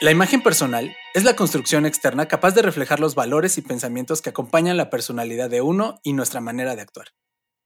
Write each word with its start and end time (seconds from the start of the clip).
La 0.00 0.10
imagen 0.10 0.42
personal 0.42 0.96
es 1.12 1.24
la 1.24 1.36
construcción 1.36 1.84
externa 1.84 2.26
capaz 2.26 2.52
de 2.52 2.62
reflejar 2.62 3.00
los 3.00 3.14
valores 3.14 3.58
y 3.58 3.62
pensamientos 3.62 4.22
que 4.22 4.30
acompañan 4.30 4.78
la 4.78 4.88
personalidad 4.88 5.50
de 5.50 5.60
uno 5.60 6.00
y 6.02 6.14
nuestra 6.14 6.40
manera 6.40 6.74
de 6.74 6.80
actuar. 6.80 7.08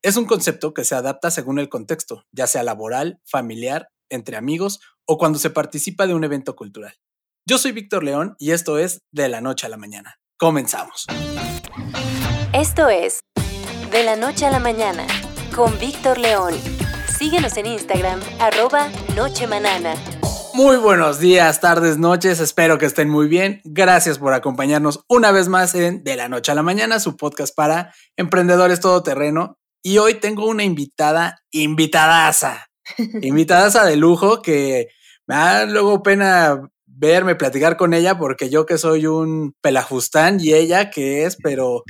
Es 0.02 0.16
un 0.16 0.24
concepto 0.26 0.74
que 0.74 0.84
se 0.84 0.96
adapta 0.96 1.30
según 1.30 1.60
el 1.60 1.68
contexto, 1.68 2.24
ya 2.32 2.48
sea 2.48 2.64
laboral, 2.64 3.20
familiar, 3.24 3.90
entre 4.10 4.36
amigos 4.36 4.80
o 5.06 5.16
cuando 5.16 5.38
se 5.38 5.50
participa 5.50 6.08
de 6.08 6.14
un 6.14 6.24
evento 6.24 6.56
cultural. 6.56 6.96
Yo 7.46 7.56
soy 7.56 7.70
Víctor 7.70 8.02
León 8.02 8.34
y 8.40 8.50
esto 8.50 8.78
es 8.78 8.98
De 9.12 9.28
la 9.28 9.40
Noche 9.40 9.66
a 9.66 9.70
la 9.70 9.76
Mañana. 9.76 10.18
Comenzamos. 10.36 11.06
Esto 12.52 12.88
es 12.88 13.20
De 13.92 14.02
la 14.02 14.16
Noche 14.16 14.46
a 14.46 14.50
la 14.50 14.58
Mañana 14.58 15.06
con 15.54 15.78
Víctor 15.78 16.18
León. 16.18 16.54
Síguenos 17.16 17.56
en 17.58 17.66
Instagram, 17.66 18.20
arroba 18.40 18.88
Nochemanana. 19.14 19.94
Muy 20.54 20.76
buenos 20.76 21.18
días, 21.18 21.60
tardes, 21.60 21.98
noches, 21.98 22.38
espero 22.38 22.78
que 22.78 22.86
estén 22.86 23.10
muy 23.10 23.26
bien. 23.26 23.60
Gracias 23.64 24.20
por 24.20 24.34
acompañarnos 24.34 25.04
una 25.08 25.32
vez 25.32 25.48
más 25.48 25.74
en 25.74 26.04
De 26.04 26.14
la 26.14 26.28
Noche 26.28 26.52
a 26.52 26.54
la 26.54 26.62
Mañana, 26.62 27.00
su 27.00 27.16
podcast 27.16 27.52
para 27.52 27.92
emprendedores 28.16 28.78
todoterreno. 28.78 29.58
Y 29.82 29.98
hoy 29.98 30.14
tengo 30.14 30.46
una 30.46 30.62
invitada, 30.62 31.42
invitadaza, 31.50 32.68
invitadaza 33.22 33.84
de 33.84 33.96
lujo 33.96 34.42
que 34.42 34.90
me 35.26 35.34
da 35.34 35.66
luego 35.66 36.04
pena 36.04 36.70
verme, 36.86 37.34
platicar 37.34 37.76
con 37.76 37.92
ella, 37.92 38.16
porque 38.16 38.48
yo 38.48 38.64
que 38.64 38.78
soy 38.78 39.08
un 39.08 39.56
pelajustán 39.60 40.38
y 40.40 40.54
ella 40.54 40.88
que 40.88 41.24
es, 41.24 41.36
pero 41.42 41.82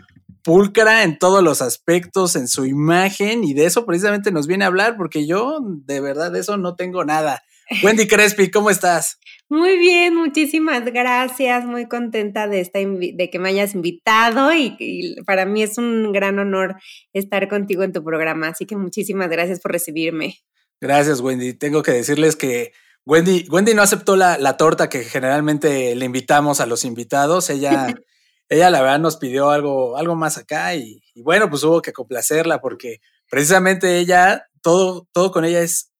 pulcra 0.42 1.03
en 1.03 1.19
todos 1.19 1.42
los 1.42 1.61
aspectos, 1.61 2.34
en 2.34 2.48
su 2.48 2.65
imagen, 2.65 3.45
y 3.45 3.53
de 3.53 3.67
eso 3.67 3.84
precisamente 3.84 4.33
nos 4.33 4.47
viene 4.47 4.65
a 4.65 4.69
hablar, 4.69 4.97
porque 4.97 5.27
yo 5.27 5.59
de 5.62 6.01
verdad 6.01 6.33
de 6.33 6.41
eso 6.41 6.56
no 6.56 6.77
tengo 6.77 7.05
nada. 7.05 7.42
Wendy 7.83 8.07
Crespi, 8.07 8.51
¿cómo 8.51 8.71
estás? 8.71 9.19
Muy 9.49 9.79
bien, 9.79 10.15
muchísimas 10.15 10.85
gracias. 10.85 11.65
Muy 11.65 11.87
contenta 11.87 12.49
de, 12.49 12.61
esta 12.61 12.79
de 12.81 13.31
que 13.31 13.39
me 13.39 13.51
hayas 13.51 13.75
invitado 13.75 14.53
y, 14.53 15.17
para 15.27 15.45
mí 15.45 15.62
es 15.62 15.79
un 15.79 16.12
gran 16.12 16.39
honor 16.39 16.77
estar 17.12 17.48
contigo 17.48 17.83
en 17.83 17.93
tu 17.93 18.03
programa. 18.03 18.48
Así 18.48 18.67
que 18.67 18.77
muchísimas 18.77 19.29
gracias 19.29 19.61
por 19.61 19.73
recibirme. 19.73 20.39
Gracias, 20.81 21.21
Wendy. 21.21 21.55
Tengo 21.55 21.83
que 21.83 21.93
decirles 21.93 22.37
que 22.37 22.73
Wendy, 23.06 23.47
Wendy 23.51 23.75
no 23.75 23.83
aceptó 23.83 24.17
la, 24.17 24.56
torta 24.56 24.89
que 24.89 25.05
generalmente 25.05 25.95
le 25.95 26.05
invitamos 26.06 26.61
a 26.61 26.67
los 26.67 26.84
invitados. 26.84 27.51
Ella, 27.51 27.87
ella 28.49 28.71
la 28.71 28.81
verdad 28.81 28.99
nos 28.99 29.19
pidió 29.19 29.51
algo, 29.51 29.97
algo 29.97 30.17
más 30.17 30.39
acá 30.39 30.75
y, 30.75 31.03
y 31.15 31.23
bueno, 31.23 31.51
pues 31.51 31.62
hubo 31.65 31.83
que 31.83 31.93
complacerla 31.93 32.61
porque 32.61 33.01
precisamente 33.31 33.99
ella, 33.99 34.47
todo, 34.62 35.06
todo 35.12 35.31
con 35.31 35.45
ella 35.45 35.61
es 35.61 35.94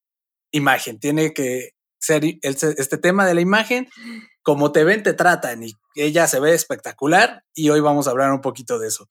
imagen, 0.55 0.99
tiene 0.99 1.35
que 1.35 1.71
ser 2.01 2.23
este 2.43 2.99
tema 2.99 3.27
de 3.27 3.35
la 3.35 3.41
imagen, 3.41 3.89
como 4.43 4.73
te 4.73 4.85
ven, 4.85 5.03
te 5.03 5.15
tratan 5.15 5.63
y 5.63 5.73
ella 5.97 6.27
se 6.27 6.39
ve 6.39 6.55
espectacular 6.55 7.43
y 7.55 7.71
hoy 7.71 7.81
vamos 7.81 8.07
a 8.07 8.11
hablar 8.11 8.31
un 8.33 8.41
poquito 8.41 8.79
de 8.79 8.89
eso. 8.89 9.09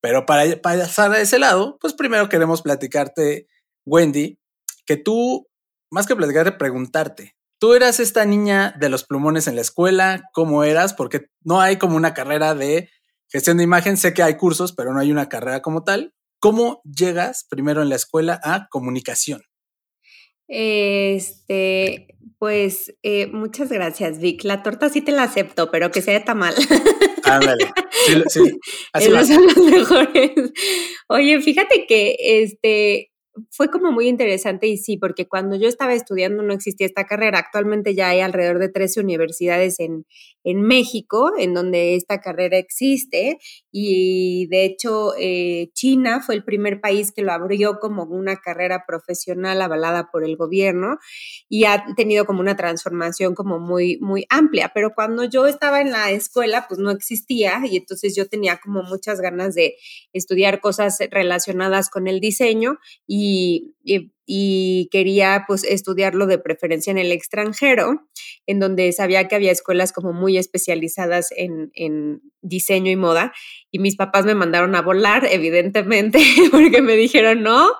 Pero 0.00 0.26
para 0.26 0.44
pasar 0.62 1.12
a 1.12 1.20
ese 1.20 1.38
lado, 1.38 1.78
pues 1.80 1.94
primero 1.94 2.28
queremos 2.28 2.62
platicarte, 2.62 3.46
Wendy, 3.84 4.38
que 4.86 4.96
tú, 4.96 5.48
más 5.90 6.06
que 6.06 6.16
platicarte, 6.16 6.52
preguntarte, 6.52 7.34
tú 7.58 7.74
eras 7.74 7.98
esta 7.98 8.24
niña 8.24 8.74
de 8.78 8.88
los 8.88 9.04
plumones 9.04 9.48
en 9.48 9.56
la 9.56 9.62
escuela, 9.62 10.22
¿cómo 10.32 10.64
eras? 10.64 10.94
Porque 10.94 11.26
no 11.42 11.60
hay 11.60 11.76
como 11.76 11.96
una 11.96 12.14
carrera 12.14 12.54
de 12.54 12.90
gestión 13.28 13.56
de 13.56 13.64
imagen, 13.64 13.96
sé 13.96 14.14
que 14.14 14.22
hay 14.22 14.36
cursos, 14.36 14.72
pero 14.72 14.92
no 14.92 15.00
hay 15.00 15.10
una 15.10 15.28
carrera 15.28 15.60
como 15.60 15.82
tal. 15.82 16.14
¿Cómo 16.40 16.80
llegas 16.84 17.46
primero 17.48 17.82
en 17.82 17.88
la 17.88 17.96
escuela 17.96 18.40
a 18.44 18.68
comunicación? 18.70 19.42
Este, 20.48 22.08
pues 22.38 22.94
eh, 23.02 23.26
muchas 23.28 23.70
gracias, 23.70 24.20
Vic. 24.20 24.44
La 24.44 24.62
torta 24.62 24.88
sí 24.88 25.00
te 25.00 25.12
la 25.12 25.24
acepto, 25.24 25.70
pero 25.70 25.90
que 25.90 26.02
sea 26.02 26.14
de 26.14 26.20
tamal. 26.20 26.54
Ándale. 27.24 27.70
Sí, 28.06 28.22
sí. 28.28 28.58
Así 28.92 29.10
son 29.26 29.46
los 29.46 29.56
mejores. 29.56 30.32
Oye, 31.08 31.40
fíjate 31.40 31.86
que 31.86 32.16
este 32.18 33.12
fue 33.50 33.70
como 33.70 33.92
muy 33.92 34.08
interesante 34.08 34.66
y 34.66 34.76
sí, 34.76 34.96
porque 34.96 35.26
cuando 35.26 35.56
yo 35.56 35.68
estaba 35.68 35.94
estudiando 35.94 36.42
no 36.42 36.52
existía 36.52 36.86
esta 36.86 37.04
carrera. 37.04 37.38
Actualmente 37.38 37.94
ya 37.94 38.10
hay 38.10 38.20
alrededor 38.20 38.58
de 38.58 38.68
13 38.68 39.00
universidades 39.00 39.80
en, 39.80 40.06
en 40.44 40.62
México 40.62 41.32
en 41.38 41.54
donde 41.54 41.94
esta 41.94 42.20
carrera 42.20 42.58
existe 42.58 43.38
y 43.70 44.46
de 44.48 44.64
hecho 44.64 45.12
eh, 45.18 45.70
China 45.74 46.20
fue 46.20 46.34
el 46.34 46.44
primer 46.44 46.80
país 46.80 47.12
que 47.12 47.22
lo 47.22 47.32
abrió 47.32 47.78
como 47.80 48.04
una 48.04 48.36
carrera 48.36 48.84
profesional 48.86 49.60
avalada 49.60 50.08
por 50.10 50.24
el 50.24 50.36
gobierno 50.36 50.98
y 51.48 51.64
ha 51.64 51.84
tenido 51.96 52.24
como 52.24 52.40
una 52.40 52.56
transformación 52.56 53.34
como 53.34 53.58
muy, 53.58 53.98
muy 54.00 54.26
amplia. 54.30 54.70
Pero 54.74 54.92
cuando 54.94 55.24
yo 55.24 55.46
estaba 55.46 55.80
en 55.80 55.92
la 55.92 56.10
escuela, 56.10 56.66
pues 56.68 56.80
no 56.80 56.90
existía 56.90 57.60
y 57.70 57.76
entonces 57.76 58.16
yo 58.16 58.28
tenía 58.28 58.58
como 58.58 58.82
muchas 58.82 59.20
ganas 59.20 59.54
de 59.54 59.76
estudiar 60.12 60.60
cosas 60.60 60.98
relacionadas 61.10 61.90
con 61.90 62.08
el 62.08 62.20
diseño 62.20 62.78
y 63.06 63.27
y, 64.26 64.88
quería 64.90 65.44
pues 65.46 65.64
estudiarlo 65.64 66.26
de 66.26 66.38
preferencia 66.38 66.90
en 66.90 66.98
el 66.98 67.12
extranjero, 67.12 68.06
en 68.46 68.60
donde 68.60 68.92
sabía 68.92 69.26
que 69.26 69.34
había 69.34 69.52
escuelas 69.52 69.92
como 69.92 70.12
muy 70.12 70.36
especializadas 70.36 71.30
en, 71.34 72.20
diseño 72.42 72.90
y 72.90 72.96
moda. 72.96 73.32
Y 73.70 73.78
mis 73.78 73.96
papás 73.96 74.26
me 74.26 74.34
mandaron 74.34 74.74
a 74.74 74.82
volar, 74.82 75.26
evidentemente, 75.30 76.18
porque 76.50 76.82
me 76.82 76.96
dijeron, 76.96 77.42
no, 77.42 77.70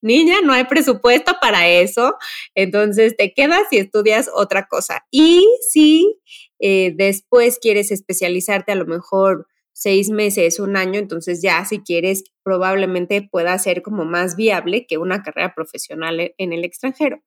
niña, 0.00 0.36
no 0.44 0.52
hay 0.52 0.64
presupuesto 0.64 1.34
para 1.40 1.68
eso, 1.68 2.16
entonces 2.54 3.16
te 3.16 3.32
quedas 3.34 3.64
y 3.72 3.78
estudias 3.78 4.30
otra 4.32 4.66
cosa. 4.68 5.04
Y 5.10 5.46
si 5.70 6.20
eh, 6.60 6.92
después 6.96 7.58
quieres 7.60 7.90
especializarte 7.90 8.72
a 8.72 8.76
lo 8.76 8.86
mejor 8.86 9.46
seis 9.76 10.08
meses, 10.08 10.58
un 10.58 10.74
año, 10.74 10.98
entonces 10.98 11.42
ya 11.42 11.62
si 11.66 11.80
quieres 11.80 12.24
probablemente 12.42 13.20
pueda 13.20 13.58
ser 13.58 13.82
como 13.82 14.06
más 14.06 14.34
viable 14.34 14.86
que 14.86 14.96
una 14.96 15.22
carrera 15.22 15.54
profesional 15.54 16.18
e, 16.18 16.34
en 16.38 16.54
el 16.54 16.64
extranjero. 16.64 17.22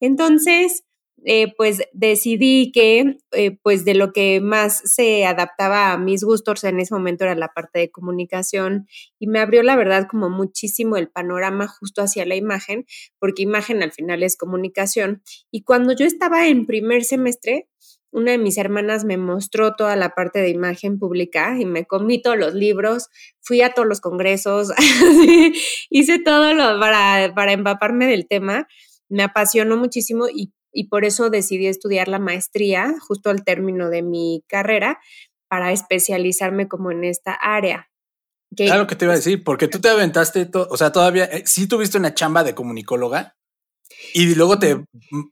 Entonces, 0.00 0.84
eh, 1.26 1.52
pues 1.58 1.82
decidí 1.92 2.72
que 2.72 3.18
eh, 3.32 3.58
pues 3.62 3.84
de 3.84 3.92
lo 3.92 4.14
que 4.14 4.40
más 4.40 4.80
se 4.86 5.26
adaptaba 5.26 5.92
a 5.92 5.98
mis 5.98 6.24
gustos 6.24 6.64
en 6.64 6.80
ese 6.80 6.94
momento 6.94 7.24
era 7.24 7.34
la 7.34 7.48
parte 7.48 7.80
de 7.80 7.90
comunicación 7.90 8.88
y 9.18 9.26
me 9.26 9.38
abrió 9.38 9.62
la 9.62 9.76
verdad 9.76 10.06
como 10.10 10.30
muchísimo 10.30 10.96
el 10.96 11.10
panorama 11.10 11.68
justo 11.68 12.00
hacia 12.00 12.24
la 12.24 12.36
imagen, 12.36 12.86
porque 13.18 13.42
imagen 13.42 13.82
al 13.82 13.92
final 13.92 14.22
es 14.22 14.38
comunicación. 14.38 15.22
Y 15.50 15.64
cuando 15.64 15.92
yo 15.92 16.06
estaba 16.06 16.48
en 16.48 16.64
primer 16.64 17.04
semestre, 17.04 17.68
una 18.12 18.32
de 18.32 18.38
mis 18.38 18.58
hermanas 18.58 19.04
me 19.04 19.16
mostró 19.16 19.74
toda 19.76 19.96
la 19.96 20.10
parte 20.10 20.40
de 20.40 20.50
imagen 20.50 20.98
pública 20.98 21.56
y 21.58 21.64
me 21.64 21.86
comí 21.86 22.20
todos 22.20 22.36
los 22.36 22.54
libros, 22.54 23.08
fui 23.40 23.62
a 23.62 23.72
todos 23.72 23.86
los 23.86 24.00
congresos, 24.00 24.72
hice 25.90 26.18
todo 26.18 26.54
lo 26.54 26.80
para, 26.80 27.32
para 27.34 27.52
empaparme 27.52 28.06
del 28.06 28.26
tema. 28.26 28.66
Me 29.08 29.22
apasionó 29.22 29.76
muchísimo 29.76 30.26
y, 30.28 30.52
y 30.72 30.88
por 30.88 31.04
eso 31.04 31.30
decidí 31.30 31.66
estudiar 31.66 32.08
la 32.08 32.18
maestría 32.18 32.94
justo 33.00 33.30
al 33.30 33.44
término 33.44 33.90
de 33.90 34.02
mi 34.02 34.44
carrera 34.48 34.98
para 35.48 35.72
especializarme 35.72 36.68
como 36.68 36.90
en 36.90 37.04
esta 37.04 37.32
área. 37.32 37.90
claro 38.56 38.86
que 38.86 38.96
te 38.96 39.04
iba 39.04 39.14
a 39.14 39.16
decir, 39.16 39.42
porque 39.44 39.68
tú 39.68 39.80
te 39.80 39.88
aventaste, 39.88 40.48
o 40.52 40.76
sea, 40.76 40.92
todavía, 40.92 41.24
eh, 41.24 41.42
sí 41.44 41.66
tuviste 41.66 41.98
una 41.98 42.14
chamba 42.14 42.44
de 42.44 42.54
comunicóloga 42.54 43.36
y 44.14 44.34
luego 44.34 44.58
te 44.58 44.84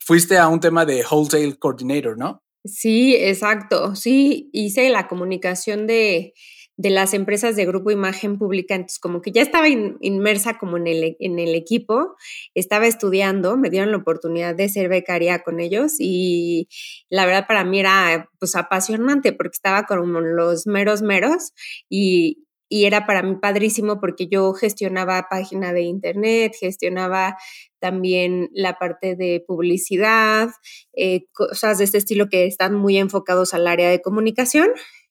fuiste 0.05 0.39
a 0.39 0.49
un 0.49 0.61
tema 0.61 0.85
de 0.85 1.05
wholesale 1.09 1.57
coordinator, 1.59 2.19
¿no? 2.19 2.43
Sí, 2.65 3.15
exacto. 3.17 3.95
Sí, 3.95 4.51
hice 4.53 4.91
la 4.91 5.07
comunicación 5.09 5.87
de, 5.87 6.35
de 6.77 6.91
las 6.91 7.15
empresas 7.15 7.57
de 7.57 7.65
Grupo 7.67 7.91
Imagen 7.91 8.37
Pública, 8.39 8.75
entonces 8.75 8.99
como 8.99 9.23
que 9.23 9.31
ya 9.33 9.43
estaba 9.43 9.69
inmersa 9.69 10.59
como 10.59 10.77
en 10.77 10.87
el, 10.87 11.17
en 11.21 11.39
el 11.39 11.55
equipo, 11.55 12.17
estaba 12.55 12.87
estudiando, 12.87 13.57
me 13.57 13.71
dieron 13.71 13.91
la 13.93 13.97
oportunidad 13.99 14.55
de 14.55 14.69
ser 14.69 14.89
becaria 14.89 15.43
con 15.43 15.61
ellos 15.61 15.95
y 15.99 16.69
la 17.11 17.27
verdad 17.27 17.47
para 17.47 17.65
mí 17.65 17.81
era 17.81 18.29
pues 18.39 18.55
apasionante 18.57 19.33
porque 19.33 19.55
estaba 19.55 19.85
con 19.85 20.37
los 20.37 20.67
meros 20.67 21.03
meros 21.03 21.53
y, 21.89 22.45
y 22.69 22.85
era 22.85 23.07
para 23.07 23.23
mí 23.23 23.37
padrísimo 23.41 24.01
porque 24.01 24.29
yo 24.29 24.53
gestionaba 24.53 25.27
página 25.31 25.73
de 25.73 25.83
internet, 25.83 26.55
gestionaba 26.59 27.37
también 27.81 28.51
la 28.53 28.79
parte 28.79 29.17
de 29.17 29.43
publicidad, 29.47 30.51
eh, 30.95 31.27
cosas 31.33 31.79
de 31.79 31.85
este 31.85 31.99
estilo 31.99 32.29
que 32.29 32.47
están 32.47 32.75
muy 32.75 32.99
enfocados 32.99 33.55
al 33.55 33.67
área 33.67 33.91
de 33.91 34.03
comunicación. 34.03 34.69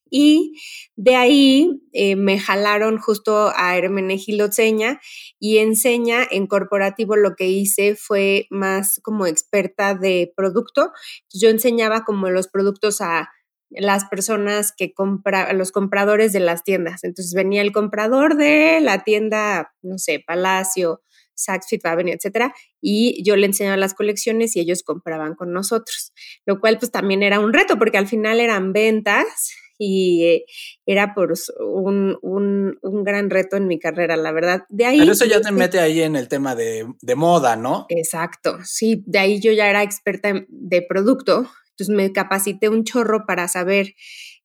Y 0.10 0.58
de 0.96 1.16
ahí 1.16 1.82
eh, 1.92 2.16
me 2.16 2.40
jalaron 2.40 2.98
justo 2.98 3.52
a 3.56 3.78
Hermenegildo 3.78 4.52
Seña 4.52 5.02
y 5.38 5.58
enseña 5.58 6.26
en 6.30 6.48
corporativo 6.48 7.18
lo 7.18 7.36
que 7.36 7.48
hice 7.48 7.96
fue 7.96 8.48
más 8.50 9.02
como 9.04 9.26
experta 9.26 9.96
de 9.96 10.32
producto. 10.36 10.92
Yo 11.34 11.50
enseñaba 11.50 12.06
como 12.06 12.30
los 12.30 12.48
productos 12.48 13.02
a 13.02 13.30
las 13.70 14.06
personas 14.06 14.74
que 14.76 14.94
compran, 14.94 15.58
los 15.58 15.72
compradores 15.72 16.34
de 16.34 16.40
las 16.40 16.64
tiendas. 16.64 17.04
Entonces 17.04 17.34
venía 17.34 17.62
el 17.62 17.72
comprador 17.72 18.38
de 18.38 18.80
la 18.82 19.04
tienda, 19.04 19.74
no 19.82 19.98
sé, 19.98 20.24
Palacio, 20.26 21.02
Saks 21.38 21.68
Fifth 21.70 21.86
Avenue, 21.86 22.14
etcétera, 22.14 22.54
y 22.82 23.24
yo 23.24 23.36
le 23.36 23.46
enseñaba 23.46 23.78
las 23.78 23.94
colecciones 23.94 24.56
y 24.56 24.60
ellos 24.60 24.84
compraban 24.84 25.36
con 25.36 25.54
nosotros, 25.54 26.12
lo 26.46 26.60
cual 26.60 26.80
pues 26.80 26.92
también 26.92 27.24
era 27.24 27.40
un 27.40 27.54
reto 27.54 27.78
porque 27.78 27.98
al 27.98 28.08
final 28.08 28.40
eran 28.40 28.74
ventas 28.74 29.54
y 29.78 30.26
eh, 30.26 30.46
era 30.88 31.14
por 31.14 31.34
un, 31.60 32.18
un, 32.24 32.80
un, 32.82 33.04
gran 33.04 33.30
reto 33.30 33.58
en 33.58 33.68
mi 33.68 33.78
carrera, 33.78 34.18
la 34.18 34.32
verdad. 34.32 34.64
De 34.70 34.86
ahí, 34.86 34.98
Pero 34.98 35.12
eso 35.12 35.26
ya 35.26 35.40
te 35.40 35.52
mete 35.52 35.80
ahí 35.80 36.02
en 36.02 36.16
el 36.16 36.28
tema 36.28 36.56
de, 36.56 36.88
de 37.00 37.16
moda, 37.16 37.56
¿no? 37.56 37.86
Exacto, 37.90 38.58
sí, 38.64 39.04
de 39.06 39.20
ahí 39.20 39.40
yo 39.40 39.52
ya 39.52 39.70
era 39.70 39.84
experta 39.84 40.34
de 40.48 40.82
producto, 40.82 41.48
entonces 41.78 41.96
me 41.96 42.12
capacité 42.12 42.70
un 42.70 42.84
chorro 42.84 43.28
para 43.28 43.48
saber 43.48 43.94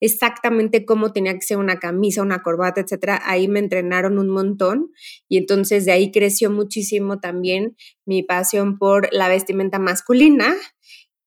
exactamente 0.00 0.84
cómo 0.84 1.12
tenía 1.12 1.32
que 1.32 1.40
ser 1.40 1.56
una 1.56 1.78
camisa, 1.78 2.20
una 2.20 2.42
corbata, 2.42 2.82
etcétera. 2.82 3.22
Ahí 3.24 3.48
me 3.48 3.58
entrenaron 3.58 4.18
un 4.18 4.28
montón 4.28 4.90
y 5.28 5.38
entonces 5.38 5.86
de 5.86 5.92
ahí 5.92 6.10
creció 6.12 6.50
muchísimo 6.50 7.20
también 7.20 7.74
mi 8.04 8.22
pasión 8.22 8.78
por 8.78 9.08
la 9.12 9.28
vestimenta 9.28 9.78
masculina 9.78 10.54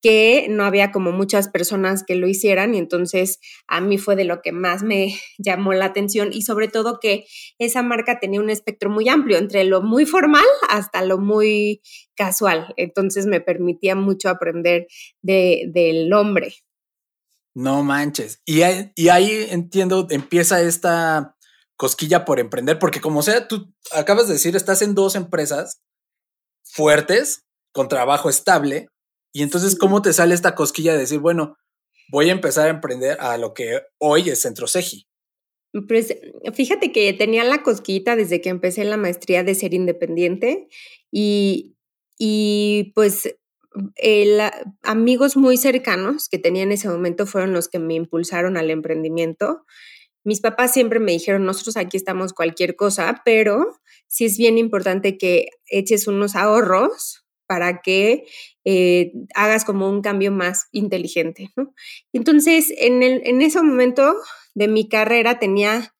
que 0.05 0.45
no 0.51 0.65
había 0.65 0.91
como 0.91 1.11
muchas 1.11 1.47
personas 1.47 2.03
que 2.03 2.13
lo 2.13 2.27
hicieran 2.27 2.75
y 2.75 2.77
entonces 2.77 3.39
a 3.65 3.81
mí 3.81 3.97
fue 3.97 4.15
de 4.15 4.23
lo 4.23 4.43
que 4.43 4.51
más 4.51 4.83
me 4.83 5.19
llamó 5.39 5.73
la 5.73 5.85
atención 5.85 6.29
y 6.31 6.43
sobre 6.43 6.67
todo 6.67 6.99
que 6.99 7.25
esa 7.57 7.81
marca 7.81 8.19
tenía 8.19 8.39
un 8.39 8.51
espectro 8.51 8.91
muy 8.91 9.09
amplio, 9.09 9.39
entre 9.39 9.63
lo 9.63 9.81
muy 9.81 10.05
formal 10.05 10.45
hasta 10.69 11.01
lo 11.01 11.17
muy 11.17 11.81
casual, 12.15 12.71
entonces 12.77 13.25
me 13.25 13.41
permitía 13.41 13.95
mucho 13.95 14.29
aprender 14.29 14.85
de, 15.23 15.71
del 15.73 16.13
hombre. 16.13 16.53
No 17.55 17.81
manches. 17.81 18.43
Y 18.45 18.61
y 18.95 19.09
ahí 19.09 19.47
entiendo, 19.49 20.05
empieza 20.11 20.61
esta 20.61 21.35
cosquilla 21.77 22.25
por 22.25 22.39
emprender, 22.39 22.77
porque 22.77 23.01
como 23.01 23.23
sea, 23.23 23.47
tú 23.47 23.73
acabas 23.91 24.27
de 24.27 24.33
decir, 24.33 24.55
estás 24.55 24.83
en 24.83 24.93
dos 24.93 25.15
empresas 25.15 25.81
fuertes, 26.63 27.41
con 27.73 27.87
trabajo 27.87 28.29
estable, 28.29 28.87
y 29.35 29.43
entonces, 29.43 29.77
¿cómo 29.77 30.01
te 30.01 30.13
sale 30.13 30.33
esta 30.33 30.55
cosquilla 30.55 30.93
de 30.93 30.99
decir, 30.99 31.19
bueno, 31.19 31.57
voy 32.09 32.29
a 32.29 32.31
empezar 32.31 32.67
a 32.67 32.69
emprender 32.69 33.17
a 33.19 33.37
lo 33.37 33.53
que 33.53 33.81
hoy 33.97 34.29
es 34.29 34.39
Centro 34.39 34.65
Seji? 34.65 35.09
Pues 35.89 36.15
fíjate 36.53 36.93
que 36.93 37.11
tenía 37.11 37.43
la 37.43 37.61
cosquillita 37.61 38.15
desde 38.15 38.39
que 38.39 38.47
empecé 38.47 38.85
la 38.85 38.95
maestría 38.95 39.43
de 39.43 39.53
ser 39.53 39.73
independiente 39.73 40.69
y, 41.11 41.75
y 42.17 42.93
pues 42.95 43.35
el, 43.97 44.39
amigos 44.83 45.35
muy 45.35 45.57
cercanos 45.57 46.29
que 46.29 46.39
tenía 46.39 46.63
en 46.63 46.71
ese 46.71 46.87
momento 46.87 47.25
fueron 47.25 47.51
los 47.51 47.67
que 47.67 47.79
me 47.79 47.95
impulsaron 47.95 48.55
al 48.55 48.69
emprendimiento. 48.69 49.65
Mis 50.23 50.39
papás 50.39 50.71
siempre 50.71 51.01
me 51.01 51.11
dijeron, 51.11 51.43
nosotros 51.43 51.75
aquí 51.75 51.97
estamos 51.97 52.31
cualquier 52.31 52.77
cosa, 52.77 53.21
pero 53.25 53.81
sí 54.07 54.23
es 54.23 54.37
bien 54.37 54.57
importante 54.57 55.17
que 55.17 55.49
eches 55.67 56.07
unos 56.07 56.37
ahorros 56.37 57.25
para 57.47 57.81
que 57.81 58.23
eh, 58.65 59.13
hagas 59.35 59.63
como 59.63 59.89
un 59.89 60.01
cambio 60.01 60.31
más 60.31 60.67
inteligente. 60.71 61.51
Entonces, 62.11 62.73
en, 62.77 63.03
el, 63.03 63.21
en 63.23 63.41
ese 63.41 63.61
momento 63.61 64.15
de 64.55 64.67
mi 64.67 64.89
carrera 64.89 65.39
tenía 65.39 65.93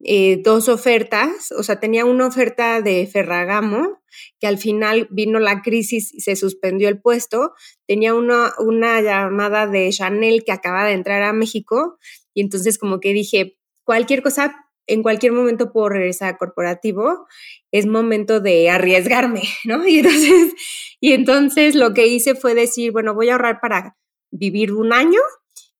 eh, 0.00 0.40
dos 0.42 0.68
ofertas, 0.68 1.50
o 1.52 1.62
sea, 1.62 1.80
tenía 1.80 2.04
una 2.04 2.26
oferta 2.26 2.82
de 2.82 3.06
Ferragamo, 3.06 4.02
que 4.38 4.46
al 4.46 4.58
final 4.58 5.08
vino 5.10 5.38
la 5.38 5.62
crisis 5.62 6.12
y 6.14 6.20
se 6.20 6.36
suspendió 6.36 6.88
el 6.88 7.00
puesto, 7.00 7.52
tenía 7.86 8.14
una, 8.14 8.52
una 8.58 9.00
llamada 9.00 9.66
de 9.66 9.90
Chanel 9.90 10.44
que 10.44 10.52
acaba 10.52 10.84
de 10.84 10.92
entrar 10.92 11.22
a 11.22 11.32
México, 11.32 11.98
y 12.32 12.42
entonces 12.42 12.78
como 12.78 13.00
que 13.00 13.12
dije, 13.12 13.56
cualquier 13.82 14.22
cosa 14.22 14.63
en 14.86 15.02
cualquier 15.02 15.32
momento 15.32 15.72
puedo 15.72 15.88
regresar 15.88 16.34
a 16.34 16.36
corporativo, 16.36 17.26
es 17.70 17.86
momento 17.86 18.40
de 18.40 18.70
arriesgarme, 18.70 19.42
¿no? 19.64 19.86
Y 19.86 19.98
entonces, 19.98 20.54
y 21.00 21.12
entonces 21.12 21.74
lo 21.74 21.94
que 21.94 22.06
hice 22.06 22.34
fue 22.34 22.54
decir, 22.54 22.92
bueno, 22.92 23.14
voy 23.14 23.28
a 23.28 23.32
ahorrar 23.32 23.60
para 23.60 23.96
vivir 24.30 24.72
un 24.72 24.92
año 24.92 25.20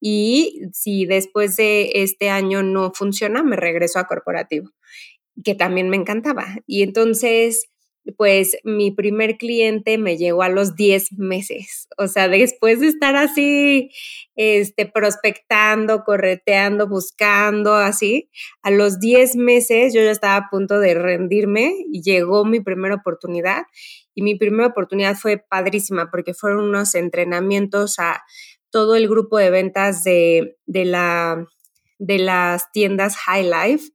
y 0.01 0.61
si 0.73 1.07
después 1.07 1.57
de 1.57 1.91
este 1.95 2.29
año 2.31 2.63
no 2.63 2.93
funciona, 2.93 3.43
me 3.43 3.57
regreso 3.57 3.99
a 3.99 4.07
corporativo, 4.07 4.71
que 5.43 5.55
también 5.55 5.89
me 5.89 5.97
encantaba. 5.97 6.59
Y 6.67 6.83
entonces 6.83 7.69
pues 8.17 8.57
mi 8.65 8.91
primer 8.91 9.37
cliente 9.37 9.97
me 9.99 10.17
llegó 10.17 10.43
a 10.43 10.49
los 10.49 10.77
10 10.77 11.13
meses. 11.13 11.89
O 11.97 12.07
sea, 12.07 12.29
después 12.29 12.81
de 12.81 12.89
estar 12.89 13.17
así, 13.17 13.91
este, 14.37 14.87
prospectando, 14.87 16.05
correteando, 16.05 16.87
buscando, 16.87 17.75
así, 17.75 18.31
a 18.63 18.71
los 18.71 19.01
10 19.01 19.37
meses 19.37 19.95
yo 19.95 20.03
ya 20.03 20.11
estaba 20.11 20.37
a 20.37 20.51
punto 20.51 20.79
de 20.79 20.95
rendirme 20.95 21.73
y 21.93 22.03
llegó 22.03 22.45
mi 22.45 22.61
primera 22.61 22.97
oportunidad. 22.97 23.63
Y 24.15 24.23
mi 24.23 24.37
primera 24.37 24.69
oportunidad 24.69 25.17
fue 25.17 25.39
padrísima 25.39 26.11
porque 26.11 26.35
fueron 26.35 26.69
unos 26.69 26.95
entrenamientos 26.95 27.99
a 27.99 28.23
todo 28.71 28.97
el 28.97 29.09
grupo 29.09 29.39
de 29.39 29.51
ventas 29.51 30.05
de, 30.05 30.57
de, 30.67 30.85
la, 30.85 31.47
de 31.99 32.19
las 32.19 32.71
tiendas 32.73 33.17
High 33.17 33.45
Life 33.45 33.93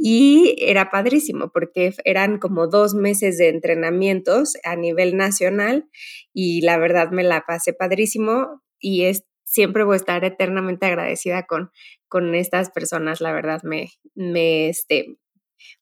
y 0.00 0.54
era 0.60 0.90
padrísimo 0.90 1.50
porque 1.52 1.92
eran 2.04 2.38
como 2.38 2.68
dos 2.68 2.94
meses 2.94 3.36
de 3.36 3.48
entrenamientos 3.48 4.56
a 4.62 4.76
nivel 4.76 5.16
nacional 5.16 5.88
y 6.32 6.60
la 6.60 6.78
verdad 6.78 7.10
me 7.10 7.24
la 7.24 7.44
pasé 7.46 7.72
padrísimo 7.72 8.62
y 8.78 9.04
es, 9.04 9.24
siempre 9.44 9.82
voy 9.82 9.94
a 9.94 9.96
estar 9.96 10.24
eternamente 10.24 10.86
agradecida 10.86 11.46
con, 11.46 11.72
con 12.06 12.36
estas 12.36 12.70
personas, 12.70 13.20
la 13.20 13.32
verdad 13.32 13.60
me, 13.64 13.90
me, 14.14 14.68
este, 14.68 15.16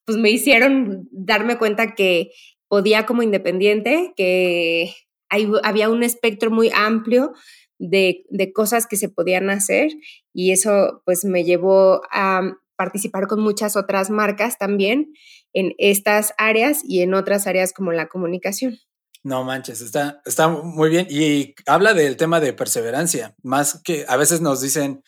pues 0.07 0.17
me 0.17 0.31
hicieron 0.31 1.07
darme 1.13 1.59
cuenta 1.59 1.95
que 1.95 2.31
podía 2.69 3.05
como 3.05 3.23
independiente, 3.23 4.15
que 4.17 4.95
había 5.29 5.91
un 5.91 6.03
espectro 6.03 6.51
muy 6.51 6.71
amplio 6.75 7.35
de, 7.79 8.25
de, 8.31 8.53
cosas 8.55 8.87
que 8.87 8.97
se 8.97 9.11
podían 9.11 9.51
hacer 9.51 9.91
y 10.33 10.53
eso 10.53 11.03
pues 11.05 11.27
me 11.27 11.45
llevó 11.45 12.01
a 12.11 12.57
participar 12.77 13.27
con 13.27 13.41
muchas 13.41 13.77
otras 13.77 14.11
marcas 14.11 14.59
también 14.59 15.13
en 15.53 15.73
estas 15.79 16.35
áreas 16.39 16.83
y 16.85 17.01
en 17.01 17.15
otras 17.15 17.47
áreas 17.47 17.73
como 17.73 17.93
la 17.93 18.09
comunicación. 18.09 18.79
No 19.23 19.43
manches, 19.43 19.81
está, 19.81 20.21
está 20.25 20.47
muy 20.47 20.89
bien 20.89 21.09
y 21.11 21.55
habla 21.67 21.95
del 21.95 22.17
tema 22.17 22.39
de 22.39 22.53
perseverancia, 22.53 23.35
más 23.43 23.81
que 23.83 24.05
a 24.07 24.17
veces 24.17 24.41
nos 24.41 24.61
dicen, 24.61 25.03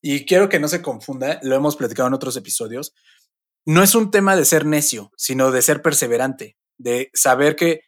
y 0.00 0.26
quiero 0.26 0.48
que 0.48 0.60
no 0.60 0.68
se 0.68 0.80
confunda, 0.80 1.40
lo 1.42 1.56
hemos 1.56 1.74
platicado 1.74 2.06
en 2.06 2.14
otros 2.14 2.36
episodios, 2.36 2.94
no 3.66 3.82
es 3.82 3.94
un 3.94 4.12
tema 4.12 4.36
de 4.36 4.44
ser 4.44 4.64
necio, 4.64 5.10
sino 5.16 5.50
de 5.50 5.62
ser 5.62 5.82
perseverante, 5.82 6.56
de 6.78 7.10
saber 7.14 7.56
que 7.56 7.80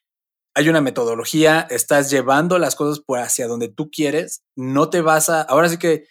hay 0.54 0.70
una 0.70 0.80
metodología, 0.80 1.66
estás 1.70 2.10
llevando 2.10 2.58
las 2.58 2.74
cosas 2.74 3.04
por 3.04 3.18
hacia 3.18 3.46
donde 3.46 3.68
tú 3.68 3.90
quieres, 3.90 4.42
no 4.56 4.88
te 4.88 5.02
vas 5.02 5.28
a, 5.28 5.42
ahora 5.42 5.68
sí 5.68 5.76
que 5.76 6.06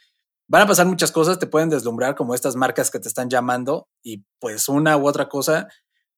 van 0.47 0.61
a 0.61 0.67
pasar 0.67 0.85
muchas 0.85 1.11
cosas, 1.11 1.39
te 1.39 1.47
pueden 1.47 1.69
deslumbrar 1.69 2.15
como 2.15 2.35
estas 2.35 2.55
marcas 2.55 2.91
que 2.91 2.99
te 2.99 3.07
están 3.07 3.29
llamando 3.29 3.87
y 4.03 4.23
pues 4.39 4.69
una 4.69 4.97
u 4.97 5.07
otra 5.07 5.27
cosa, 5.27 5.67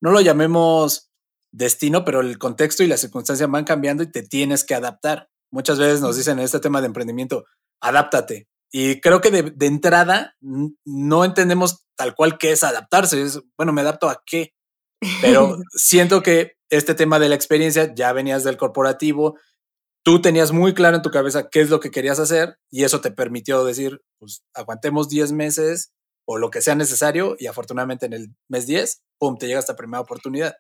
no 0.02 0.12
lo 0.12 0.22
llamemos 0.22 1.10
destino, 1.52 2.06
pero 2.06 2.22
el 2.22 2.38
contexto 2.38 2.84
y 2.84 2.88
las 2.88 3.02
circunstancias 3.02 3.50
van 3.50 3.64
cambiando 3.64 4.04
y 4.04 4.12
te 4.12 4.24
tienes 4.24 4.64
que 4.64 4.76
adaptar. 4.76 5.30
Muchas 5.52 5.80
veces 5.80 6.02
nos 6.02 6.18
dicen 6.18 6.40
en 6.40 6.46
este 6.46 6.60
tema 6.60 6.82
de 6.82 6.88
emprendimiento, 6.88 7.46
adáptate. 7.82 8.48
Y 8.72 9.00
creo 9.00 9.22
que 9.22 9.32
de, 9.32 9.66
entrada 9.66 10.36
no 10.42 11.24
entendemos 11.24 11.86
tal 11.96 12.16
cual 12.16 12.38
qué 12.38 12.52
es 12.52 12.64
adaptarse. 12.64 13.22
Es, 13.22 13.40
bueno, 13.56 13.72
me 13.72 13.82
adapto 13.82 14.10
a 14.10 14.22
qué. 14.26 14.54
Pero 15.22 15.58
siento 15.72 16.22
que 16.22 16.54
este 16.70 16.94
tema 16.94 17.18
de 17.18 17.30
la 17.30 17.36
experiencia, 17.36 17.94
ya 17.96 18.12
venías 18.12 18.44
del 18.44 18.58
corporativo, 18.58 19.38
tú 20.08 20.22
tenías 20.22 20.54
muy 20.54 20.74
claro 20.74 20.96
en 20.96 21.02
tu 21.02 21.12
cabeza 21.12 21.50
qué 21.50 21.60
es 21.60 21.70
lo 21.70 21.82
que 21.82 21.92
querías 21.92 22.18
hacer 22.18 22.58
y 22.72 22.86
eso 22.86 23.02
te 23.02 23.12
permitió 23.12 23.66
decir, 23.66 24.02
pues 24.20 24.42
aguantemos 24.54 25.10
10 25.10 25.34
meses 25.34 25.92
o 26.26 26.38
lo 26.38 26.50
que 26.50 26.62
sea 26.62 26.76
necesario 26.76 27.36
y 27.38 27.48
afortunadamente 27.48 28.06
en 28.06 28.14
el 28.14 28.30
mes 28.48 28.68
10, 28.68 29.04
¡pum!, 29.20 29.38
te 29.38 29.48
llega 29.48 29.60
esta 29.60 29.76
primera 29.76 30.00
oportunidad. 30.00 30.56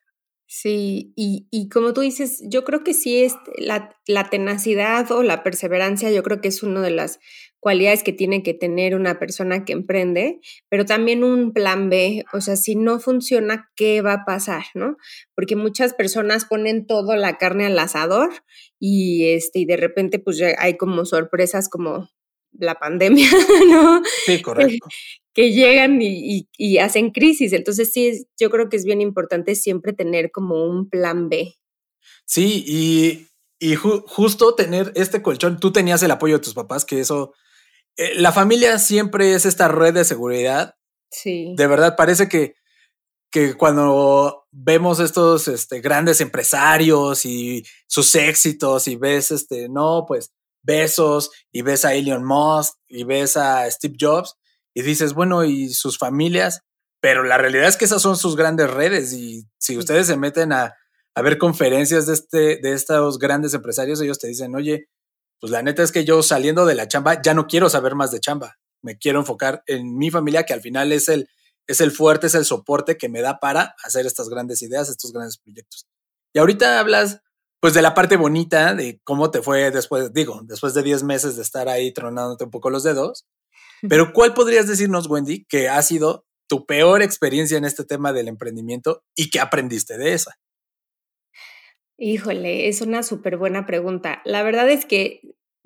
Sí, 0.47 1.13
y, 1.15 1.47
y, 1.49 1.69
como 1.69 1.93
tú 1.93 2.01
dices, 2.01 2.41
yo 2.43 2.65
creo 2.65 2.83
que 2.83 2.93
sí 2.93 3.23
es 3.23 3.35
la, 3.57 3.95
la, 4.05 4.29
tenacidad 4.29 5.09
o 5.13 5.23
la 5.23 5.43
perseverancia, 5.43 6.11
yo 6.11 6.23
creo 6.23 6.41
que 6.41 6.49
es 6.49 6.61
una 6.61 6.81
de 6.81 6.91
las 6.91 7.19
cualidades 7.59 8.03
que 8.03 8.13
tiene 8.13 8.43
que 8.43 8.53
tener 8.53 8.95
una 8.95 9.19
persona 9.19 9.65
que 9.65 9.73
emprende, 9.73 10.39
pero 10.69 10.85
también 10.85 11.23
un 11.23 11.53
plan 11.53 11.89
B, 11.89 12.23
o 12.33 12.41
sea, 12.41 12.55
si 12.55 12.75
no 12.75 12.99
funciona, 12.99 13.71
¿qué 13.75 14.01
va 14.01 14.13
a 14.13 14.25
pasar, 14.25 14.65
no? 14.73 14.97
Porque 15.35 15.55
muchas 15.55 15.93
personas 15.93 16.45
ponen 16.45 16.85
todo 16.85 17.15
la 17.15 17.37
carne 17.37 17.65
al 17.65 17.79
asador 17.79 18.29
y 18.79 19.29
este 19.29 19.59
y 19.59 19.65
de 19.65 19.77
repente 19.77 20.19
pues 20.19 20.41
hay 20.41 20.77
como 20.77 21.05
sorpresas 21.05 21.69
como 21.69 22.09
la 22.59 22.75
pandemia, 22.75 23.29
¿no? 23.69 24.01
Sí, 24.25 24.41
correcto. 24.41 24.87
Que, 25.33 25.51
llegan 25.51 26.01
y, 26.01 26.47
y, 26.57 26.77
hacen 26.79 27.11
crisis. 27.11 27.53
Entonces 27.53 27.91
sí, 27.91 28.25
yo 28.39 28.49
creo 28.49 28.69
que 28.69 28.77
es 28.77 28.85
bien 28.85 29.01
importante 29.01 29.53
siempre 29.53 29.93
tener 29.93 30.31
como 30.31 30.65
un 30.65 30.89
plan 30.89 31.29
B. 31.29 31.53
Sí, 32.25 32.63
y, 32.65 33.27
y 33.59 33.75
justo 33.75 34.55
tener 34.55 34.91
este 34.95 35.21
colchón, 35.21 35.59
tú 35.59 35.71
tenías 35.71 36.01
el 36.01 36.11
apoyo 36.11 36.35
de 36.35 36.43
tus 36.43 36.55
papás, 36.55 36.85
que 36.85 36.99
eso, 36.99 37.33
eh, 37.97 38.13
la 38.15 38.31
familia 38.31 38.79
siempre 38.79 39.33
es 39.33 39.45
esta 39.45 39.67
red 39.67 39.93
de 39.93 40.05
seguridad. 40.05 40.75
Sí. 41.11 41.53
De 41.57 41.67
verdad, 41.67 41.95
parece 41.95 42.29
que, 42.29 42.55
que 43.31 43.55
cuando 43.55 44.45
vemos 44.51 44.99
estos 44.99 45.47
este, 45.47 45.81
grandes 45.81 46.21
empresarios 46.21 47.25
y 47.25 47.65
sus 47.87 48.13
éxitos 48.15 48.87
y 48.87 48.95
ves, 48.95 49.31
este, 49.31 49.67
no, 49.67 50.05
pues 50.07 50.31
besos 50.63 51.31
y 51.51 51.61
ves 51.61 51.85
a 51.85 51.93
Elon 51.93 52.25
Musk 52.25 52.73
y 52.87 53.03
ves 53.03 53.37
a 53.37 53.69
Steve 53.71 53.95
Jobs 53.99 54.35
y 54.73 54.81
dices, 54.83 55.13
bueno, 55.13 55.43
y 55.43 55.69
sus 55.69 55.97
familias, 55.97 56.61
pero 57.01 57.23
la 57.23 57.37
realidad 57.37 57.67
es 57.67 57.77
que 57.77 57.85
esas 57.85 58.01
son 58.01 58.17
sus 58.17 58.35
grandes 58.35 58.69
redes 58.69 59.13
y 59.13 59.47
si 59.57 59.77
ustedes 59.77 60.07
se 60.07 60.17
meten 60.17 60.51
a, 60.51 60.75
a 61.15 61.21
ver 61.21 61.37
conferencias 61.37 62.05
de, 62.05 62.13
este, 62.13 62.59
de 62.61 62.73
estos 62.73 63.17
grandes 63.17 63.53
empresarios, 63.53 64.01
ellos 64.01 64.19
te 64.19 64.27
dicen, 64.27 64.55
oye, 64.55 64.89
pues 65.39 65.51
la 65.51 65.61
neta 65.61 65.83
es 65.83 65.91
que 65.91 66.05
yo 66.05 66.23
saliendo 66.23 66.65
de 66.65 66.75
la 66.75 66.87
chamba 66.87 67.21
ya 67.21 67.33
no 67.33 67.47
quiero 67.47 67.69
saber 67.69 67.95
más 67.95 68.11
de 68.11 68.19
chamba, 68.19 68.57
me 68.81 68.97
quiero 68.97 69.19
enfocar 69.19 69.63
en 69.67 69.97
mi 69.97 70.09
familia 70.11 70.43
que 70.43 70.53
al 70.53 70.61
final 70.61 70.91
es 70.91 71.09
el, 71.09 71.29
es 71.67 71.81
el 71.81 71.91
fuerte, 71.91 72.27
es 72.27 72.35
el 72.35 72.45
soporte 72.45 72.97
que 72.97 73.09
me 73.09 73.21
da 73.21 73.39
para 73.39 73.75
hacer 73.83 74.05
estas 74.05 74.29
grandes 74.29 74.61
ideas, 74.61 74.89
estos 74.89 75.11
grandes 75.11 75.37
proyectos. 75.37 75.87
Y 76.33 76.39
ahorita 76.39 76.79
hablas 76.79 77.21
pues 77.59 77.73
de 77.73 77.81
la 77.81 77.93
parte 77.93 78.17
bonita 78.17 78.75
de 78.75 79.01
cómo 79.03 79.31
te 79.31 79.41
fue 79.41 79.71
después, 79.71 80.13
digo, 80.13 80.41
después 80.43 80.73
de 80.73 80.83
10 80.83 81.03
meses 81.03 81.35
de 81.35 81.41
estar 81.41 81.67
ahí 81.67 81.91
tronándote 81.91 82.43
un 82.43 82.51
poco 82.51 82.69
los 82.69 82.83
dedos. 82.83 83.25
Pero 83.89 84.13
¿cuál 84.13 84.33
podrías 84.33 84.67
decirnos, 84.67 85.07
Wendy, 85.07 85.45
que 85.45 85.69
ha 85.69 85.81
sido 85.81 86.25
tu 86.47 86.65
peor 86.65 87.01
experiencia 87.01 87.57
en 87.57 87.65
este 87.65 87.83
tema 87.83 88.13
del 88.13 88.27
emprendimiento 88.27 89.03
y 89.15 89.29
qué 89.29 89.39
aprendiste 89.39 89.97
de 89.97 90.13
esa? 90.13 90.37
Híjole, 91.99 92.67
es 92.67 92.81
una 92.81 93.01
súper 93.01 93.37
buena 93.37 93.65
pregunta. 93.65 94.21
La 94.23 94.43
verdad 94.43 94.69
es 94.69 94.85
que 94.85 95.21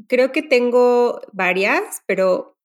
creo 0.07 0.31
que 0.31 0.41
tengo 0.41 1.19
varias, 1.33 2.03
pero 2.07 2.57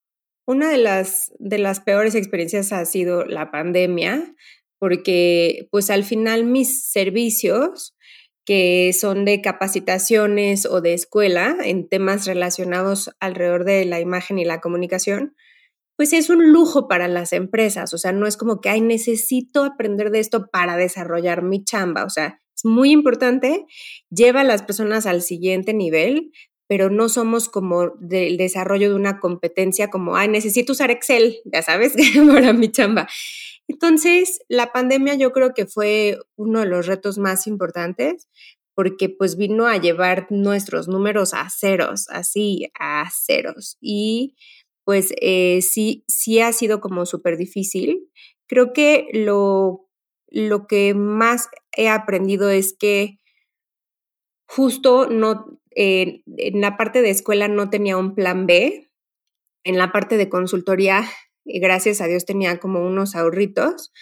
una 0.46 0.70
de 0.70 0.78
las, 0.78 1.32
de 1.38 1.58
las 1.58 1.80
peores 1.80 2.14
experiencias 2.14 2.73
ha 2.73 2.85
sido 2.85 3.25
la 3.25 3.50
pandemia, 3.50 4.35
porque 4.78 5.66
pues 5.73 5.90
al 5.90 6.04
final 6.04 6.44
mis 6.44 6.88
servicios 6.90 7.96
que 8.44 8.92
son 8.92 9.25
de 9.25 9.42
capacitaciones 9.42 10.66
o 10.66 10.80
de 10.80 10.94
escuela 10.94 11.56
en 11.64 11.88
temas 11.88 12.26
relacionados 12.26 13.11
alrededor 13.18 13.64
de 13.64 13.85
la 13.85 13.99
imagen 13.99 14.38
y 14.38 14.44
la 14.44 14.61
comunicación, 14.61 15.35
pues 15.96 16.12
es 16.12 16.30
un 16.30 16.52
lujo 16.52 16.87
para 16.87 17.08
las 17.08 17.32
empresas. 17.32 17.92
O 17.92 17.99
sea, 17.99 18.12
no 18.12 18.28
es 18.28 18.37
como 18.37 18.61
que, 18.61 18.68
ay, 18.68 18.82
necesito 18.82 19.64
aprender 19.64 20.11
de 20.11 20.20
esto 20.20 20.46
para 20.52 20.76
desarrollar 20.76 21.42
mi 21.42 21.64
chamba. 21.64 22.04
O 22.04 22.11
sea, 22.11 22.40
es 22.56 22.64
muy 22.64 22.90
importante, 22.90 23.66
lleva 24.10 24.40
a 24.40 24.44
las 24.44 24.62
personas 24.62 25.06
al 25.06 25.22
siguiente 25.22 25.75
nivel, 25.75 26.32
pero 26.68 26.90
no 26.90 27.08
somos 27.08 27.48
como 27.48 27.90
del 28.00 28.36
desarrollo 28.36 28.88
de 28.88 28.96
una 28.96 29.20
competencia 29.20 29.88
como, 29.88 30.16
ay, 30.16 30.28
necesito 30.28 30.72
usar 30.72 30.90
Excel, 30.90 31.36
ya 31.44 31.62
sabes, 31.62 31.94
para 32.32 32.52
mi 32.52 32.70
chamba. 32.72 33.08
Entonces, 33.68 34.40
la 34.48 34.72
pandemia 34.72 35.14
yo 35.14 35.32
creo 35.32 35.52
que 35.54 35.66
fue 35.66 36.18
uno 36.36 36.60
de 36.60 36.66
los 36.66 36.86
retos 36.86 37.18
más 37.18 37.46
importantes 37.46 38.28
porque 38.75 39.08
pues 39.08 39.36
vino 39.36 39.66
a 39.66 39.78
llevar 39.78 40.26
nuestros 40.28 40.86
números 40.86 41.32
a 41.32 41.48
ceros, 41.48 42.08
así, 42.10 42.70
a 42.78 43.08
ceros. 43.10 43.78
Y 43.80 44.36
pues 44.84 45.12
eh, 45.20 45.62
sí, 45.62 46.04
sí 46.06 46.40
ha 46.40 46.52
sido 46.52 46.80
como 46.80 47.06
súper 47.06 47.38
difícil. 47.38 48.10
Creo 48.46 48.75
que 48.75 49.08
lo, 49.12 49.86
lo 50.28 50.66
que 50.66 50.95
más 50.95 51.49
he 51.76 51.88
aprendido 51.88 52.50
es 52.50 52.75
que 52.78 53.18
justo 54.47 55.09
no, 55.09 55.61
en 55.71 56.23
la 56.61 56.76
parte 56.76 57.02
de 57.02 57.11
escuela 57.11 57.49
no 57.49 57.71
tenía 57.71 57.97
un 57.97 58.14
plan 58.14 58.47
B. 58.47 58.90
En 59.64 59.78
la 59.78 59.90
parte 59.92 60.16
de 60.16 60.28
consultoría 60.28 61.09
gracias 61.47 62.00
a 62.00 62.06
Dios 62.06 62.25
tenía 62.25 62.59
como 62.59 62.85
unos 62.85 63.14
ahorritos. 63.14 63.92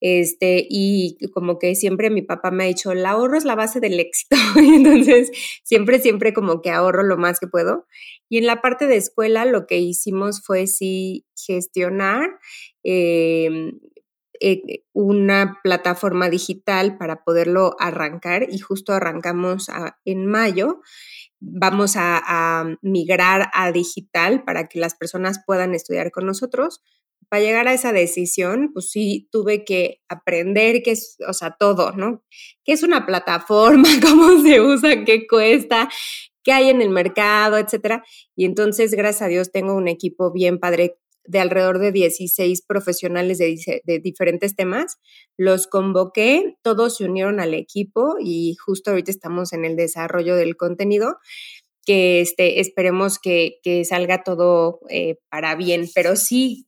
Este, 0.00 0.64
y 0.70 1.16
como 1.32 1.58
que 1.58 1.74
siempre 1.74 2.08
mi 2.08 2.22
papá 2.22 2.52
me 2.52 2.64
ha 2.64 2.66
dicho, 2.68 2.92
el 2.92 3.04
ahorro 3.04 3.36
es 3.36 3.44
la 3.44 3.56
base 3.56 3.80
del 3.80 3.98
éxito. 3.98 4.36
entonces, 4.56 5.30
siempre, 5.64 5.98
siempre 5.98 6.32
como 6.32 6.62
que 6.62 6.70
ahorro 6.70 7.02
lo 7.02 7.16
más 7.16 7.40
que 7.40 7.48
puedo. 7.48 7.86
Y 8.28 8.38
en 8.38 8.46
la 8.46 8.60
parte 8.60 8.86
de 8.86 8.96
escuela, 8.96 9.44
lo 9.44 9.66
que 9.66 9.78
hicimos 9.78 10.42
fue 10.44 10.66
sí 10.66 11.26
gestionar 11.34 12.30
em, 12.84 13.80
eh, 14.40 14.84
una 14.92 15.60
plataforma 15.62 16.30
digital 16.30 16.98
para 16.98 17.24
poderlo 17.24 17.76
arrancar 17.78 18.46
y 18.50 18.58
justo 18.58 18.92
arrancamos 18.92 19.68
en 20.04 20.26
mayo 20.26 20.80
vamos 21.40 21.94
a, 21.96 22.76
migrar 22.82 23.50
a 23.52 23.72
digital 23.72 24.44
para 24.44 24.68
que 24.68 24.78
las 24.78 24.94
personas 24.94 25.40
puedan 25.46 25.74
estudiar 25.74 26.10
con 26.10 26.26
nosotros. 26.26 26.82
Para 27.28 27.42
llegar 27.42 27.68
a 27.68 27.74
esa 27.74 27.92
decisión, 27.92 28.70
pues 28.72 28.90
sí, 28.90 29.28
tuve 29.30 29.64
que 29.64 30.00
aprender 30.08 30.82
qué 30.82 30.92
es, 30.92 31.18
o 31.26 31.32
sea, 31.34 31.56
todo, 31.58 31.92
¿no? 31.92 32.24
¿Qué 32.64 32.72
es 32.72 32.82
una 32.82 33.04
plataforma? 33.04 33.88
¿Cómo 34.02 34.40
se 34.42 34.60
usa? 34.60 35.04
¿Qué 35.04 35.26
cuesta? 35.26 35.90
¿Qué 36.42 36.52
hay 36.52 36.70
en 36.70 36.80
el 36.80 36.88
mercado? 36.88 37.58
Etcétera. 37.58 38.02
Y 38.34 38.46
entonces, 38.46 38.92
gracias 38.92 39.22
a 39.22 39.28
Dios, 39.28 39.52
tengo 39.52 39.74
un 39.74 39.88
equipo 39.88 40.32
bien 40.32 40.58
padre 40.58 40.98
de 41.28 41.40
alrededor 41.40 41.78
de 41.78 41.92
16 41.92 42.62
profesionales 42.62 43.38
de, 43.38 44.00
diferentes 44.02 44.56
temas. 44.56 44.96
Los 45.36 45.66
convoqué, 45.66 46.56
todos 46.62 46.96
se 46.96 47.04
unieron 47.04 47.38
al 47.38 47.54
equipo 47.54 48.16
y 48.18 48.56
justo 48.56 48.90
ahorita 48.90 49.10
estamos 49.10 49.52
en 49.52 49.64
el 49.64 49.76
desarrollo 49.76 50.34
del 50.34 50.56
contenido 50.56 51.18
que 51.84 52.20
este, 52.20 52.60
esperemos 52.60 53.18
que, 53.18 53.60
salga 53.88 54.22
todo 54.22 54.80
eh, 54.90 55.16
para 55.30 55.54
bien, 55.54 55.88
pero 55.94 56.16
sí, 56.16 56.66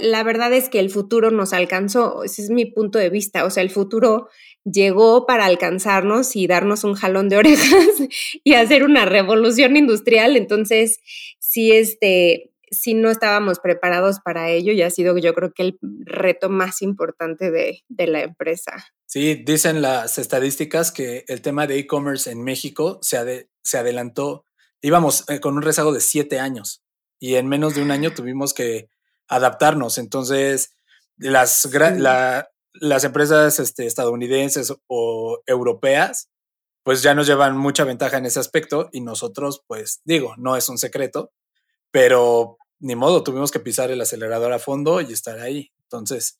la 0.00 0.22
verdad 0.22 0.52
es 0.52 0.68
que 0.68 0.80
el 0.80 0.90
futuro 0.90 1.30
nos 1.30 1.52
alcanzó, 1.52 2.24
ese 2.24 2.42
es 2.42 2.50
mi 2.50 2.66
punto 2.66 2.98
de 2.98 3.10
vista, 3.10 3.44
o 3.44 3.50
sea, 3.50 3.62
el 3.62 3.70
futuro 3.70 4.28
llegó 4.64 5.26
para 5.26 5.44
alcanzarnos 5.44 6.36
y 6.36 6.46
darnos 6.46 6.84
un 6.84 6.94
jalón 6.94 7.28
de 7.28 7.36
orejas 7.36 7.86
y 8.44 8.54
hacer 8.54 8.84
una 8.84 9.04
revolución 9.04 9.76
industrial, 9.76 10.36
entonces 10.36 10.98
sí, 11.38 11.72
este, 11.72 12.51
si 12.72 12.94
no 12.94 13.10
estábamos 13.10 13.60
preparados 13.60 14.18
para 14.20 14.48
ello 14.48 14.72
y 14.72 14.82
ha 14.82 14.90
sido 14.90 15.16
yo 15.18 15.34
creo 15.34 15.52
que 15.52 15.62
el 15.62 15.78
reto 16.04 16.48
más 16.48 16.82
importante 16.82 17.50
de, 17.50 17.84
la 17.88 18.22
empresa. 18.22 18.84
Sí, 19.06 19.34
dicen 19.34 19.82
las 19.82 20.18
estadísticas 20.18 20.90
que 20.90 21.24
el 21.28 21.42
tema 21.42 21.66
de 21.66 21.78
e-commerce 21.78 22.30
en 22.30 22.42
México 22.42 22.98
se, 23.02 23.48
se 23.62 23.78
adelantó, 23.78 24.46
íbamos 24.80 25.28
eh, 25.28 25.38
con 25.38 25.56
un 25.56 25.62
rezago 25.62 25.92
de 25.92 26.00
siete 26.00 26.40
años 26.40 26.82
y 27.20 27.36
en 27.36 27.46
menos 27.46 27.74
de 27.74 27.82
un 27.82 27.90
año 27.90 28.14
tuvimos 28.14 28.54
que 28.54 28.88
adaptarnos. 29.28 29.98
Entonces, 29.98 30.74
las, 31.18 31.68
las 32.74 33.04
empresas 33.04 33.60
este, 33.60 33.86
estadounidenses 33.86 34.72
o 34.88 35.42
europeas, 35.46 36.30
pues 36.82 37.02
ya 37.02 37.14
nos 37.14 37.26
llevan 37.26 37.56
mucha 37.56 37.84
ventaja 37.84 38.16
en 38.16 38.26
ese 38.26 38.40
aspecto 38.40 38.88
y 38.92 39.02
nosotros, 39.02 39.62
pues 39.66 40.00
digo, 40.04 40.34
no 40.38 40.56
es 40.56 40.68
un 40.68 40.78
secreto, 40.78 41.30
pero 41.92 42.56
ni 42.82 42.96
modo, 42.96 43.22
tuvimos 43.22 43.50
que 43.50 43.60
pisar 43.60 43.90
el 43.90 44.00
acelerador 44.00 44.52
a 44.52 44.58
fondo 44.58 45.00
y 45.00 45.12
estar 45.12 45.38
ahí. 45.38 45.72
Entonces, 45.84 46.36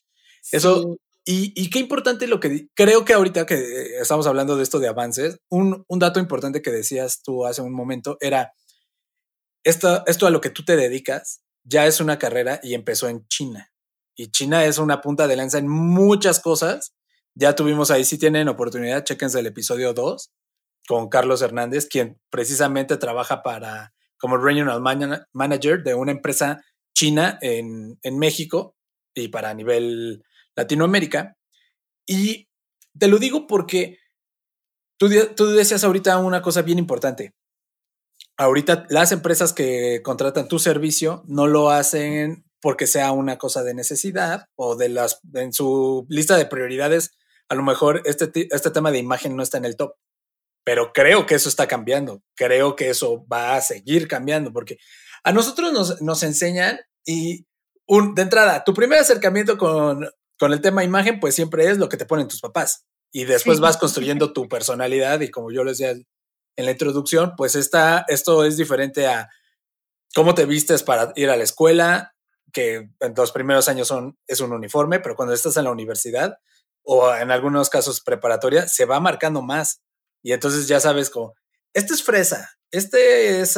eso, 0.51 0.99
y, 1.25 1.71
qué 1.71 1.79
importante 1.79 2.27
lo 2.27 2.41
que 2.41 2.69
creo 2.75 3.05
que 3.05 3.13
ahorita 3.15 3.47
que 3.47 3.97
estamos 4.01 4.27
hablando 4.27 4.57
de 4.57 4.65
esto 4.65 4.81
de 4.81 4.89
avances, 4.89 5.39
un, 5.49 5.85
dato 5.89 6.19
importante 6.19 6.61
que 6.61 6.73
decías 6.73 7.23
tú 7.23 7.47
hace 7.47 7.63
un 7.63 7.73
momento 7.73 8.19
era, 8.21 8.53
esto, 9.63 10.03
esto 10.07 10.27
a 10.27 10.31
lo 10.31 10.41
que 10.41 10.51
tú 10.51 10.65
te 10.65 10.77
dedicas 10.77 11.43
ya 11.63 11.87
es 11.87 12.01
una 12.01 12.19
carrera 12.19 12.59
y 12.63 12.75
empezó 12.75 13.09
en 13.09 13.27
China. 13.29 13.73
Y 14.17 14.33
China 14.33 14.65
es 14.65 14.79
una 14.79 15.01
punta 15.01 15.29
de 15.29 15.37
lanza 15.37 15.59
en 15.59 15.69
muchas 15.69 16.41
cosas. 16.41 16.93
Ya 17.35 17.55
tuvimos 17.55 17.93
ahí, 17.93 18.05
si 18.05 18.19
tienen 18.19 18.49
oportunidad, 18.49 19.05
chéquense 19.05 19.39
el 19.39 19.47
episodio 19.47 19.95
2 19.95 20.33
con 20.89 21.09
Carlos 21.09 21.41
Hernández, 21.41 21.87
quien 21.87 22.21
precisamente 22.31 22.97
trabaja 22.97 23.45
para 23.45 23.95
como 24.23 24.37
Regional 24.37 24.81
Manager 25.33 25.83
de 25.83 25.97
una 25.97 26.13
empresa 26.13 26.65
china 26.95 27.41
en, 27.41 27.99
México 28.17 28.77
y 29.17 29.27
para 29.27 29.53
nivel 29.53 30.23
Latinoamérica. 30.55 31.37
Y 32.07 32.49
te 32.97 33.09
lo 33.09 33.19
digo 33.19 33.49
porque 33.49 33.99
tú, 34.97 35.11
tú 35.35 35.47
decías 35.49 35.83
ahorita 35.83 36.19
una 36.19 36.41
cosa 36.41 36.63
bien 36.63 36.79
importante. 36.79 37.35
Ahorita 38.37 38.87
las 38.91 39.11
empresas 39.11 39.53
que 39.53 40.03
contratan 40.05 40.47
tu 40.47 40.61
servicio 40.61 41.25
no 41.27 41.49
lo 41.49 41.71
hacen 41.71 42.45
porque 42.61 42.87
sea 42.87 43.11
una 43.11 43.39
cosa 43.39 43.65
de 43.65 43.75
necesidad 43.75 44.47
o 44.55 44.77
de 44.77 44.89
las 44.89 45.19
en 45.35 45.53
su 45.53 46.07
lista 46.09 46.37
de 46.37 46.47
prioridades. 46.47 47.11
A 47.49 47.57
lo 47.57 47.65
mejor 47.65 48.03
este, 48.05 48.31
este 48.55 48.71
tema 48.71 48.93
de 48.93 48.99
imagen 48.99 49.35
no 49.35 49.43
está 49.43 49.59
en 49.59 49.65
el 49.65 49.75
top 49.75 49.97
pero 50.65 50.93
creo 50.93 51.27
que 51.27 51.35
eso 51.35 51.49
está 51.49 51.67
cambiando, 51.67 52.23
creo 52.35 52.77
que 52.77 52.91
eso 52.91 53.27
va 53.27 53.57
a 53.57 53.61
seguir 53.61 54.09
cambiando, 54.09 54.53
porque 54.53 54.79
a 55.25 55.33
nosotros 55.33 55.73
nos, 55.73 56.01
nos 56.03 56.23
enseñan 56.23 56.81
y 57.05 57.47
un, 57.87 58.15
de 58.15 58.23
entrada, 58.23 58.65
tu 58.65 58.75
primer 58.75 58.99
acercamiento 58.99 59.59
con, 59.59 60.09
con 60.39 60.53
el 60.53 60.61
tema 60.61 60.85
imagen, 60.85 61.21
pues 61.21 61.35
siempre 61.35 61.69
es 61.69 61.79
lo 61.79 61.89
que 61.89 61.97
te 61.97 62.07
ponen 62.07 62.29
tus 62.29 62.41
papás. 62.41 62.87
Y 63.13 63.25
después 63.25 63.61
vas 63.61 63.77
construyendo 63.77 64.33
tu 64.33 64.49
personalidad 64.49 65.21
y 65.21 65.31
como 65.31 65.51
yo 65.53 65.65
les 65.65 65.79
decía 65.79 65.93
en 66.57 66.65
la 66.65 66.71
introducción, 66.71 67.35
pues 67.37 67.55
está, 67.55 68.05
esto 68.09 68.45
es 68.45 68.57
diferente 68.57 69.07
a 69.07 69.29
cómo 70.15 70.35
te 70.35 70.47
vistes 70.47 70.83
para 70.83 71.13
ir 71.17 71.29
a 71.29 71.37
la 71.37 71.45
escuela, 71.45 72.15
que 72.53 72.91
en 73.01 73.15
los 73.17 73.33
primeros 73.33 73.69
años 73.69 73.89
son, 73.89 74.19
es 74.27 74.41
un 74.41 74.53
uniforme, 74.53 75.01
pero 75.01 75.15
cuando 75.15 75.35
estás 75.35 75.57
en 75.57 75.65
la 75.65 75.71
universidad, 75.71 76.39
o 76.85 77.15
en 77.15 77.31
algunos 77.31 77.71
casos 77.71 78.01
preparatoria, 78.01 78.69
se 78.69 78.85
va 78.85 79.01
marcando 79.01 79.43
más. 79.43 79.81
Y 80.23 80.33
entonces 80.33 80.69
ya 80.69 80.81
sabes 80.81 81.11
como, 81.11 81.35
este 81.75 81.95
es 81.95 82.03
fresa, 82.03 82.51
este 82.71 83.41
es, 83.41 83.57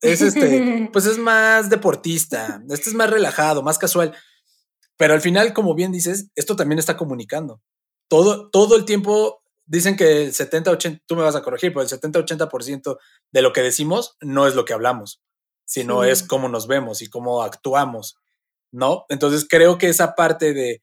es 0.00 0.20
este, 0.22 0.88
pues 0.92 1.06
es 1.06 1.18
más 1.18 1.70
deportista, 1.70 2.62
este 2.70 2.90
es 2.90 2.94
más 2.94 3.10
relajado, 3.10 3.62
más 3.62 3.78
casual. 3.78 4.14
Pero 4.96 5.14
al 5.14 5.20
final, 5.20 5.52
como 5.52 5.74
bien 5.74 5.92
dices, 5.92 6.30
esto 6.34 6.56
también 6.56 6.78
está 6.78 6.96
comunicando. 6.96 7.62
Todo, 8.08 8.50
todo 8.50 8.76
el 8.76 8.84
tiempo 8.84 9.42
dicen 9.64 9.96
que 9.96 10.24
el 10.24 10.34
70, 10.34 10.70
80, 10.72 11.04
tú 11.06 11.16
me 11.16 11.22
vas 11.22 11.36
a 11.36 11.42
corregir, 11.42 11.72
pero 11.72 11.82
el 11.82 11.88
70, 11.88 12.18
80% 12.18 12.98
de 13.30 13.42
lo 13.42 13.52
que 13.52 13.62
decimos 13.62 14.16
no 14.20 14.46
es 14.46 14.54
lo 14.54 14.64
que 14.64 14.72
hablamos, 14.72 15.22
sino 15.64 16.02
es 16.04 16.24
cómo 16.24 16.48
nos 16.48 16.66
vemos 16.66 17.02
y 17.02 17.08
cómo 17.08 17.42
actuamos, 17.42 18.16
¿no? 18.72 19.04
Entonces 19.08 19.46
creo 19.48 19.78
que 19.78 19.88
esa 19.88 20.14
parte 20.16 20.52
de 20.52 20.82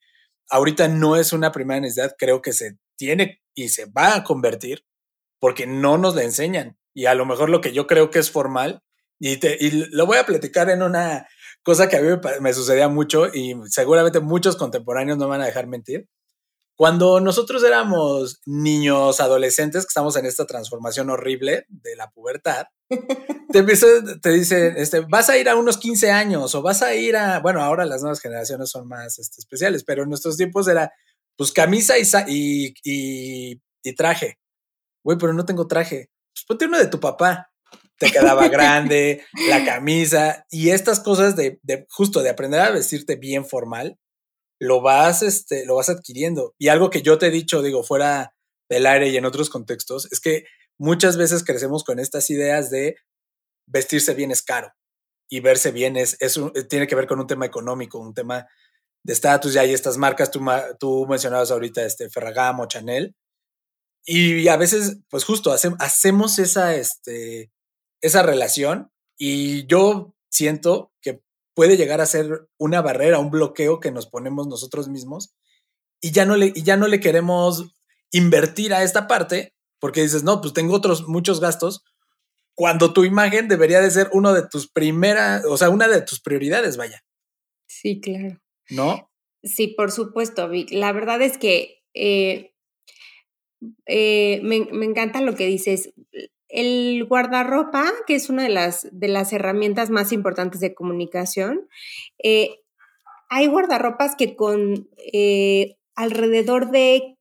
ahorita 0.49 0.87
no 0.87 1.17
es 1.17 1.33
una 1.33 1.51
primera 1.51 1.81
necesidad, 1.81 2.15
creo 2.17 2.41
que 2.41 2.53
se 2.53 2.77
tiene 2.95 3.41
y 3.53 3.69
se 3.69 3.85
va 3.85 4.15
a 4.15 4.23
convertir 4.23 4.85
porque 5.39 5.67
no 5.67 5.97
nos 5.97 6.15
la 6.15 6.23
enseñan. 6.23 6.77
Y 6.93 7.05
a 7.05 7.15
lo 7.15 7.25
mejor 7.25 7.49
lo 7.49 7.61
que 7.61 7.73
yo 7.73 7.87
creo 7.87 8.09
que 8.09 8.19
es 8.19 8.31
formal, 8.31 8.81
y, 9.19 9.37
te, 9.37 9.57
y 9.59 9.71
lo 9.91 10.05
voy 10.05 10.17
a 10.17 10.25
platicar 10.25 10.69
en 10.69 10.83
una 10.83 11.27
cosa 11.63 11.89
que 11.89 11.97
a 11.97 12.01
mí 12.01 12.09
me, 12.39 12.53
sucedía 12.53 12.87
mucho 12.87 13.27
y 13.33 13.55
seguramente 13.65 14.19
muchos 14.19 14.55
contemporáneos 14.55 15.17
no 15.17 15.27
van 15.27 15.41
a 15.41 15.45
dejar 15.45 15.67
mentir. 15.67 16.07
Cuando 16.75 17.19
nosotros 17.19 17.63
éramos 17.63 18.39
niños, 18.45 19.19
adolescentes, 19.19 19.83
que 19.83 19.89
estamos 19.89 20.15
en 20.15 20.27
esta 20.27 20.45
transformación 20.45 21.09
horrible 21.09 21.65
de 21.69 21.95
la 21.95 22.11
pubertad, 22.11 22.67
te, 23.51 23.63
te 24.21 24.29
dicen, 24.29 24.75
este, 24.77 24.99
vas 24.99 25.29
a 25.29 25.37
ir 25.37 25.49
a 25.49 25.55
unos 25.55 25.77
15 25.77 26.11
años 26.11 26.53
o 26.53 26.61
vas 26.61 26.83
a 26.83 26.93
ir 26.93 27.17
a, 27.17 27.39
bueno, 27.39 27.63
ahora 27.63 27.85
las 27.85 28.01
nuevas 28.01 28.21
generaciones 28.21 28.69
son 28.69 28.87
más 28.87 29.17
este, 29.17 29.41
especiales, 29.41 29.83
pero 29.83 30.03
en 30.03 30.09
nuestros 30.09 30.37
tiempos 30.37 30.67
era 30.67 30.91
pues 31.35 31.51
camisa 31.51 31.97
y, 31.97 32.73
y, 32.83 33.59
y 33.83 33.95
traje 33.95 34.37
güey, 35.07 35.17
pero 35.17 35.31
no 35.31 35.45
tengo 35.45 35.67
traje. 35.67 36.11
Pues 36.33 36.43
ponte 36.45 36.65
uno 36.65 36.77
de 36.77 36.87
tu 36.87 36.99
papá. 36.99 37.49
Te 37.97 38.11
quedaba 38.11 38.47
grande, 38.49 39.23
la 39.47 39.63
camisa 39.63 40.45
y 40.51 40.71
estas 40.71 40.99
cosas 40.99 41.37
de, 41.37 41.61
justo 41.89 42.21
de 42.21 42.29
aprender 42.29 42.59
a 42.59 42.71
vestirte 42.71 43.15
bien 43.15 43.45
formal, 43.45 43.97
lo 44.59 44.81
vas, 44.81 45.21
este, 45.21 45.65
lo 45.65 45.75
vas 45.75 45.87
adquiriendo. 45.87 46.55
Y 46.57 46.67
algo 46.67 46.89
que 46.89 47.03
yo 47.03 47.17
te 47.17 47.27
he 47.27 47.31
dicho, 47.31 47.61
digo, 47.61 47.83
fuera 47.83 48.35
del 48.69 48.85
aire 48.85 49.07
y 49.07 49.15
en 49.15 49.23
otros 49.23 49.49
contextos, 49.49 50.11
es 50.11 50.19
que 50.19 50.43
muchas 50.77 51.15
veces 51.15 51.45
crecemos 51.45 51.85
con 51.85 51.99
estas 51.99 52.29
ideas 52.29 52.69
de 52.69 52.97
vestirse 53.65 54.13
bien 54.13 54.31
es 54.31 54.41
caro 54.41 54.73
y 55.29 55.39
verse 55.39 55.71
bien 55.71 55.95
es, 55.95 56.17
es 56.19 56.37
tiene 56.69 56.85
que 56.85 56.95
ver 56.95 57.07
con 57.07 57.21
un 57.21 57.27
tema 57.27 57.45
económico, 57.45 57.97
un 57.97 58.13
tema 58.13 58.45
de 59.05 59.13
estatus. 59.13 59.53
Ya 59.53 59.61
hay 59.61 59.73
estas 59.73 59.95
marcas, 59.95 60.31
tú, 60.31 60.45
tú 60.77 61.07
mencionabas 61.07 61.49
ahorita 61.49 61.85
este 61.85 62.09
Ferragamo, 62.09 62.67
Chanel, 62.67 63.15
y 64.09 64.47
a 64.47 64.55
veces, 64.55 64.99
pues 65.09 65.25
justo, 65.25 65.51
hacemos 65.51 66.39
esa, 66.39 66.75
este, 66.75 67.51
esa 67.99 68.23
relación 68.23 68.89
y 69.17 69.67
yo 69.67 70.15
siento 70.29 70.93
que 71.01 71.21
puede 71.53 71.75
llegar 71.75 71.99
a 71.99 72.05
ser 72.05 72.47
una 72.57 72.81
barrera, 72.81 73.19
un 73.19 73.31
bloqueo 73.31 73.81
que 73.81 73.91
nos 73.91 74.07
ponemos 74.07 74.47
nosotros 74.47 74.87
mismos 74.87 75.35
y 75.99 76.11
ya 76.11 76.25
no 76.25 76.37
le, 76.37 76.53
y 76.55 76.63
ya 76.63 76.77
no 76.77 76.87
le 76.87 77.01
queremos 77.01 77.75
invertir 78.11 78.73
a 78.73 78.81
esta 78.81 79.09
parte 79.09 79.53
porque 79.77 80.03
dices, 80.03 80.23
no, 80.23 80.39
pues 80.39 80.53
tengo 80.53 80.73
otros 80.73 81.07
muchos 81.09 81.41
gastos, 81.41 81.83
cuando 82.55 82.93
tu 82.93 83.03
imagen 83.03 83.49
debería 83.49 83.81
de 83.81 83.91
ser 83.91 84.09
uno 84.13 84.33
de 84.33 84.47
tus 84.47 84.71
primeras, 84.71 85.43
o 85.45 85.57
sea, 85.57 85.69
una 85.69 85.89
de 85.89 86.01
tus 86.01 86.21
prioridades, 86.21 86.77
vaya. 86.77 87.03
Sí, 87.67 87.99
claro. 87.99 88.41
¿No? 88.69 89.11
Sí, 89.43 89.67
por 89.67 89.91
supuesto, 89.91 90.47
Vic. 90.47 90.71
La 90.71 90.93
verdad 90.93 91.21
es 91.21 91.37
que 91.37 91.83
eh, 91.93 92.55
eh, 93.85 94.39
me, 94.43 94.55
encanta 94.85 95.21
lo 95.21 95.35
que 95.35 95.45
dices. 95.45 95.93
El 96.49 97.05
guardarropa, 97.05 97.85
que 98.05 98.15
es 98.15 98.29
una 98.29 98.43
de 98.43 98.49
las, 98.49 98.87
de 98.91 99.07
las 99.07 99.33
herramientas 99.33 99.89
más 99.89 100.11
importantes 100.11 100.61
de 100.61 100.73
comunicación, 100.73 101.67
eh, 102.23 102.61
hay 103.29 103.47
guardarropas 103.47 104.15
que 104.15 104.35
con 104.35 104.89
eh, 105.13 105.77
alrededor 105.95 106.71
de 106.71 107.17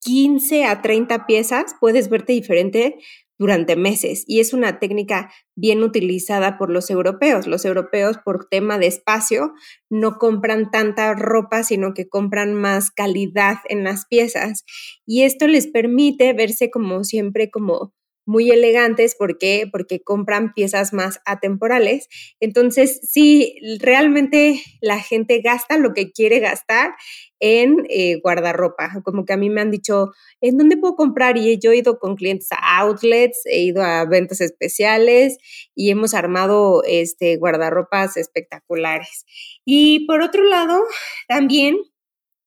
15 0.00 0.64
a 0.64 0.80
30 0.80 1.26
piezas 1.26 1.74
puedes 1.78 2.08
verte 2.08 2.32
diferente 2.32 2.98
durante 3.40 3.74
meses 3.74 4.22
y 4.26 4.40
es 4.40 4.52
una 4.52 4.78
técnica 4.78 5.32
bien 5.56 5.82
utilizada 5.82 6.58
por 6.58 6.70
los 6.70 6.90
europeos. 6.90 7.46
Los 7.46 7.64
europeos 7.64 8.18
por 8.22 8.46
tema 8.50 8.78
de 8.78 8.86
espacio 8.86 9.54
no 9.88 10.18
compran 10.18 10.70
tanta 10.70 11.14
ropa, 11.14 11.64
sino 11.64 11.94
que 11.94 12.06
compran 12.06 12.52
más 12.52 12.90
calidad 12.90 13.56
en 13.70 13.82
las 13.82 14.04
piezas 14.06 14.64
y 15.06 15.22
esto 15.22 15.48
les 15.48 15.66
permite 15.68 16.34
verse 16.34 16.70
como 16.70 17.02
siempre 17.02 17.50
como 17.50 17.94
muy 18.30 18.48
elegantes. 18.52 19.16
¿Por 19.16 19.38
qué? 19.38 19.68
Porque 19.70 20.00
compran 20.00 20.54
piezas 20.54 20.92
más 20.92 21.20
atemporales. 21.24 22.08
Entonces, 22.38 23.00
sí, 23.02 23.56
realmente 23.80 24.62
la 24.80 25.00
gente 25.00 25.40
gasta 25.40 25.78
lo 25.78 25.92
que 25.94 26.12
quiere 26.12 26.38
gastar 26.38 26.94
en 27.40 27.86
eh, 27.88 28.20
guardarropa. 28.22 29.02
Como 29.04 29.24
que 29.24 29.32
a 29.32 29.36
mí 29.36 29.50
me 29.50 29.60
han 29.60 29.72
dicho, 29.72 30.12
¿en 30.40 30.58
dónde 30.58 30.76
puedo 30.76 30.94
comprar? 30.94 31.38
Y 31.38 31.58
yo 31.58 31.72
he 31.72 31.78
ido 31.78 31.98
con 31.98 32.14
clientes 32.14 32.48
a 32.52 32.78
outlets, 32.78 33.42
he 33.46 33.62
ido 33.62 33.82
a 33.82 34.04
ventas 34.04 34.40
especiales 34.40 35.36
y 35.74 35.90
hemos 35.90 36.14
armado 36.14 36.84
este, 36.86 37.36
guardarropas 37.36 38.16
espectaculares. 38.16 39.24
Y 39.64 40.06
por 40.06 40.22
otro 40.22 40.44
lado, 40.44 40.84
también 41.26 41.78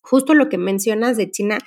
justo 0.03 0.33
lo 0.33 0.49
que 0.49 0.57
mencionas 0.57 1.17
de 1.17 1.31
China, 1.31 1.57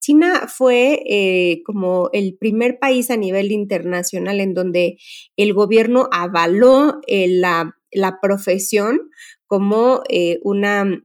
China 0.00 0.48
fue 0.48 1.02
eh, 1.06 1.62
como 1.66 2.08
el 2.12 2.36
primer 2.38 2.78
país 2.78 3.10
a 3.10 3.16
nivel 3.16 3.52
internacional 3.52 4.40
en 4.40 4.54
donde 4.54 4.98
el 5.36 5.52
gobierno 5.52 6.08
avaló 6.10 7.00
eh, 7.06 7.28
la, 7.28 7.76
profesión 8.22 9.10
como 9.46 10.02
eh, 10.08 10.38
una 10.42 11.04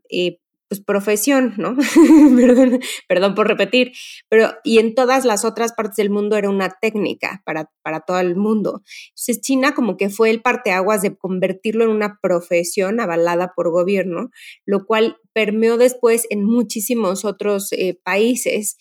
pues, 0.76 0.86
profesión, 0.86 1.54
¿no? 1.58 1.76
perdón, 3.08 3.36
por 3.36 3.48
repetir, 3.48 3.92
pero 4.30 4.52
y 4.64 4.80
en 4.80 4.96
todas 4.96 5.26
las 5.26 5.46
otras 5.46 5.74
partes 5.74 5.98
del 5.98 6.10
mundo 6.10 6.36
era 6.38 6.50
una 6.50 6.70
técnica 6.82 7.42
para, 7.46 7.72
para 7.82 8.02
todo 8.02 8.20
el 8.20 8.36
mundo. 8.36 8.82
Entonces 9.10 9.42
China 9.42 9.74
como 9.74 9.98
que 9.98 10.10
fue 10.10 10.30
el 10.30 10.42
parteaguas 10.42 11.02
de 11.02 11.16
convertirlo 11.16 11.84
en 11.84 11.92
una 11.92 12.20
profesión 12.22 13.00
avalada 13.00 13.54
por 13.56 13.72
gobierno, 13.72 14.30
lo 14.66 14.86
cual 14.86 15.18
permeó 15.34 15.78
después 15.78 16.28
en 16.30 16.46
muchísimos 16.46 17.26
otros 17.26 17.72
eh, 17.74 18.00
países. 18.04 18.78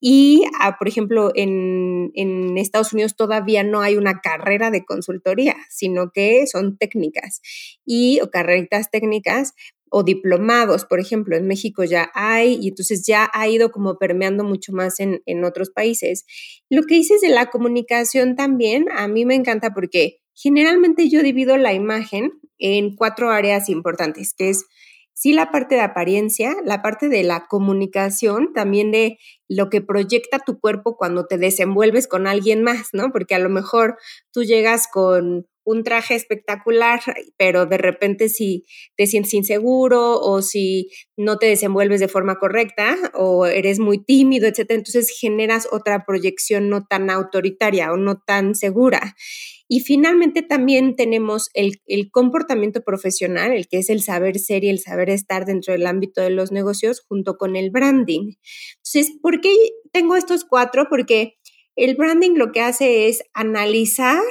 Y, 0.00 0.44
ah, 0.58 0.78
por 0.78 0.88
ejemplo, 0.88 1.30
en, 1.34 2.10
en, 2.14 2.56
Estados 2.56 2.94
Unidos 2.94 3.16
todavía 3.16 3.64
no 3.64 3.82
hay 3.82 3.96
una 3.96 4.20
carrera 4.22 4.70
de 4.70 4.86
consultoría, 4.86 5.56
sino 5.68 6.10
que 6.10 6.46
son 6.46 6.78
técnicas 6.78 7.42
y 7.84 8.20
o 8.22 8.30
carreritas 8.30 8.90
técnicas 8.90 9.52
o 9.90 10.02
diplomados, 10.04 10.84
por 10.84 11.00
ejemplo, 11.00 11.36
en 11.36 11.46
México 11.46 11.84
ya 11.84 12.10
hay 12.14 12.58
y 12.60 12.68
entonces 12.68 13.04
ya 13.06 13.28
ha 13.32 13.48
ido 13.48 13.70
como 13.70 13.98
permeando 13.98 14.44
mucho 14.44 14.72
más 14.72 15.00
en, 15.00 15.22
en 15.26 15.44
otros 15.44 15.70
países. 15.70 16.24
Lo 16.70 16.84
que 16.84 16.94
dices 16.94 17.20
de 17.20 17.28
la 17.28 17.50
comunicación 17.50 18.36
también, 18.36 18.86
a 18.92 19.08
mí 19.08 19.24
me 19.24 19.34
encanta 19.34 19.74
porque 19.74 20.20
generalmente 20.34 21.08
yo 21.08 21.22
divido 21.22 21.56
la 21.56 21.74
imagen 21.74 22.32
en 22.58 22.94
cuatro 22.94 23.30
áreas 23.30 23.68
importantes, 23.68 24.32
que 24.32 24.50
es 24.50 24.64
sí 25.12 25.34
la 25.34 25.50
parte 25.50 25.74
de 25.74 25.82
apariencia, 25.82 26.56
la 26.64 26.80
parte 26.80 27.10
de 27.10 27.22
la 27.24 27.46
comunicación, 27.46 28.54
también 28.54 28.90
de 28.90 29.18
lo 29.48 29.68
que 29.68 29.82
proyecta 29.82 30.38
tu 30.38 30.58
cuerpo 30.58 30.96
cuando 30.96 31.26
te 31.26 31.36
desenvuelves 31.36 32.06
con 32.06 32.26
alguien 32.26 32.62
más, 32.62 32.88
¿no? 32.94 33.10
Porque 33.12 33.34
a 33.34 33.38
lo 33.38 33.50
mejor 33.50 33.98
tú 34.32 34.44
llegas 34.44 34.88
con 34.90 35.46
un 35.70 35.84
traje 35.84 36.14
espectacular, 36.14 37.00
pero 37.36 37.66
de 37.66 37.78
repente 37.78 38.28
si 38.28 38.64
te 38.96 39.06
sientes 39.06 39.34
inseguro 39.34 40.20
o 40.20 40.42
si 40.42 40.90
no 41.16 41.38
te 41.38 41.46
desenvuelves 41.46 42.00
de 42.00 42.08
forma 42.08 42.38
correcta 42.38 42.96
o 43.14 43.46
eres 43.46 43.78
muy 43.78 44.02
tímido, 44.04 44.46
etcétera, 44.46 44.78
entonces 44.78 45.10
generas 45.18 45.68
otra 45.70 46.04
proyección 46.04 46.68
no 46.68 46.86
tan 46.86 47.10
autoritaria 47.10 47.92
o 47.92 47.96
no 47.96 48.20
tan 48.20 48.54
segura. 48.54 49.14
Y 49.68 49.80
finalmente 49.80 50.42
también 50.42 50.96
tenemos 50.96 51.48
el, 51.54 51.80
el, 51.86 52.10
comportamiento 52.10 52.82
profesional, 52.82 53.52
el 53.52 53.68
que 53.68 53.78
es 53.78 53.88
el 53.88 54.02
saber 54.02 54.40
ser 54.40 54.64
y 54.64 54.68
el 54.68 54.80
saber 54.80 55.10
estar 55.10 55.46
dentro 55.46 55.72
del 55.72 55.86
ámbito 55.86 56.20
de 56.20 56.30
los 56.30 56.50
negocios 56.50 57.00
junto 57.08 57.36
con 57.36 57.54
el 57.54 57.70
branding. 57.70 58.32
Entonces, 58.78 59.16
¿por 59.22 59.40
qué 59.40 59.54
tengo 59.92 60.16
estos 60.16 60.44
cuatro? 60.44 60.88
Porque 60.90 61.36
el 61.76 61.94
branding 61.94 62.32
lo 62.32 62.50
que 62.50 62.62
hace 62.62 63.06
es 63.08 63.22
analizar 63.32 64.22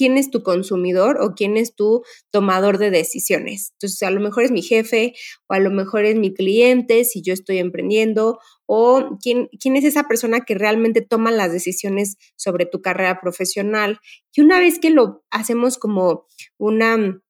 quién 0.00 0.16
es 0.16 0.30
tu 0.30 0.42
consumidor 0.42 1.20
o 1.20 1.34
quién 1.34 1.58
es 1.58 1.74
tu 1.74 2.02
tomador 2.30 2.78
de 2.78 2.90
decisiones. 2.90 3.72
Entonces, 3.74 4.02
a 4.02 4.10
lo 4.10 4.18
mejor 4.18 4.44
es 4.44 4.50
mi 4.50 4.62
jefe 4.62 5.12
o 5.46 5.52
a 5.52 5.58
lo 5.58 5.70
mejor 5.70 6.06
es 6.06 6.16
mi 6.16 6.32
cliente 6.32 7.04
si 7.04 7.20
yo 7.20 7.34
estoy 7.34 7.58
emprendiendo 7.58 8.38
o 8.64 9.18
quién, 9.22 9.50
quién 9.60 9.76
es 9.76 9.84
esa 9.84 10.04
persona 10.04 10.40
que 10.40 10.54
realmente 10.54 11.02
toma 11.02 11.30
las 11.30 11.52
decisiones 11.52 12.16
sobre 12.34 12.64
tu 12.64 12.80
carrera 12.80 13.20
profesional. 13.20 14.00
Y 14.32 14.40
una 14.40 14.58
vez 14.58 14.78
que 14.78 14.88
lo 14.88 15.22
hacemos 15.30 15.76
como 15.76 16.24
una 16.56 17.20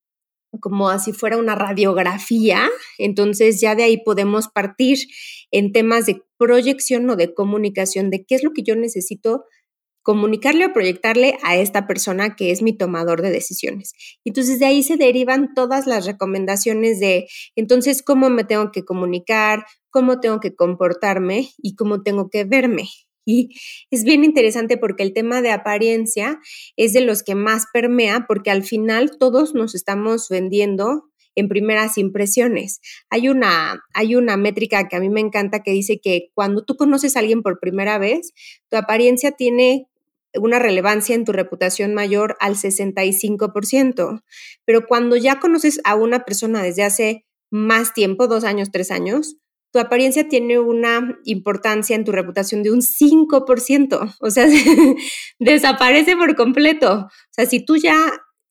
como 0.61 0.91
así 0.91 1.13
fuera 1.13 1.37
una 1.37 1.57
radiografía, 1.57 2.69
entonces 2.99 3.61
ya 3.61 3.75
de 3.75 3.85
ahí 3.85 3.99
podemos 3.99 4.49
partir 4.49 4.99
en 5.51 5.73
temas 5.73 6.07
de 6.07 6.23
proyección 6.39 7.11
o 7.11 7.17
de 7.17 7.35
comunicación, 7.35 8.11
de 8.11 8.25
qué 8.25 8.37
es 8.37 8.45
lo 8.45 8.53
que 8.53 8.63
yo 8.63 8.77
necesito 8.77 9.45
comunicarle 10.03 10.67
o 10.67 10.73
proyectarle 10.73 11.39
a 11.43 11.57
esta 11.57 11.87
persona 11.87 12.37
que 12.37 12.51
es 12.51 12.63
mi 12.63 12.77
tomador 12.77 13.23
de 13.23 13.31
decisiones. 13.31 13.93
Entonces 14.25 14.59
de 14.59 14.67
ahí 14.67 14.83
se 14.83 14.97
derivan 14.97 15.55
todas 15.55 15.87
las 15.87 16.07
recomendaciones 16.07 17.01
de, 17.01 17.29
entonces, 17.57 18.03
cómo 18.03 18.31
me 18.31 18.45
tengo 18.45 18.73
que 18.73 18.85
comunicar, 18.85 19.65
cómo 19.91 20.21
tengo 20.21 20.41
que 20.41 20.55
comportarme 20.55 21.51
y 21.59 21.75
cómo 21.75 22.03
tengo 22.03 22.31
que 22.31 22.45
verme. 22.45 22.89
Y 23.27 23.51
es 23.91 24.05
bien 24.05 24.25
interesante 24.25 24.77
porque 24.77 25.03
el 25.03 25.13
tema 25.13 25.43
de 25.43 25.51
apariencia 25.51 26.41
es 26.77 26.93
de 26.95 27.03
los 27.03 27.23
que 27.23 27.35
más 27.35 27.67
permea 27.73 28.25
porque 28.27 28.51
al 28.51 28.65
final 28.65 29.19
todos 29.19 29.55
nos 29.55 29.75
estamos 29.75 30.29
vendiendo 30.29 31.11
en 31.35 31.49
primeras 31.49 31.97
impresiones. 31.99 32.81
Hay 33.09 33.29
una, 33.29 33.85
hay 33.95 34.17
una 34.17 34.37
métrica 34.37 34.89
que 34.89 34.97
a 34.97 35.01
mí 35.01 35.09
me 35.11 35.21
encanta 35.21 35.63
que 35.63 35.71
dice 35.71 36.01
que 36.01 36.31
cuando 36.35 36.65
tú 36.65 36.77
conoces 36.77 37.17
a 37.17 37.21
alguien 37.21 37.43
por 37.43 37.61
primera 37.61 37.99
vez, 37.99 38.33
tu 38.69 38.77
apariencia 38.77 39.33
tiene 39.33 39.87
una 40.39 40.59
relevancia 40.59 41.15
en 41.15 41.25
tu 41.25 41.33
reputación 41.33 41.95
mayor 41.95 42.37
al 42.41 42.57
65%. 42.57 44.23
Pero 44.65 44.87
cuando 44.87 45.17
ya 45.17 45.41
conoces 45.41 45.81
a 45.85 45.95
una 45.95 46.25
persona 46.25 46.63
desde 46.63 46.85
hace 46.85 47.27
más 47.51 47.95
tiempo, 47.95 48.29
dos 48.29 48.45
años, 48.45 48.71
tres 48.71 48.91
años, 48.91 49.37
tu 49.73 49.79
apariencia 49.79 50.29
tiene 50.29 50.59
una 50.59 51.19
importancia 51.25 51.95
en 51.95 52.05
tu 52.05 52.13
reputación 52.13 52.63
de 52.63 52.73
un 52.73 52.81
5%. 52.81 54.17
O 54.21 54.31
sea, 54.31 54.47
desaparece 55.39 56.17
por 56.17 56.35
completo. 56.35 57.07
O 57.07 57.33
sea, 57.33 57.47
si 57.47 57.65
tú 57.65 57.77
ya 57.77 57.97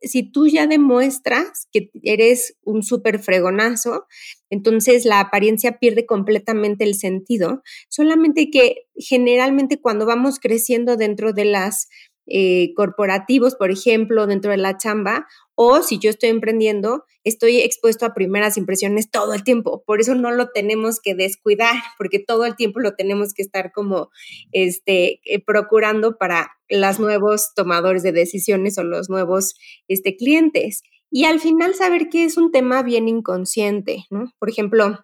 si 0.02 0.24
tú 0.24 0.48
ya 0.48 0.68
demuestras 0.68 1.68
que 1.72 1.92
eres 2.04 2.56
un 2.64 2.84
súper 2.84 3.20
fregonazo, 3.20 4.06
entonces 4.50 5.06
la 5.06 5.20
apariencia 5.20 5.78
pierde 5.80 6.06
completamente 6.06 6.84
el 6.84 6.96
sentido. 6.96 7.62
Solamente 7.90 8.50
que 8.50 8.88
generalmente 8.96 9.80
cuando 9.80 10.06
vamos 10.06 10.40
creciendo 10.40 10.98
dentro 10.98 11.34
de 11.34 11.46
las 11.46 11.88
eh, 12.32 12.74
corporativos, 12.76 13.56
por 13.56 13.72
ejemplo, 13.72 14.28
dentro 14.28 14.52
de 14.52 14.58
la 14.58 14.78
chamba, 14.78 15.28
o 15.62 15.84
si 15.84 16.00
yo 16.00 16.10
estoy 16.10 16.30
emprendiendo, 16.30 17.04
estoy 17.26 17.60
expuesto 17.60 18.06
a 18.06 18.13
primeras 18.13 18.56
impresiones 18.56 19.12
todo 19.12 19.34
el 19.34 19.43
tiempo. 19.43 19.84
Por 19.86 20.00
eso 20.00 20.15
no 20.15 20.32
lo 20.32 20.52
tenemos 20.52 21.02
que 21.02 21.15
descuidar, 21.15 21.76
porque 21.98 22.17
todo 22.17 22.45
el 22.45 22.56
tiempo 22.56 22.80
lo 22.80 22.95
tenemos 22.95 23.34
que 23.34 23.41
estar 23.41 23.74
como 23.74 24.10
este, 24.54 25.19
eh, 25.26 25.43
procurando 25.45 26.17
para 26.17 26.50
los 26.69 27.02
nuevos 27.02 27.54
tomadores 27.56 28.04
de 28.04 28.13
decisiones 28.13 28.78
o 28.78 28.86
los 28.86 29.10
nuevos 29.10 29.56
este, 29.89 30.15
clientes. 30.15 30.82
Y 31.12 31.26
al 31.26 31.41
final 31.41 31.76
saber 31.76 32.08
que 32.08 32.24
es 32.24 32.38
un 32.38 32.54
tema 32.54 32.82
bien 32.82 33.10
inconsciente, 33.10 34.06
¿no? 34.10 34.32
Por 34.39 34.50
ejemplo, 34.50 35.00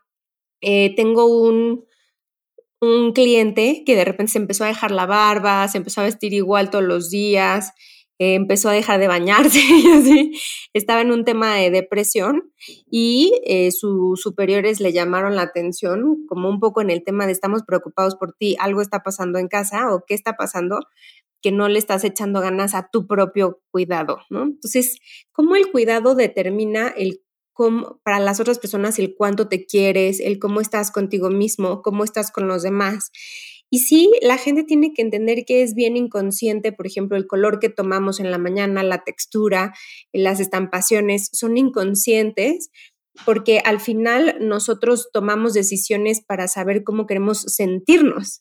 eh, 0.61 0.95
tengo 0.95 1.25
un, 1.25 1.83
un 2.79 3.11
cliente 3.11 3.83
que 3.85 3.97
de 3.97 4.05
repente 4.05 4.31
se 4.31 4.37
empezó 4.37 4.63
a 4.63 4.67
dejar 4.67 4.91
la 4.91 5.05
barba, 5.05 5.67
se 5.67 5.79
empezó 5.79 5.99
a 5.99 6.05
vestir 6.05 6.31
igual 6.31 6.69
todos 6.69 6.85
los 6.85 7.09
días, 7.09 7.73
empezó 8.17 8.69
a 8.69 8.73
dejar 8.73 8.99
de 8.99 9.07
bañarse 9.07 9.59
y. 9.69 10.39
Estaba 10.73 11.01
en 11.01 11.11
un 11.11 11.25
tema 11.25 11.55
de 11.55 11.69
depresión 11.71 12.51
y 12.89 13.33
eh, 13.45 13.71
sus 13.71 14.21
superiores 14.21 14.79
le 14.79 14.93
llamaron 14.93 15.35
la 15.35 15.43
atención 15.43 16.25
como 16.27 16.49
un 16.49 16.59
poco 16.59 16.81
en 16.81 16.89
el 16.89 17.03
tema 17.03 17.25
de 17.25 17.31
estamos 17.31 17.63
preocupados 17.63 18.15
por 18.15 18.33
ti, 18.33 18.55
algo 18.59 18.81
está 18.81 19.03
pasando 19.03 19.39
en 19.39 19.47
casa 19.47 19.93
o 19.93 20.03
qué 20.05 20.13
está 20.13 20.33
pasando 20.33 20.79
que 21.41 21.51
no 21.51 21.67
le 21.67 21.77
estás 21.77 22.03
echando 22.03 22.41
ganas 22.41 22.73
a 22.73 22.89
tu 22.91 23.05
propio 23.05 23.61
cuidado, 23.69 24.19
¿no? 24.31 24.43
Entonces, 24.43 24.97
¿cómo 25.31 25.55
el 25.55 25.71
cuidado 25.71 26.15
determina 26.15 26.87
el 26.87 27.21
para 28.03 28.19
las 28.19 28.39
otras 28.39 28.59
personas 28.59 28.99
el 28.99 29.15
cuánto 29.15 29.47
te 29.47 29.65
quieres, 29.65 30.19
el 30.19 30.39
cómo 30.39 30.59
estás 30.59 30.91
contigo 30.91 31.29
mismo, 31.29 31.81
cómo 31.81 32.03
estás 32.03 32.31
con 32.31 32.47
los 32.47 32.63
demás. 32.63 33.11
Y 33.75 33.79
sí, 33.79 34.09
la 34.21 34.37
gente 34.37 34.63
tiene 34.63 34.93
que 34.93 35.01
entender 35.01 35.43
que 35.45 35.61
es 35.61 35.73
bien 35.73 35.97
inconsciente, 35.97 36.71
por 36.71 36.87
ejemplo, 36.87 37.17
el 37.17 37.27
color 37.27 37.59
que 37.59 37.67
tomamos 37.67 38.21
en 38.21 38.31
la 38.31 38.37
mañana, 38.37 38.83
la 38.83 39.03
textura, 39.03 39.73
las 40.13 40.39
estampaciones, 40.39 41.29
son 41.33 41.57
inconscientes, 41.57 42.69
porque 43.25 43.59
al 43.59 43.81
final 43.81 44.37
nosotros 44.39 45.09
tomamos 45.11 45.53
decisiones 45.53 46.23
para 46.25 46.47
saber 46.47 46.85
cómo 46.85 47.05
queremos 47.05 47.41
sentirnos. 47.41 48.39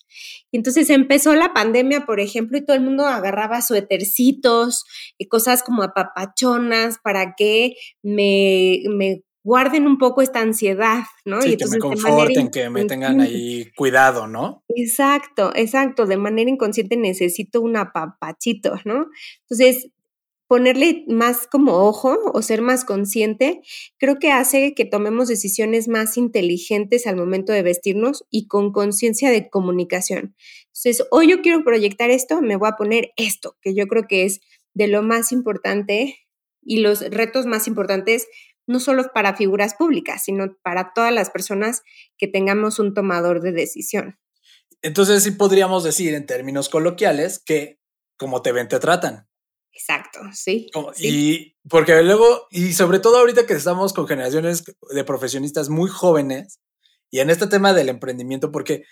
Entonces 0.52 0.88
empezó 0.88 1.34
la 1.34 1.52
pandemia, 1.52 2.06
por 2.06 2.20
ejemplo, 2.20 2.56
y 2.56 2.64
todo 2.64 2.76
el 2.76 2.84
mundo 2.84 3.04
agarraba 3.04 3.60
suetercitos 3.60 4.84
y 5.18 5.26
cosas 5.26 5.64
como 5.64 5.82
apapachonas 5.82 6.98
para 7.02 7.34
que 7.36 7.74
me, 8.04 8.84
me 8.88 9.24
guarden 9.44 9.86
un 9.86 9.98
poco 9.98 10.22
esta 10.22 10.40
ansiedad, 10.40 11.04
¿no? 11.24 11.40
Sí, 11.42 11.56
que 11.56 11.66
me 11.66 11.78
conforten, 11.78 12.50
que 12.50 12.70
me 12.70 12.86
tengan 12.86 13.20
ahí 13.20 13.70
cuidado, 13.76 14.26
¿no? 14.26 14.64
Exacto, 14.68 15.52
exacto. 15.54 16.06
De 16.06 16.16
manera 16.16 16.50
inconsciente 16.50 16.96
necesito 16.96 17.60
un 17.60 17.76
apapachito, 17.76 18.80
¿no? 18.86 19.08
Entonces, 19.42 19.90
ponerle 20.46 21.04
más 21.08 21.46
como 21.46 21.74
ojo 21.86 22.16
o 22.32 22.40
ser 22.40 22.62
más 22.62 22.84
consciente, 22.84 23.60
creo 23.98 24.18
que 24.18 24.30
hace 24.32 24.74
que 24.74 24.86
tomemos 24.86 25.28
decisiones 25.28 25.88
más 25.88 26.16
inteligentes 26.16 27.06
al 27.06 27.16
momento 27.16 27.52
de 27.52 27.62
vestirnos 27.62 28.24
y 28.30 28.46
con 28.46 28.72
conciencia 28.72 29.30
de 29.30 29.50
comunicación. 29.50 30.34
Entonces, 30.66 31.06
hoy 31.10 31.28
yo 31.28 31.42
quiero 31.42 31.64
proyectar 31.64 32.10
esto, 32.10 32.40
me 32.40 32.56
voy 32.56 32.68
a 32.68 32.76
poner 32.76 33.12
esto, 33.16 33.56
que 33.60 33.74
yo 33.74 33.86
creo 33.88 34.04
que 34.08 34.24
es 34.24 34.40
de 34.72 34.88
lo 34.88 35.02
más 35.02 35.32
importante 35.32 36.18
y 36.62 36.78
los 36.78 37.00
retos 37.10 37.46
más 37.46 37.68
importantes, 37.68 38.26
no 38.66 38.80
solo 38.80 39.04
para 39.12 39.36
figuras 39.36 39.74
públicas, 39.74 40.24
sino 40.24 40.56
para 40.62 40.92
todas 40.94 41.12
las 41.12 41.30
personas 41.30 41.82
que 42.18 42.28
tengamos 42.28 42.78
un 42.78 42.94
tomador 42.94 43.40
de 43.40 43.52
decisión. 43.52 44.18
Entonces, 44.82 45.22
sí 45.22 45.32
podríamos 45.32 45.84
decir 45.84 46.14
en 46.14 46.26
términos 46.26 46.68
coloquiales 46.68 47.38
que 47.38 47.78
como 48.16 48.42
te 48.42 48.52
ven, 48.52 48.68
te 48.68 48.78
tratan. 48.78 49.28
Exacto, 49.72 50.20
sí, 50.32 50.70
Y 50.98 51.56
porque 51.68 52.00
luego, 52.02 52.46
y 52.50 52.74
sobre 52.74 53.00
todo 53.00 53.18
ahorita 53.18 53.44
que 53.44 53.54
estamos 53.54 53.92
con 53.92 54.06
generaciones 54.06 54.62
de 54.88 55.04
profesionistas 55.04 55.68
muy 55.68 55.90
jóvenes, 55.90 56.60
y 57.10 57.20
en 57.20 57.30
este 57.30 57.48
tema 57.48 57.72
del 57.72 57.88
emprendimiento, 57.88 58.52
porque 58.52 58.84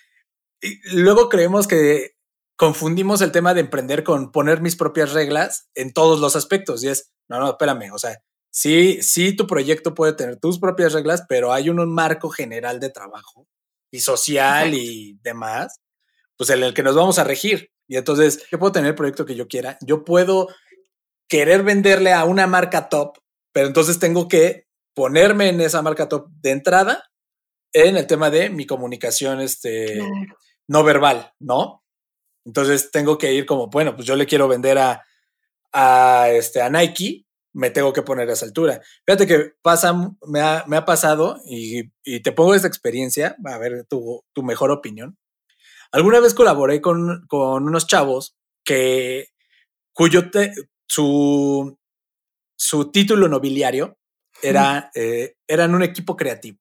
luego 0.92 1.28
creemos 1.28 1.68
que 1.68 2.16
confundimos 2.56 3.20
el 3.20 3.32
tema 3.32 3.54
de 3.54 3.60
emprender 3.60 4.04
con 4.04 4.32
poner 4.32 4.60
mis 4.60 4.76
propias 4.76 5.12
reglas 5.12 5.68
en 5.74 5.92
todos 5.92 6.20
los 6.20 6.36
aspectos. 6.36 6.82
Y 6.82 6.88
es, 6.88 7.12
no, 7.28 7.38
no, 7.38 7.50
espérame, 7.50 7.92
o 7.92 7.98
sea, 7.98 8.22
sí, 8.52 9.02
sí, 9.02 9.34
tu 9.34 9.46
proyecto 9.46 9.94
puede 9.94 10.12
tener 10.12 10.38
tus 10.38 10.60
propias 10.60 10.92
reglas, 10.92 11.24
pero 11.28 11.52
hay 11.52 11.68
un, 11.70 11.92
marco 11.92 12.30
general 12.30 12.78
de 12.78 12.90
trabajo 12.90 13.48
y 13.90 14.00
social 14.00 14.74
y 14.74 15.18
demás, 15.22 15.80
pues 16.36 16.50
en 16.50 16.62
el 16.62 16.74
que 16.74 16.84
nos 16.84 16.94
vamos 16.94 17.18
a 17.18 17.24
regir. 17.24 17.72
Y 17.88 17.96
entonces, 17.96 18.46
yo 18.50 18.58
puedo 18.58 18.72
tener 18.72 18.90
el 18.90 18.94
proyecto 18.94 19.26
que 19.26 19.34
yo 19.34 19.48
quiera, 19.48 19.76
yo 19.80 20.04
puedo 20.04 20.48
querer 21.28 21.62
venderle 21.62 22.12
a 22.12 22.24
una 22.24 22.46
marca 22.46 22.88
top, 22.88 23.18
pero 23.52 23.66
entonces 23.66 23.98
tengo 23.98 24.28
que 24.28 24.66
ponerme 24.94 25.48
en 25.48 25.60
esa 25.60 25.82
marca 25.82 26.08
top 26.08 26.28
de 26.40 26.50
entrada 26.50 27.10
en 27.72 27.96
el 27.96 28.06
tema 28.06 28.30
de 28.30 28.50
mi 28.50 28.66
comunicación 28.66 29.40
este, 29.40 30.00
no 30.68 30.84
verbal, 30.84 31.32
¿no? 31.38 31.82
Entonces 32.44 32.90
tengo 32.90 33.18
que 33.18 33.32
ir 33.32 33.46
como, 33.46 33.68
bueno, 33.68 33.94
pues 33.94 34.06
yo 34.06 34.16
le 34.16 34.26
quiero 34.26 34.48
vender 34.48 34.78
a, 34.78 35.02
a, 35.72 36.28
este, 36.30 36.60
a 36.60 36.68
Nike, 36.68 37.24
me 37.52 37.70
tengo 37.70 37.92
que 37.92 38.02
poner 38.02 38.28
a 38.28 38.32
esa 38.32 38.46
altura. 38.46 38.80
Fíjate 39.06 39.26
que 39.26 39.52
pasa, 39.62 39.92
me 40.26 40.40
ha, 40.40 40.64
me 40.66 40.76
ha 40.76 40.84
pasado 40.84 41.38
y, 41.44 41.90
te 42.20 42.32
pongo 42.32 42.54
esta 42.54 42.68
experiencia, 42.68 43.36
a 43.44 43.58
ver 43.58 43.84
tu, 43.88 44.24
tu 44.32 44.42
mejor 44.42 44.70
opinión. 44.70 45.18
Alguna 45.90 46.20
vez 46.20 46.34
colaboré 46.34 46.80
con, 46.80 47.26
con 47.28 47.64
unos 47.64 47.86
chavos 47.86 48.36
que, 48.64 49.28
cuyo, 49.92 50.30
te, 50.30 50.52
su, 50.86 51.78
su 52.56 52.90
título 52.90 53.28
nobiliario 53.28 53.98
era, 54.40 54.90
eh, 54.94 55.34
eran 55.46 55.74
un 55.74 55.82
equipo 55.82 56.16
creativo. 56.16 56.58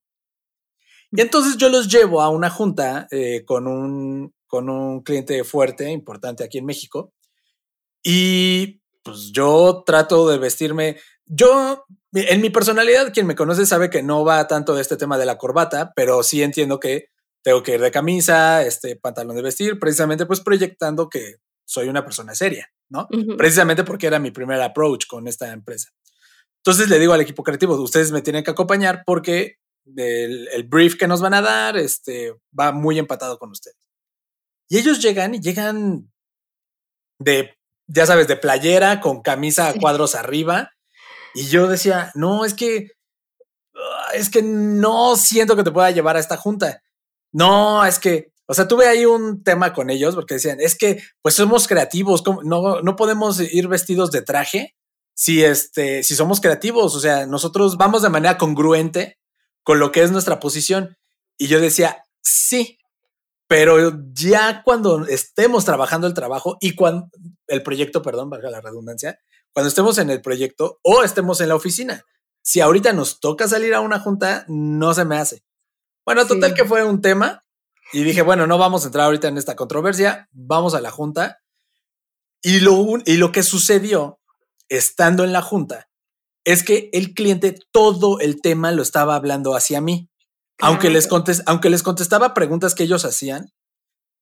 Y 1.10 1.20
entonces 1.20 1.56
yo 1.56 1.68
los 1.68 1.88
llevo 1.88 2.22
a 2.22 2.28
una 2.28 2.50
junta 2.50 3.06
eh, 3.10 3.44
con, 3.44 3.66
un, 3.66 4.34
con 4.46 4.68
un 4.68 5.02
cliente 5.02 5.44
fuerte, 5.44 5.90
importante 5.90 6.44
aquí 6.44 6.58
en 6.58 6.66
México. 6.66 7.12
Y 8.02 8.81
pues 9.02 9.32
yo 9.32 9.82
trato 9.84 10.28
de 10.28 10.38
vestirme. 10.38 10.98
Yo, 11.26 11.84
en 12.12 12.40
mi 12.40 12.50
personalidad, 12.50 13.12
quien 13.12 13.26
me 13.26 13.36
conoce 13.36 13.66
sabe 13.66 13.90
que 13.90 14.02
no 14.02 14.24
va 14.24 14.46
tanto 14.46 14.74
de 14.74 14.82
este 14.82 14.96
tema 14.96 15.18
de 15.18 15.26
la 15.26 15.38
corbata, 15.38 15.92
pero 15.94 16.22
sí 16.22 16.42
entiendo 16.42 16.80
que 16.80 17.06
tengo 17.42 17.62
que 17.62 17.74
ir 17.74 17.80
de 17.80 17.90
camisa, 17.90 18.64
este 18.64 18.96
pantalón 18.96 19.36
de 19.36 19.42
vestir, 19.42 19.78
precisamente 19.78 20.26
pues 20.26 20.40
proyectando 20.40 21.08
que 21.08 21.36
soy 21.64 21.88
una 21.88 22.04
persona 22.04 22.34
seria. 22.34 22.68
¿no? 22.92 23.08
Precisamente 23.38 23.84
porque 23.84 24.06
era 24.06 24.18
mi 24.18 24.30
primer 24.30 24.60
approach 24.60 25.06
con 25.06 25.26
esta 25.26 25.50
empresa. 25.50 25.88
Entonces 26.58 26.88
le 26.88 26.98
digo 26.98 27.14
al 27.14 27.22
equipo 27.22 27.42
creativo, 27.42 27.74
ustedes 27.80 28.12
me 28.12 28.20
tienen 28.20 28.44
que 28.44 28.50
acompañar 28.50 29.02
porque 29.06 29.56
el, 29.96 30.64
brief 30.68 30.96
que 30.96 31.08
nos 31.08 31.20
van 31.20 31.34
a 31.34 31.42
dar 31.42 31.76
este, 31.76 32.34
va 32.58 32.70
muy 32.70 32.98
empatado 32.98 33.38
con 33.38 33.50
ustedes. 33.50 33.78
Y 34.68 34.78
ellos 34.78 35.00
llegan 35.00 35.34
y 35.34 35.40
llegan 35.40 36.12
de, 37.18 37.56
ya 37.86 38.06
sabes, 38.06 38.28
de 38.28 38.36
playera 38.36 39.00
con 39.00 39.22
camisa 39.22 39.68
a 39.68 39.74
cuadros 39.74 40.14
arriba. 40.14 40.70
Y 41.34 41.46
yo 41.48 41.66
decía, 41.66 42.12
no, 42.14 42.44
es 42.44 42.54
que, 42.54 42.92
ah, 43.74 44.10
es 44.14 44.30
que 44.30 44.42
no 44.42 45.16
siento 45.16 45.56
que 45.56 45.64
te 45.64 45.70
pueda 45.70 45.90
llevar 45.90 46.16
a 46.16 46.20
esta 46.20 46.36
junta. 46.36 46.82
No, 47.32 47.84
es 47.84 47.98
que, 47.98 48.32
o 48.46 48.54
sea, 48.54 48.68
tuve 48.68 48.86
ahí 48.86 49.06
un 49.06 49.42
tema 49.42 49.72
con 49.72 49.90
ellos 49.90 50.14
porque 50.14 50.34
decían, 50.34 50.60
es 50.60 50.76
que, 50.76 51.02
pues 51.22 51.34
somos 51.34 51.66
creativos, 51.66 52.22
no, 52.44 52.82
no 52.82 52.96
podemos 52.96 53.40
ir 53.40 53.68
vestidos 53.68 54.10
de 54.10 54.22
traje 54.22 54.74
si, 55.14 55.44
este, 55.44 56.02
si 56.02 56.14
somos 56.14 56.40
creativos, 56.40 56.94
o 56.94 57.00
sea, 57.00 57.26
nosotros 57.26 57.76
vamos 57.76 58.02
de 58.02 58.08
manera 58.08 58.38
congruente 58.38 59.18
con 59.62 59.78
lo 59.78 59.92
que 59.92 60.02
es 60.02 60.10
nuestra 60.10 60.40
posición. 60.40 60.96
Y 61.38 61.48
yo 61.48 61.60
decía, 61.60 62.02
sí, 62.22 62.78
pero 63.52 63.92
ya 64.14 64.62
cuando 64.62 65.06
estemos 65.08 65.66
trabajando 65.66 66.06
el 66.06 66.14
trabajo 66.14 66.56
y 66.58 66.74
cuando 66.74 67.10
el 67.48 67.62
proyecto, 67.62 68.00
perdón, 68.00 68.30
valga 68.30 68.48
la 68.48 68.62
redundancia, 68.62 69.20
cuando 69.52 69.68
estemos 69.68 69.98
en 69.98 70.08
el 70.08 70.22
proyecto 70.22 70.80
o 70.82 71.02
estemos 71.02 71.38
en 71.42 71.50
la 71.50 71.54
oficina. 71.54 72.02
Si 72.40 72.62
ahorita 72.62 72.94
nos 72.94 73.20
toca 73.20 73.46
salir 73.46 73.74
a 73.74 73.80
una 73.80 74.00
junta, 74.00 74.46
no 74.48 74.94
se 74.94 75.04
me 75.04 75.18
hace. 75.18 75.44
Bueno, 76.06 76.26
total 76.26 76.54
que 76.54 76.64
fue 76.64 76.82
un 76.82 77.02
tema 77.02 77.44
y 77.92 78.04
dije, 78.04 78.22
bueno, 78.22 78.46
no 78.46 78.56
vamos 78.56 78.84
a 78.84 78.86
entrar 78.86 79.04
ahorita 79.04 79.28
en 79.28 79.36
esta 79.36 79.54
controversia, 79.54 80.30
vamos 80.32 80.72
a 80.72 80.80
la 80.80 80.90
junta. 80.90 81.42
Y 82.40 82.60
lo, 82.60 82.86
y 83.04 83.18
lo 83.18 83.32
que 83.32 83.42
sucedió 83.42 84.18
estando 84.70 85.24
en 85.24 85.32
la 85.34 85.42
junta 85.42 85.90
es 86.44 86.62
que 86.62 86.88
el 86.94 87.12
cliente 87.12 87.54
todo 87.70 88.18
el 88.18 88.40
tema 88.40 88.72
lo 88.72 88.80
estaba 88.80 89.14
hablando 89.14 89.54
hacia 89.54 89.82
mí. 89.82 90.08
Aunque, 90.62 90.90
les 90.90 91.08
aunque 91.46 91.70
les 91.70 91.82
contestaba 91.82 92.34
preguntas 92.34 92.74
que 92.74 92.84
ellos 92.84 93.04
hacían, 93.04 93.52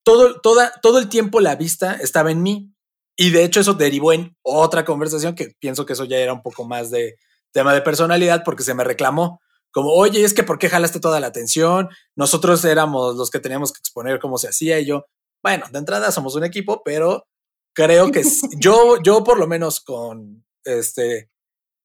todo, 0.04 0.40
toda, 0.40 0.72
todo 0.82 0.98
el 0.98 1.08
tiempo 1.08 1.40
la 1.40 1.54
vista 1.54 1.94
estaba 1.94 2.30
en 2.30 2.42
mí. 2.42 2.74
Y 3.16 3.30
de 3.30 3.44
hecho 3.44 3.60
eso 3.60 3.74
derivó 3.74 4.12
en 4.12 4.36
otra 4.42 4.84
conversación 4.84 5.34
que 5.34 5.52
pienso 5.58 5.84
que 5.84 5.92
eso 5.92 6.04
ya 6.04 6.16
era 6.16 6.32
un 6.32 6.42
poco 6.42 6.64
más 6.64 6.90
de 6.90 7.16
tema 7.52 7.74
de 7.74 7.82
personalidad 7.82 8.42
porque 8.44 8.62
se 8.62 8.74
me 8.74 8.84
reclamó 8.84 9.40
como, 9.72 9.90
oye, 9.90 10.24
es 10.24 10.34
que 10.34 10.42
¿por 10.42 10.58
qué 10.58 10.68
jalaste 10.68 11.00
toda 11.00 11.20
la 11.20 11.28
atención? 11.28 11.88
Nosotros 12.16 12.64
éramos 12.64 13.16
los 13.16 13.30
que 13.30 13.40
teníamos 13.40 13.72
que 13.72 13.78
exponer 13.78 14.18
cómo 14.18 14.38
se 14.38 14.48
hacía 14.48 14.80
y 14.80 14.86
yo, 14.86 15.04
bueno, 15.42 15.66
de 15.70 15.78
entrada 15.78 16.10
somos 16.10 16.34
un 16.34 16.44
equipo, 16.44 16.82
pero 16.84 17.26
creo 17.74 18.10
que 18.10 18.22
yo, 18.58 19.00
yo 19.02 19.22
por 19.22 19.38
lo 19.38 19.46
menos 19.46 19.80
con 19.80 20.44
este, 20.64 21.30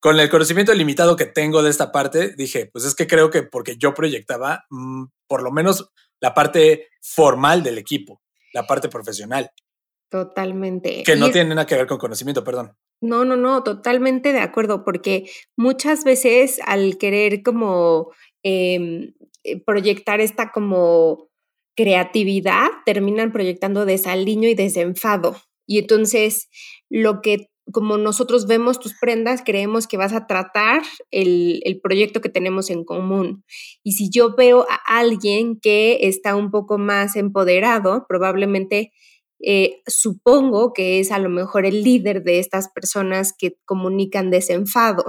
con 0.06 0.20
el 0.20 0.30
conocimiento 0.30 0.72
limitado 0.72 1.16
que 1.16 1.26
tengo 1.26 1.64
de 1.64 1.72
esta 1.72 1.92
parte, 1.92 2.36
dije, 2.36 2.70
pues 2.72 2.86
es 2.86 2.94
que 2.94 3.08
creo 3.08 3.32
que 3.32 3.42
porque 3.42 3.76
yo 3.76 3.96
proyectaba 3.96 4.64
mm, 4.70 5.06
por 5.26 5.42
lo 5.42 5.52
menos 5.52 5.92
la 6.20 6.36
parte 6.36 6.90
formal 7.02 7.64
del 7.64 7.80
equipo, 7.80 8.22
la 8.54 8.68
parte 8.68 8.88
profesional. 8.88 9.50
Totalmente. 10.12 11.02
Que 11.02 11.16
no 11.16 11.32
tiene 11.32 11.50
nada 11.50 11.66
que 11.66 11.74
ver 11.74 11.88
con 11.88 11.98
conocimiento, 11.98 12.44
perdón. 12.44 12.78
No, 13.02 13.26
no, 13.26 13.36
no, 13.36 13.64
totalmente 13.64 14.32
de 14.32 14.42
acuerdo, 14.42 14.86
porque 14.86 15.28
muchas 15.58 16.04
veces 16.04 16.60
al 16.68 17.00
querer 17.00 17.42
como 17.42 18.12
em, 18.44 19.16
eh, 19.44 19.60
proyectar 19.66 20.22
esta 20.22 20.52
como 20.52 21.32
creatividad, 21.76 22.68
terminan 22.86 23.32
proyectando 23.32 23.88
desaliño 23.88 24.48
y 24.50 24.54
desenfado. 24.54 25.36
Y 25.66 25.80
entonces 25.80 26.48
lo 26.92 27.22
que 27.24 27.50
como 27.72 27.98
nosotros 27.98 28.48
vemos 28.48 28.80
tus 28.80 28.94
prendas, 29.00 29.42
creemos 29.44 29.88
que 29.88 29.98
vas 29.98 30.14
a 30.14 30.28
tratar 30.28 30.84
el, 31.12 31.62
el, 31.64 31.82
proyecto 31.82 32.22
que 32.22 32.30
tenemos 32.30 32.70
en 32.70 32.84
común. 32.84 33.44
Y 33.84 33.94
si 33.94 34.10
yo 34.10 34.36
veo 34.36 34.66
a 34.70 35.00
alguien 35.00 35.60
que 35.60 36.00
está 36.02 36.36
un 36.36 36.52
poco 36.52 36.78
más 36.78 37.16
empoderado, 37.16 38.06
probablemente 38.08 38.92
eh, 39.48 39.82
supongo 39.86 40.74
que 40.74 41.00
es 41.00 41.12
a 41.12 41.20
lo 41.20 41.30
mejor 41.30 41.66
el 41.66 41.84
líder 41.84 42.24
de 42.24 42.40
estas 42.40 42.70
personas 42.70 43.34
que 43.38 43.58
comunican 43.66 44.32
desenfado. 44.32 45.04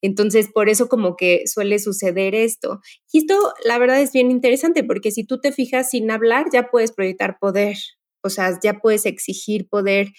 Entonces, 0.00 0.48
por 0.52 0.68
eso 0.68 0.88
como 0.88 1.16
que 1.16 1.42
suele 1.46 1.78
suceder 1.78 2.34
esto. 2.34 2.80
Y 3.12 3.18
esto, 3.18 3.36
la 3.64 3.78
verdad, 3.78 4.00
es 4.00 4.12
bien 4.12 4.30
interesante 4.30 4.84
porque 4.84 5.10
si 5.10 5.24
tú 5.24 5.40
te 5.40 5.52
fijas 5.52 5.90
sin 5.90 6.10
hablar, 6.10 6.46
ya 6.52 6.70
puedes 6.70 6.92
proyectar 6.92 7.38
poder. 7.38 7.76
O 8.24 8.30
sea, 8.30 8.58
ya 8.62 8.80
puedes 8.80 9.06
exigir 9.06 9.68
poder 9.68 10.12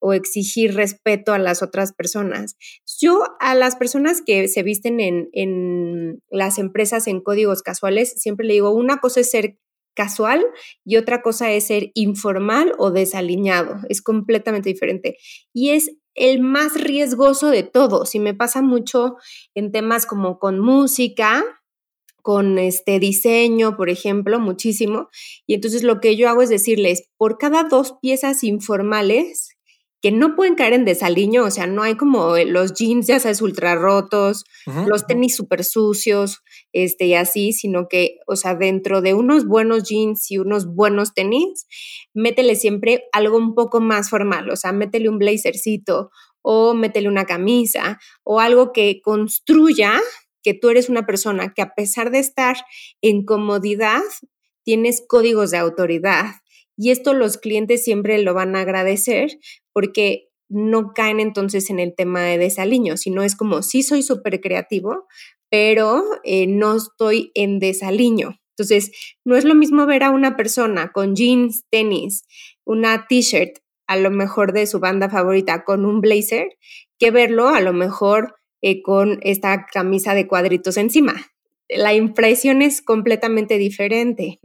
o 0.00 0.12
exigir 0.12 0.74
respeto 0.74 1.32
a 1.32 1.38
las 1.38 1.62
otras 1.62 1.92
personas. 1.92 2.56
Yo 3.00 3.22
a 3.40 3.54
las 3.54 3.76
personas 3.76 4.22
que 4.24 4.48
se 4.48 4.62
visten 4.62 5.00
en, 5.00 5.28
en 5.32 6.22
las 6.30 6.58
empresas 6.58 7.06
en 7.06 7.20
códigos 7.20 7.62
casuales, 7.62 8.14
siempre 8.16 8.46
le 8.46 8.54
digo, 8.54 8.70
una 8.70 8.98
cosa 8.98 9.20
es 9.20 9.30
ser 9.30 9.56
casual 9.94 10.44
y 10.84 10.96
otra 10.96 11.22
cosa 11.22 11.50
es 11.50 11.66
ser 11.66 11.90
informal 11.94 12.72
o 12.78 12.90
desaliñado. 12.90 13.76
Es 13.88 14.02
completamente 14.02 14.68
diferente. 14.68 15.16
Y 15.52 15.70
es 15.70 15.90
el 16.14 16.40
más 16.40 16.74
riesgoso 16.80 17.50
de 17.50 17.62
todos. 17.62 18.14
Y 18.14 18.20
me 18.20 18.34
pasa 18.34 18.62
mucho 18.62 19.16
en 19.54 19.72
temas 19.72 20.06
como 20.06 20.38
con 20.38 20.58
música, 20.58 21.44
con 22.22 22.58
este 22.58 22.98
diseño, 22.98 23.76
por 23.76 23.90
ejemplo, 23.90 24.40
muchísimo. 24.40 25.08
Y 25.46 25.54
entonces 25.54 25.82
lo 25.82 26.00
que 26.00 26.16
yo 26.16 26.28
hago 26.28 26.42
es 26.42 26.48
decirles, 26.48 27.10
por 27.16 27.36
cada 27.36 27.64
dos 27.64 27.96
piezas 28.00 28.44
informales 28.44 29.56
que 30.02 30.10
no 30.10 30.34
pueden 30.34 30.56
caer 30.56 30.72
en 30.72 30.84
desaliño, 30.84 31.44
o 31.44 31.50
sea, 31.52 31.68
no 31.68 31.84
hay 31.84 31.94
como 31.94 32.36
los 32.38 32.74
jeans, 32.74 33.06
ya 33.06 33.20
sabes, 33.20 33.40
ultra 33.40 33.76
rotos, 33.76 34.44
los 34.88 35.06
tenis 35.06 35.36
súper 35.36 35.62
sucios, 35.62 36.42
este, 36.72 37.06
y 37.06 37.14
así, 37.14 37.52
sino 37.52 37.86
que, 37.88 38.16
o 38.26 38.34
sea, 38.34 38.56
dentro 38.56 39.00
de 39.00 39.14
unos 39.14 39.46
buenos 39.46 39.84
jeans 39.84 40.28
y 40.32 40.38
unos 40.38 40.66
buenos 40.66 41.14
tenis, 41.14 41.66
métele 42.14 42.56
siempre 42.56 43.04
algo 43.12 43.38
un 43.38 43.54
poco 43.54 43.80
más 43.80 44.10
formal, 44.10 44.50
o 44.50 44.56
sea, 44.56 44.72
métele 44.72 45.08
un 45.08 45.18
blazercito 45.18 46.10
o 46.42 46.74
métele 46.74 47.08
una 47.08 47.24
camisa 47.24 48.00
o 48.24 48.40
algo 48.40 48.72
que 48.72 49.00
construya 49.02 50.00
que 50.42 50.54
tú 50.54 50.70
eres 50.70 50.88
una 50.88 51.06
persona 51.06 51.52
que 51.54 51.62
a 51.62 51.74
pesar 51.74 52.10
de 52.10 52.18
estar 52.18 52.56
en 53.00 53.24
comodidad, 53.24 54.02
tienes 54.64 55.02
códigos 55.06 55.50
de 55.50 55.58
autoridad. 55.58 56.36
Y 56.76 56.90
esto 56.90 57.14
los 57.14 57.38
clientes 57.38 57.84
siempre 57.84 58.18
lo 58.22 58.34
van 58.34 58.56
a 58.56 58.60
agradecer 58.60 59.38
porque 59.72 60.28
no 60.48 60.92
caen 60.94 61.20
entonces 61.20 61.70
en 61.70 61.80
el 61.80 61.94
tema 61.94 62.22
de 62.22 62.38
desaliño, 62.38 62.96
sino 62.96 63.22
es 63.22 63.36
como, 63.36 63.62
sí 63.62 63.82
soy 63.82 64.02
súper 64.02 64.40
creativo, 64.40 65.06
pero 65.50 66.02
eh, 66.24 66.46
no 66.46 66.76
estoy 66.76 67.30
en 67.34 67.58
desaliño. 67.58 68.38
Entonces, 68.56 68.92
no 69.24 69.36
es 69.36 69.44
lo 69.44 69.54
mismo 69.54 69.86
ver 69.86 70.02
a 70.02 70.10
una 70.10 70.36
persona 70.36 70.92
con 70.92 71.16
jeans, 71.16 71.64
tenis, 71.70 72.24
una 72.64 73.06
t-shirt, 73.06 73.58
a 73.86 73.96
lo 73.96 74.10
mejor 74.10 74.52
de 74.52 74.66
su 74.66 74.78
banda 74.78 75.08
favorita, 75.08 75.64
con 75.64 75.84
un 75.86 76.00
blazer, 76.00 76.48
que 76.98 77.10
verlo 77.10 77.48
a 77.48 77.60
lo 77.60 77.72
mejor 77.72 78.34
eh, 78.62 78.80
con 78.80 79.18
esta 79.22 79.66
camisa 79.66 80.14
de 80.14 80.26
cuadritos 80.26 80.76
encima. 80.76 81.14
La 81.68 81.94
impresión 81.94 82.62
es 82.62 82.82
completamente 82.82 83.58
diferente. 83.58 84.40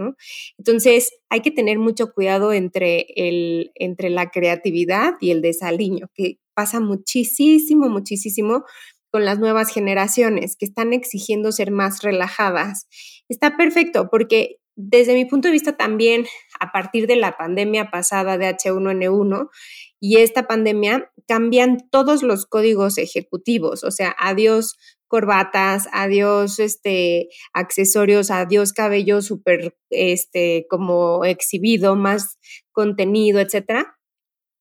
Entonces, 0.57 1.13
hay 1.29 1.41
que 1.41 1.51
tener 1.51 1.77
mucho 1.77 2.13
cuidado 2.13 2.53
entre, 2.53 3.05
el, 3.15 3.71
entre 3.75 4.09
la 4.09 4.29
creatividad 4.29 5.13
y 5.21 5.31
el 5.31 5.41
desaliño, 5.41 6.09
que 6.13 6.39
pasa 6.53 6.79
muchísimo, 6.79 7.89
muchísimo 7.89 8.63
con 9.11 9.25
las 9.25 9.39
nuevas 9.39 9.71
generaciones 9.71 10.55
que 10.55 10.65
están 10.65 10.93
exigiendo 10.93 11.51
ser 11.51 11.71
más 11.71 12.01
relajadas. 12.01 12.87
Está 13.29 13.55
perfecto 13.57 14.09
porque 14.09 14.57
desde 14.77 15.15
mi 15.15 15.25
punto 15.25 15.47
de 15.47 15.53
vista 15.53 15.75
también, 15.75 16.25
a 16.59 16.71
partir 16.71 17.07
de 17.07 17.15
la 17.15 17.35
pandemia 17.35 17.89
pasada 17.89 18.37
de 18.37 18.47
H1N1, 18.47 19.49
y 19.99 20.17
esta 20.17 20.47
pandemia 20.47 21.11
cambian 21.27 21.89
todos 21.89 22.23
los 22.23 22.45
códigos 22.45 22.97
ejecutivos, 22.97 23.83
o 23.83 23.91
sea, 23.91 24.15
adiós 24.19 24.75
corbatas, 25.07 25.87
adiós 25.91 26.59
este, 26.59 27.29
accesorios, 27.53 28.29
adiós 28.29 28.73
cabello 28.73 29.21
súper 29.21 29.75
este, 29.89 30.67
como 30.69 31.23
exhibido, 31.25 31.95
más 31.95 32.37
contenido, 32.71 33.39
etcétera. 33.39 33.97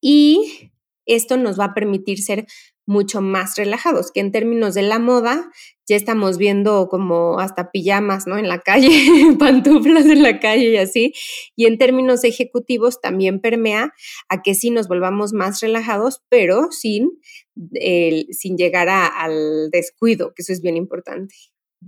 Y 0.00 0.70
esto 1.04 1.36
nos 1.36 1.58
va 1.58 1.66
a 1.66 1.74
permitir 1.74 2.22
ser 2.22 2.46
mucho 2.86 3.20
más 3.20 3.56
relajados, 3.56 4.12
que 4.12 4.20
en 4.20 4.32
términos 4.32 4.74
de 4.74 4.82
la 4.82 4.98
moda 4.98 5.50
ya 5.88 5.96
estamos 5.96 6.38
viendo 6.38 6.88
como 6.88 7.38
hasta 7.38 7.70
pijamas, 7.70 8.26
¿no? 8.26 8.38
En 8.38 8.48
la 8.48 8.60
calle, 8.60 8.90
pantuflas 9.38 10.06
en 10.06 10.22
la 10.22 10.40
calle 10.40 10.70
y 10.70 10.76
así. 10.76 11.12
Y 11.54 11.66
en 11.66 11.78
términos 11.78 12.24
ejecutivos 12.24 13.00
también 13.00 13.40
permea 13.40 13.92
a 14.28 14.42
que 14.42 14.54
sí 14.54 14.70
nos 14.70 14.88
volvamos 14.88 15.32
más 15.32 15.60
relajados, 15.60 16.22
pero 16.28 16.70
sin, 16.70 17.20
sin 18.30 18.56
llegar 18.56 18.88
al 18.88 19.70
descuido, 19.70 20.32
que 20.34 20.42
eso 20.42 20.52
es 20.52 20.62
bien 20.62 20.76
importante. 20.76 21.34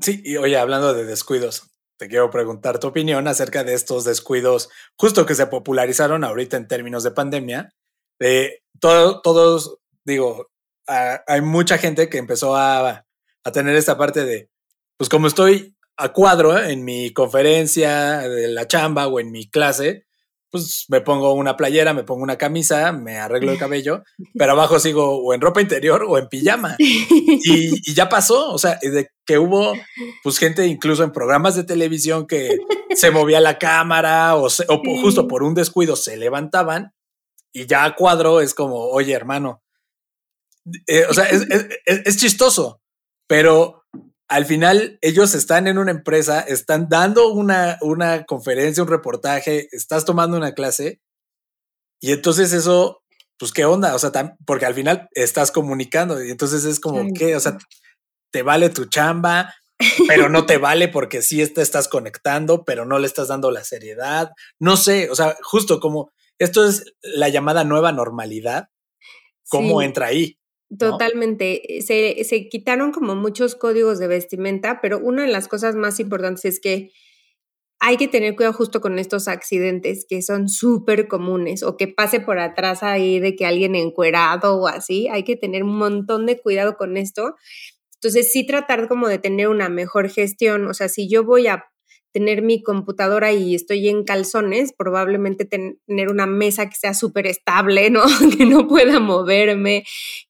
Sí, 0.01 0.21
y 0.25 0.37
oye, 0.37 0.57
hablando 0.57 0.95
de 0.95 1.05
descuidos, 1.05 1.71
te 1.99 2.09
quiero 2.09 2.31
preguntar 2.31 2.79
tu 2.79 2.87
opinión 2.87 3.27
acerca 3.27 3.65
de 3.65 3.75
estos 3.75 4.05
descuidos 4.05 4.69
justo 4.97 5.27
que 5.27 5.35
se 5.35 5.47
popularizaron 5.47 6.23
ahorita 6.23 6.57
en 6.57 6.69
términos 6.69 7.03
de 7.03 7.11
pandemia. 7.11 7.75
De 8.21 8.63
todo, 8.81 9.21
todos, 9.23 9.79
digo, 10.05 10.49
hay 10.89 11.41
mucha 11.43 11.79
gente 11.79 12.09
que 12.09 12.19
empezó 12.19 12.57
a, 12.57 13.05
a, 13.45 13.53
tener 13.53 13.77
esta 13.77 13.97
parte 13.99 14.25
de, 14.25 14.51
pues 14.97 15.09
como 15.09 15.27
estoy 15.27 15.77
a 15.97 16.13
cuadro 16.13 16.59
en 16.59 16.85
mi 16.85 17.13
conferencia 17.13 18.21
de 18.21 18.49
la 18.49 18.67
chamba 18.67 19.07
o 19.07 19.21
en 19.21 19.31
mi 19.31 19.49
clase, 19.49 20.07
pues 20.51 20.87
me 20.89 21.01
pongo 21.01 21.33
una 21.35 21.57
playera, 21.57 21.93
me 21.93 22.05
pongo 22.05 22.23
una 22.23 22.39
camisa, 22.39 22.93
me 22.93 23.19
arreglo 23.19 23.53
el 23.53 23.59
cabello, 23.59 24.03
pero 24.35 24.53
abajo 24.53 24.79
sigo 24.79 25.19
o 25.19 25.35
en 25.35 25.41
ropa 25.41 25.61
interior 25.61 26.05
o 26.07 26.19
en 26.19 26.29
pijama. 26.29 26.77
Y, 27.41 27.95
ya 27.95 28.09
pasó, 28.09 28.53
o 28.53 28.59
sea, 28.59 28.79
de 28.83 29.11
que 29.25 29.39
hubo 29.39 29.73
pues 30.23 30.39
gente 30.39 30.67
incluso 30.67 31.05
en 31.05 31.13
programas 31.13 31.55
de 31.55 31.65
televisión 31.65 32.27
que 32.27 32.59
se 32.95 33.11
movía 33.11 33.41
la 33.41 33.59
cámara 33.59 34.35
o, 34.37 34.49
justo 35.01 35.29
por 35.29 35.43
un 35.43 35.55
descuido 35.55 35.95
se 35.95 36.17
levantaban 36.17 36.93
y 37.53 37.67
ya 37.67 37.85
a 37.85 37.95
cuadro 37.95 38.41
es 38.41 38.55
como, 38.55 38.89
oye 38.89 39.13
hermano, 39.13 39.63
eh, 40.87 41.05
o 41.09 41.15
sea, 41.15 41.25
es, 41.25 41.47
es 41.87 42.17
chistoso, 42.17 42.81
pero 43.27 43.85
al 44.29 44.45
final 44.45 44.99
ellos 45.01 45.35
están 45.35 45.67
en 45.67 45.79
una 45.79 45.91
empresa, 45.91 46.41
están 46.41 46.89
dando 46.89 47.29
una, 47.29 47.79
una 47.81 48.25
conferencia, 48.25 48.83
un 48.83 48.89
reportaje, 48.89 49.69
estás 49.73 50.05
tomando 50.05 50.37
una 50.37 50.53
clase 50.53 51.01
y 52.01 52.13
entonces 52.13 52.53
eso, 52.53 53.03
pues 53.39 53.53
qué 53.53 53.65
onda, 53.65 53.95
o 53.95 53.99
sea, 53.99 54.37
porque 54.47 54.67
al 54.67 54.75
final 54.75 55.09
estás 55.13 55.51
comunicando 55.51 56.23
y 56.23 56.31
entonces 56.31 56.65
es 56.65 56.79
como 56.79 57.13
que, 57.13 57.35
o 57.37 57.41
sea, 57.41 57.59
te 58.31 58.43
vale 58.43 58.71
tu 58.71 58.85
chamba, 58.85 59.55
pero 60.07 60.29
no 60.29 60.47
te 60.47 60.59
vale 60.59 60.89
porque 60.89 61.23
sí 61.23 61.45
te 61.53 61.63
estás 61.63 61.89
conectando, 61.89 62.65
pero 62.65 62.85
no 62.85 62.99
le 62.99 63.07
estás 63.07 63.29
dando 63.29 63.51
la 63.51 63.65
seriedad. 63.65 64.31
No 64.61 64.77
sé, 64.77 65.11
o 65.11 65.15
sea, 65.15 65.37
justo 65.43 65.81
como 65.81 66.13
esto 66.39 66.67
es 66.67 66.85
la 67.03 67.29
llamada 67.29 67.65
nueva 67.65 67.93
normalidad, 67.93 68.69
¿cómo 69.49 69.83
entra 69.83 70.07
ahí? 70.07 70.38
Totalmente. 70.77 71.81
Se, 71.81 72.25
se, 72.25 72.49
quitaron 72.49 72.93
como 72.93 73.15
muchos 73.15 73.55
códigos 73.55 73.99
de 73.99 74.07
vestimenta, 74.07 74.81
pero 74.83 74.99
una 74.99 75.23
de 75.23 75.33
las 75.33 75.49
cosas 75.49 75.75
más 75.77 75.99
importantes 75.99 76.45
es 76.45 76.61
que 76.61 76.91
hay 77.81 77.97
que 77.97 78.09
tener 78.09 78.35
cuidado 78.35 78.55
justo 78.55 78.81
con 78.81 78.99
estos 78.99 79.29
accidentes 79.29 80.05
que 80.09 80.21
son 80.21 80.49
súper 80.49 81.07
comunes 81.07 81.63
o 81.63 81.77
que 81.77 81.87
pase 81.87 82.21
por 82.21 82.39
atrás 82.39 82.83
ahí 82.83 83.21
de 83.21 83.37
que 83.37 83.47
alguien 83.47 83.77
encuerado 83.77 84.57
o 84.57 84.67
así. 84.67 85.09
Hay 85.09 85.23
que 85.23 85.37
tener 85.37 85.63
un 85.63 85.79
montón 85.79 86.27
de 86.27 86.39
cuidado 86.39 86.77
con 86.77 86.97
esto. 86.97 87.37
Entonces 87.95 88.33
sí 88.33 88.45
tratar 88.47 88.89
como 88.89 89.09
de 89.09 89.19
tener 89.19 89.49
una 89.49 89.69
mejor 89.69 90.09
gestión. 90.09 90.67
O 90.67 90.75
sea, 90.75 90.89
si 90.89 91.09
yo 91.09 91.25
voy 91.25 91.47
a 91.47 91.65
tener 92.13 92.43
mi 92.43 92.63
computadora 92.63 93.33
y 93.33 93.55
estoy 93.55 93.89
en 93.89 94.05
calzones, 94.05 94.73
probablemente 94.73 95.45
tener 95.45 96.09
una 96.11 96.27
mesa 96.27 96.69
que 96.69 96.77
sea 96.77 96.95
súper 96.95 97.27
estable, 97.27 97.91
¿no? 97.91 98.03
que 98.39 98.47
no 98.47 98.67
pueda 98.67 99.01
moverme, 99.01 99.85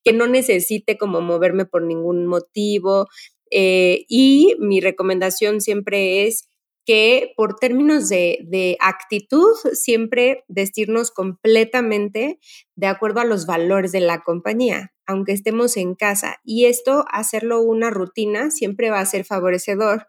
que 0.05 0.13
no 0.13 0.27
necesite 0.27 0.99
como 0.99 1.21
moverme 1.21 1.67
por 1.67 1.83
ningún 1.83 2.27
motivo. 2.27 3.09
Eh, 3.51 4.05
y 4.09 4.55
mi 4.59 4.81
recomendación 4.81 5.61
siempre 5.61 6.27
es 6.27 6.49
que 6.85 7.35
por 7.37 7.57
términos 7.57 8.09
de, 8.09 8.39
de, 8.47 8.79
actitud, 8.81 9.55
siempre 9.75 10.45
vestirnos 10.49 11.11
completamente 11.11 12.39
de 12.77 12.87
acuerdo 12.87 13.21
a 13.21 13.27
los 13.27 13.45
valores 13.45 13.93
de 13.93 14.01
la 14.01 14.23
compañía, 14.23 14.95
aunque 15.07 15.33
estemos 15.33 15.77
en 15.77 15.95
casa. 15.95 16.41
Y 16.45 16.65
esto, 16.65 17.05
hacerlo 17.13 17.61
una 17.61 17.91
rutina, 17.91 18.51
siempre 18.51 18.89
va 18.89 19.01
a 19.01 19.07
ser 19.07 19.27
favorecedor 19.27 20.07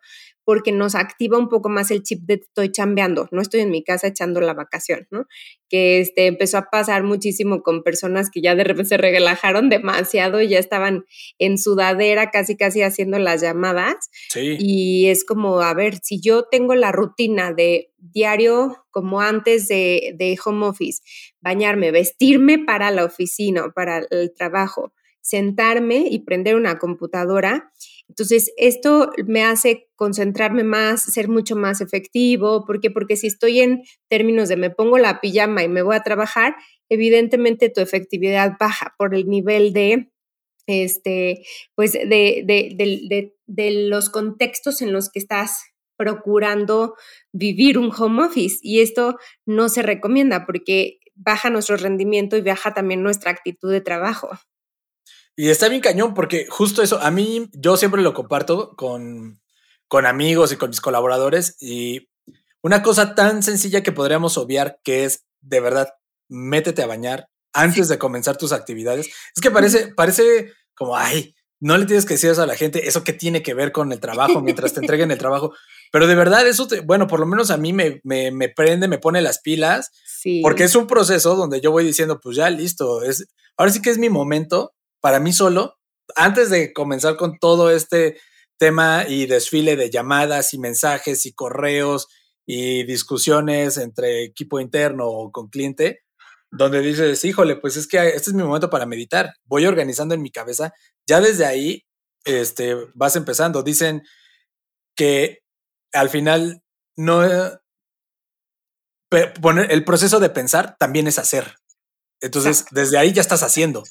porque 0.50 0.72
nos 0.72 0.96
activa 0.96 1.38
un 1.38 1.48
poco 1.48 1.70
más 1.70 1.92
el 1.92 2.02
chip 2.02 2.24
de 2.24 2.34
estoy 2.34 2.72
chambeando, 2.72 3.28
no 3.32 3.40
estoy 3.40 3.60
en 3.60 3.70
mi 3.70 3.84
casa 3.84 4.08
echando 4.08 4.42
la 4.42 4.56
vacación, 4.56 5.08
¿no? 5.12 5.28
Que 5.70 6.00
este, 6.00 6.26
empezó 6.26 6.58
a 6.58 6.72
pasar 6.72 7.04
muchísimo 7.04 7.62
con 7.62 7.84
personas 7.84 8.32
que 8.32 8.42
ya 8.42 8.56
de 8.56 8.64
repente 8.64 8.90
se 8.90 8.98
relajaron 8.98 9.70
demasiado 9.70 10.42
y 10.42 10.48
ya 10.48 10.58
estaban 10.58 11.06
en 11.38 11.60
sudadera 11.60 12.32
casi 12.32 12.58
casi 12.58 12.82
haciendo 12.82 13.20
las 13.20 13.44
llamadas. 13.44 14.10
Sí. 14.30 14.58
Y 14.58 15.10
es 15.10 15.24
como, 15.24 15.62
a 15.62 15.76
ver, 15.76 16.00
si 16.02 16.20
yo 16.20 16.46
tengo 16.46 16.74
la 16.74 16.92
rutina 16.92 17.54
de 17.54 17.92
diario 18.00 18.88
como 18.90 19.22
antes 19.22 19.68
de, 19.68 20.16
de 20.18 20.36
home 20.44 20.66
office, 20.66 21.04
bañarme, 21.42 21.92
vestirme 21.92 22.58
para 22.58 22.90
la 22.90 23.06
oficina, 23.06 23.70
para 23.70 24.02
el 24.10 24.34
trabajo, 24.34 24.94
sentarme 25.22 26.08
y 26.10 26.24
prender 26.24 26.56
una 26.56 26.80
computadora, 26.80 27.72
entonces, 28.10 28.52
esto 28.58 29.12
me 29.28 29.44
hace 29.44 29.88
concentrarme 29.96 30.64
más, 30.64 31.04
ser 31.04 31.30
mucho 31.30 31.56
más 31.56 31.80
efectivo. 31.80 32.66
¿Por 32.66 32.82
qué? 32.82 32.90
Porque 32.90 33.16
si 33.16 33.28
estoy 33.28 33.60
en 33.60 33.84
términos 34.10 34.50
de 34.50 34.58
me 34.58 34.72
pongo 34.72 34.98
la 34.98 35.22
pijama 35.22 35.64
y 35.64 35.70
me 35.70 35.84
voy 35.84 35.96
a 35.96 36.02
trabajar, 36.04 36.56
evidentemente 36.90 37.70
tu 37.70 37.82
efectividad 37.82 38.54
baja 38.60 38.96
por 38.98 39.14
el 39.14 39.28
nivel 39.28 39.74
de, 39.74 40.12
este, 40.66 41.44
pues, 41.76 41.94
de, 41.94 42.44
de, 42.46 43.34
de 43.46 43.72
los 43.88 44.10
contextos 44.10 44.82
en 44.82 44.92
los 44.92 45.10
que 45.12 45.20
estás 45.20 45.62
procurando 45.96 46.96
vivir 47.32 47.78
un 47.78 47.92
home 47.96 48.24
office. 48.24 48.58
Y 48.64 48.82
esto 48.82 49.18
no 49.46 49.70
se 49.70 49.84
recomienda 49.84 50.48
porque 50.48 50.98
baja 51.16 51.52
nuestro 51.52 51.78
rendimiento 51.78 52.38
y 52.38 52.42
baja 52.42 52.74
también 52.74 53.04
nuestra 53.04 53.30
actitud 53.32 53.72
de 53.72 53.82
trabajo. 53.82 54.30
Y 55.36 55.50
está 55.50 55.70
bien 55.70 55.82
cañón 55.82 56.14
porque 56.14 56.48
justo 56.50 56.82
eso, 56.82 57.00
a 57.00 57.12
mí 57.12 57.50
yo 57.54 57.78
siempre 57.78 58.02
lo 58.02 58.14
comparto 58.14 58.76
con, 58.76 59.42
con 59.88 60.06
amigos 60.06 60.52
y 60.52 60.58
con 60.58 60.70
mis 60.70 60.82
colaboradores 60.82 61.56
y 61.62 62.10
una 62.62 62.84
cosa 62.84 63.16
tan 63.16 63.42
sencilla 63.42 63.84
que 63.84 63.94
podríamos 63.94 64.38
obviar 64.38 64.80
que 64.84 65.06
es 65.06 65.26
de 65.42 65.60
verdad, 65.60 65.90
métete 66.28 66.84
a 66.84 66.88
bañar 66.88 67.30
antes 67.54 67.88
de 67.88 67.98
comenzar 67.98 68.38
tus 68.38 68.52
actividades. 68.52 69.08
Es 69.36 69.42
que 69.42 69.52
parece, 69.52 69.94
parece 69.96 70.54
como, 70.76 70.96
ay, 70.96 71.36
no 71.60 71.78
le 71.78 71.86
tienes 71.86 72.06
que 72.06 72.14
decir 72.14 72.30
eso 72.30 72.42
a 72.42 72.48
la 72.48 72.56
gente, 72.56 72.88
eso 72.88 73.04
que 73.04 73.14
tiene 73.14 73.44
que 73.44 73.54
ver 73.54 73.72
con 73.72 73.92
el 73.92 74.00
trabajo 74.00 74.42
mientras 74.42 74.74
te 74.74 74.80
entreguen 74.80 75.12
el 75.12 75.18
trabajo. 75.18 75.54
Pero 75.92 76.08
de 76.08 76.16
verdad, 76.16 76.48
eso, 76.48 76.68
bueno, 76.86 77.08
por 77.08 77.20
lo 77.20 77.26
menos 77.26 77.52
a 77.52 77.58
mí 77.58 77.74
me, 77.74 78.00
me, 78.04 78.32
me 78.32 78.50
prende, 78.50 78.88
me 78.88 79.00
pone 79.00 79.22
las 79.22 79.40
pilas, 79.40 79.92
porque 80.42 80.64
es 80.64 80.76
un 80.76 80.88
proceso 80.88 81.36
donde 81.36 81.62
yo 81.62 81.72
voy 81.72 81.84
diciendo, 81.84 82.20
pues 82.22 82.38
ya 82.38 82.50
listo, 82.50 83.04
es, 83.04 83.28
ahora 83.58 83.72
sí 83.72 83.82
que 83.82 83.90
es 83.90 83.98
mi 83.98 84.10
momento 84.10 84.74
para 85.02 85.20
mí 85.20 85.34
solo, 85.34 85.78
antes 86.16 86.50
de 86.50 86.74
comenzar 86.74 87.16
con 87.18 87.38
todo 87.40 87.72
este 87.72 88.20
tema 88.58 89.06
y 89.08 89.26
desfile 89.26 89.76
de 89.76 89.90
llamadas 89.90 90.54
y 90.54 90.60
mensajes 90.60 91.26
y 91.26 91.34
correos 91.34 92.08
y 92.46 92.84
discusiones 92.84 93.78
entre 93.78 94.24
equipo 94.24 94.60
interno 94.60 95.08
o 95.08 95.32
con 95.32 95.50
cliente, 95.50 96.02
donde 96.52 96.82
dices, 96.82 97.24
híjole, 97.24 97.56
pues 97.56 97.78
es 97.78 97.88
que 97.88 98.10
este 98.10 98.32
es 98.32 98.34
mi 98.34 98.44
momento 98.44 98.70
para 98.70 98.86
meditar, 98.86 99.34
voy 99.46 99.66
organizando 99.66 100.16
en 100.16 100.22
mi 100.22 100.32
cabeza, 100.32 100.74
ya 101.08 101.22
desde 101.22 101.46
ahí 101.46 101.86
este, 102.26 102.76
vas 102.94 103.16
empezando. 103.16 103.64
Dicen 103.64 104.04
que 104.96 105.40
al 105.94 106.10
final 106.10 106.64
no... 106.98 107.22
Poner, 109.42 109.72
el 109.72 109.84
proceso 109.86 110.20
de 110.20 110.30
pensar 110.30 110.76
también 110.78 111.08
es 111.08 111.18
hacer. 111.18 111.56
Entonces, 112.22 112.66
desde 112.70 113.00
ahí 113.00 113.12
ya 113.12 113.22
estás 113.22 113.42
haciendo. 113.42 113.84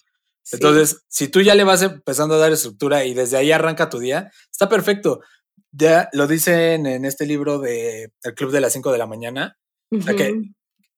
Entonces, 0.53 1.05
si 1.09 1.29
tú 1.29 1.41
ya 1.43 1.55
le 1.55 1.65
vas 1.65 1.83
empezando 1.83 2.35
a 2.35 2.39
dar 2.39 2.53
estructura 2.53 3.05
y 3.05 3.15
desde 3.15 3.37
ahí 3.37 3.53
arranca 3.53 3.91
tu 3.91 3.99
día, 3.99 4.31
está 4.51 4.69
perfecto. 4.69 5.21
Ya 5.73 6.09
lo 6.13 6.27
dicen 6.27 6.87
en 6.87 7.05
este 7.05 7.27
libro 7.27 7.59
de 7.59 8.13
El 8.23 8.35
Club 8.35 8.51
de 8.51 8.61
las 8.61 8.73
5 8.73 8.91
de 8.93 8.99
la 8.99 9.07
mañana, 9.07 9.59
que, 9.91 10.41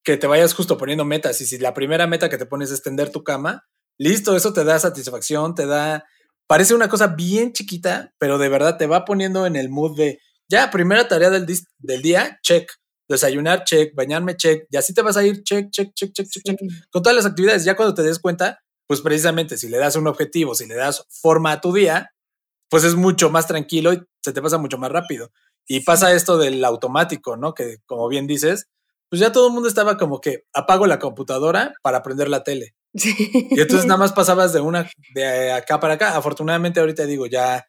que 0.04 0.16
te 0.16 0.26
vayas 0.26 0.54
justo 0.54 0.78
poniendo 0.78 1.04
metas. 1.04 1.40
Y 1.40 1.46
si 1.46 1.58
la 1.58 1.74
primera 1.74 2.06
meta 2.06 2.28
que 2.28 2.38
te 2.38 2.46
pones 2.46 2.70
es 2.70 2.82
tender 2.82 3.10
tu 3.10 3.24
cama, 3.24 3.66
listo, 3.98 4.36
eso 4.36 4.52
te 4.52 4.64
da 4.64 4.78
satisfacción, 4.78 5.54
te 5.54 5.66
da. 5.66 6.04
Parece 6.46 6.74
una 6.74 6.88
cosa 6.88 7.08
bien 7.08 7.52
chiquita, 7.52 8.12
pero 8.18 8.38
de 8.38 8.48
verdad 8.48 8.76
te 8.76 8.86
va 8.86 9.04
poniendo 9.04 9.46
en 9.46 9.56
el 9.56 9.68
mood 9.68 9.96
de 9.96 10.20
ya, 10.50 10.68
primera 10.70 11.06
tarea 11.06 11.30
del, 11.30 11.46
del 11.78 12.02
día, 12.02 12.38
check. 12.42 12.68
Desayunar, 13.08 13.64
check. 13.64 13.94
Bañarme, 13.94 14.36
check. 14.36 14.64
Y 14.70 14.76
así 14.76 14.92
te 14.92 15.02
vas 15.02 15.16
a 15.16 15.24
ir, 15.24 15.42
check, 15.44 15.70
check, 15.70 15.92
check, 15.94 16.12
check, 16.12 16.28
check, 16.28 16.42
check. 16.44 16.58
Con 16.90 17.02
todas 17.02 17.16
las 17.16 17.26
actividades, 17.26 17.64
ya 17.64 17.76
cuando 17.76 17.94
te 17.94 18.02
des 18.02 18.18
cuenta, 18.18 18.58
pues 18.90 19.02
precisamente 19.02 19.56
si 19.56 19.68
le 19.68 19.78
das 19.78 19.94
un 19.94 20.08
objetivo, 20.08 20.56
si 20.56 20.66
le 20.66 20.74
das 20.74 21.06
forma 21.08 21.52
a 21.52 21.60
tu 21.60 21.72
día, 21.72 22.12
pues 22.68 22.82
es 22.82 22.96
mucho 22.96 23.30
más 23.30 23.46
tranquilo 23.46 23.92
y 23.92 24.02
se 24.20 24.32
te 24.32 24.42
pasa 24.42 24.58
mucho 24.58 24.78
más 24.78 24.90
rápido. 24.90 25.30
Y 25.68 25.82
pasa 25.84 26.12
esto 26.12 26.38
del 26.38 26.64
automático, 26.64 27.36
¿no? 27.36 27.54
Que 27.54 27.76
como 27.86 28.08
bien 28.08 28.26
dices, 28.26 28.66
pues 29.08 29.20
ya 29.20 29.30
todo 29.30 29.46
el 29.46 29.52
mundo 29.52 29.68
estaba 29.68 29.96
como 29.96 30.20
que 30.20 30.42
apago 30.52 30.88
la 30.88 30.98
computadora 30.98 31.72
para 31.82 32.02
prender 32.02 32.28
la 32.28 32.42
tele. 32.42 32.74
Y 32.92 33.60
entonces 33.60 33.86
nada 33.86 33.98
más 33.98 34.12
pasabas 34.12 34.52
de 34.52 34.60
una, 34.60 34.90
de 35.14 35.52
acá 35.52 35.78
para 35.78 35.94
acá. 35.94 36.16
Afortunadamente 36.16 36.80
ahorita 36.80 37.06
digo, 37.06 37.26
ya 37.26 37.68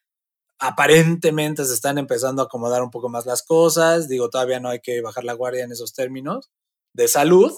aparentemente 0.57 1.65
se 1.65 1.75
están 1.75 1.99
empezando 1.99 2.41
a 2.41 2.45
acomodar 2.45 2.81
un 2.81 2.89
poco 2.89 3.09
más 3.09 3.27
las 3.27 3.43
cosas. 3.43 4.07
Digo, 4.07 4.31
todavía 4.31 4.59
no 4.59 4.69
hay 4.69 4.79
que 4.79 5.01
bajar 5.01 5.23
la 5.23 5.33
guardia 5.33 5.65
en 5.65 5.71
esos 5.71 5.93
términos 5.93 6.49
de 6.93 7.07
salud, 7.07 7.53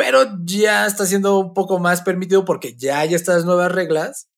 pero 0.00 0.24
ya 0.46 0.86
está 0.86 1.04
siendo 1.04 1.38
un 1.38 1.52
poco 1.52 1.78
más 1.78 2.00
permitido 2.00 2.46
porque 2.46 2.74
ya 2.74 3.00
hay 3.00 3.12
estas 3.12 3.44
nuevas 3.44 3.70
reglas. 3.70 4.30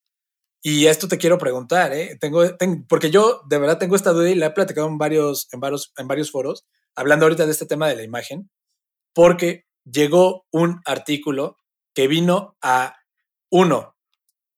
Y 0.61 0.87
esto 0.87 1.07
te 1.07 1.17
quiero 1.17 1.37
preguntar, 1.37 1.93
¿eh? 1.93 2.17
Tengo, 2.19 2.43
porque 2.89 3.09
yo 3.09 3.43
de 3.47 3.59
verdad 3.59 3.77
tengo 3.77 3.95
esta 3.95 4.11
duda 4.11 4.29
y 4.29 4.35
la 4.35 4.47
he 4.47 4.51
platicado 4.51 4.89
en 4.89 4.97
varios, 4.97 5.47
en, 5.53 5.61
varios, 5.61 5.93
en 5.95 6.09
varios 6.09 6.31
foros, 6.31 6.65
hablando 6.95 7.25
ahorita 7.25 7.45
de 7.45 7.53
este 7.53 7.65
tema 7.65 7.87
de 7.87 7.95
la 7.95 8.03
imagen, 8.03 8.51
porque 9.13 9.63
llegó 9.85 10.45
un 10.51 10.81
artículo 10.83 11.55
que 11.95 12.09
vino 12.09 12.57
a, 12.61 12.97
uno, 13.49 13.95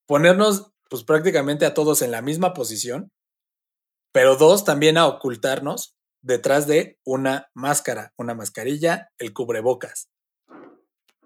ponernos 0.06 0.72
pues 0.90 1.04
prácticamente 1.04 1.66
a 1.66 1.74
todos 1.74 2.02
en 2.02 2.10
la 2.10 2.20
misma 2.20 2.52
posición, 2.52 3.12
pero 4.10 4.34
dos, 4.34 4.64
también 4.64 4.98
a 4.98 5.06
ocultarnos 5.06 5.94
detrás 6.20 6.66
de 6.66 6.98
una 7.04 7.48
máscara, 7.54 8.12
una 8.16 8.34
mascarilla, 8.34 9.12
el 9.18 9.32
cubrebocas. 9.32 10.08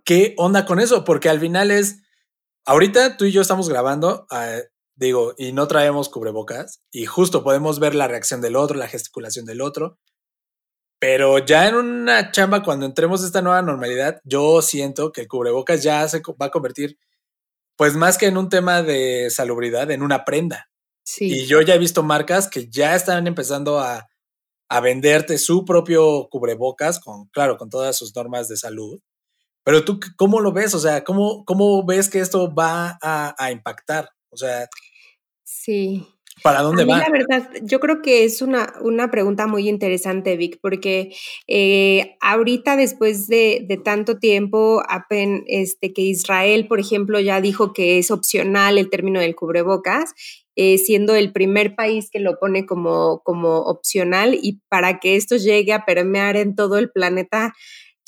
¿Qué 0.05 0.35
onda 0.39 0.67
con 0.67 0.81
eso? 0.81 1.05
Porque 1.05 1.29
al 1.29 1.41
final 1.41 1.71
es, 1.71 2.03
ahorita 2.65 3.17
tú 3.17 3.25
y 3.25 3.33
yo 3.33 3.41
estamos 3.41 3.69
grabando, 3.69 4.27
uh, 4.31 4.61
digo, 4.95 5.35
y 5.39 5.53
no 5.53 5.69
traemos 5.69 6.09
cubrebocas, 6.09 6.83
y 6.91 7.07
justo 7.07 7.43
podemos 7.43 7.79
ver 7.79 7.95
la 7.95 8.09
reacción 8.09 8.41
del 8.41 8.57
otro, 8.57 8.77
la 8.77 8.89
gesticulación 8.89 9.47
del 9.47 9.61
otro, 9.61 9.99
pero 11.01 11.39
ya 11.39 11.67
en 11.67 11.77
una 11.77 12.31
chamba, 12.31 12.63
cuando 12.63 12.85
entremos 12.85 13.23
a 13.23 13.27
esta 13.27 13.41
nueva 13.41 13.63
normalidad, 13.63 14.21
yo 14.25 14.61
siento 14.61 15.13
que 15.13 15.23
el 15.23 15.29
cubrebocas 15.29 15.83
ya 15.83 16.07
se 16.07 16.21
va 16.41 16.47
a 16.47 16.51
convertir, 16.51 16.99
pues 17.77 17.97
más 17.97 18.19
que 18.19 18.27
en 18.27 18.37
un 18.37 18.51
tema 18.51 18.83
de 18.83 19.31
salubridad, 19.31 19.91
en 19.91 20.03
una 20.03 20.27
prenda. 20.27 20.69
Sí. 21.03 21.33
Y 21.33 21.47
yo 21.47 21.63
ya 21.63 21.75
he 21.75 21.79
visto 21.79 22.03
marcas 22.03 22.49
que 22.49 22.69
ya 22.69 22.95
están 22.95 23.27
empezando 23.27 23.81
a, 23.81 24.09
a 24.69 24.81
venderte 24.81 25.39
su 25.39 25.65
propio 25.65 26.29
cubrebocas, 26.31 27.01
con, 27.01 27.29
claro, 27.29 27.57
con 27.57 27.71
todas 27.71 27.97
sus 27.97 28.15
normas 28.15 28.49
de 28.49 28.59
salud. 28.59 29.01
Pero 29.65 29.85
tú, 29.85 30.01
¿cómo 30.17 30.41
lo 30.41 30.53
ves? 30.53 30.75
O 30.75 30.79
sea, 30.79 31.05
¿cómo, 31.05 31.45
cómo 31.45 31.85
ves 31.85 32.09
que 32.09 32.21
esto 32.21 32.55
va 32.55 32.99
a, 33.03 33.35
a 33.39 33.51
impactar? 33.53 34.09
O 34.31 34.37
sea. 34.37 34.69
Sí. 35.45 36.07
¿Para 36.43 36.63
dónde 36.63 36.85
va? 36.85 36.99
La 36.99 37.11
verdad, 37.11 37.51
yo 37.63 37.81
creo 37.81 38.01
que 38.03 38.25
es 38.25 38.41
una, 38.41 38.73
una 38.81 39.11
pregunta 39.11 39.47
muy 39.47 39.69
interesante, 39.69 40.37
Vic, 40.37 40.59
porque 40.63 41.15
eh, 41.47 42.17
ahorita 42.21 42.77
después 42.77 43.29
de, 43.29 43.65
de, 43.69 43.77
tanto 43.77 44.19
tiempo, 44.19 44.83
apen, 44.89 45.45
este, 45.49 45.93
que 45.93 46.03
Israel, 46.03 46.67
por 46.67 46.81
ejemplo, 46.81 47.21
ya 47.21 47.41
dijo 47.41 47.73
que 47.73 47.99
es 47.99 48.11
opcional 48.11 48.79
el 48.79 48.89
término 48.89 49.21
del 49.21 49.35
cubrebocas, 49.35 50.15
eh, 50.57 50.79
siendo 50.79 51.15
el 51.15 51.33
primer 51.33 51.75
país 51.75 52.11
que 52.11 52.21
lo 52.21 52.39
pone 52.39 52.67
como, 52.67 53.21
como 53.23 53.59
opcional 53.59 54.35
y 54.35 54.61
para 54.69 54.99
que 54.99 55.17
esto 55.17 55.37
llegue 55.37 55.73
a 55.73 55.85
permear 55.85 56.37
en 56.37 56.55
todo 56.55 56.79
el 56.79 56.91
planeta, 56.91 57.55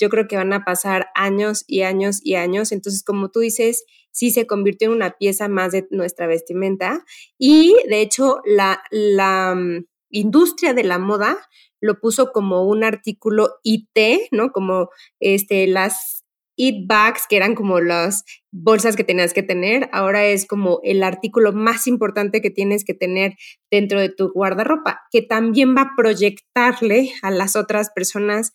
yo 0.02 0.10
creo 0.10 0.26
que 0.26 0.36
van 0.36 0.52
a 0.52 0.64
pasar 0.64 1.10
años 1.14 1.62
y 1.68 1.82
años 1.82 2.18
y 2.24 2.34
años. 2.34 2.72
Entonces, 2.72 3.04
como 3.04 3.30
tú 3.30 3.38
dices, 3.38 3.84
sí 4.10 4.32
se 4.32 4.48
convirtió 4.48 4.88
en 4.88 4.96
una 4.96 5.12
pieza 5.12 5.46
más 5.46 5.70
de 5.70 5.86
nuestra 5.90 6.26
vestimenta 6.26 7.04
y 7.38 7.76
de 7.88 8.00
hecho 8.00 8.40
la, 8.44 8.82
la 8.90 9.54
mm, 9.54 9.86
industria 10.10 10.74
de 10.74 10.82
la 10.82 10.98
moda 10.98 11.38
lo 11.80 12.00
puso 12.00 12.32
como 12.32 12.64
un 12.64 12.82
artículo 12.82 13.60
IT, 13.62 14.28
¿no? 14.32 14.50
Como 14.50 14.90
este, 15.20 15.68
las 15.68 16.24
it 16.56 16.86
bags, 16.86 17.26
que 17.28 17.36
eran 17.36 17.54
como 17.54 17.80
las 17.80 18.24
bolsas 18.50 18.96
que 18.96 19.04
tenías 19.04 19.32
que 19.32 19.42
tener, 19.42 19.88
ahora 19.92 20.26
es 20.26 20.46
como 20.46 20.80
el 20.82 21.02
artículo 21.02 21.52
más 21.52 21.86
importante 21.86 22.42
que 22.42 22.50
tienes 22.50 22.84
que 22.84 22.94
tener 22.94 23.34
dentro 23.70 24.00
de 24.00 24.10
tu 24.10 24.32
guardarropa, 24.32 25.00
que 25.10 25.22
también 25.22 25.74
va 25.76 25.82
a 25.82 25.92
proyectarle 25.96 27.12
a 27.22 27.30
las 27.30 27.56
otras 27.56 27.90
personas 27.94 28.52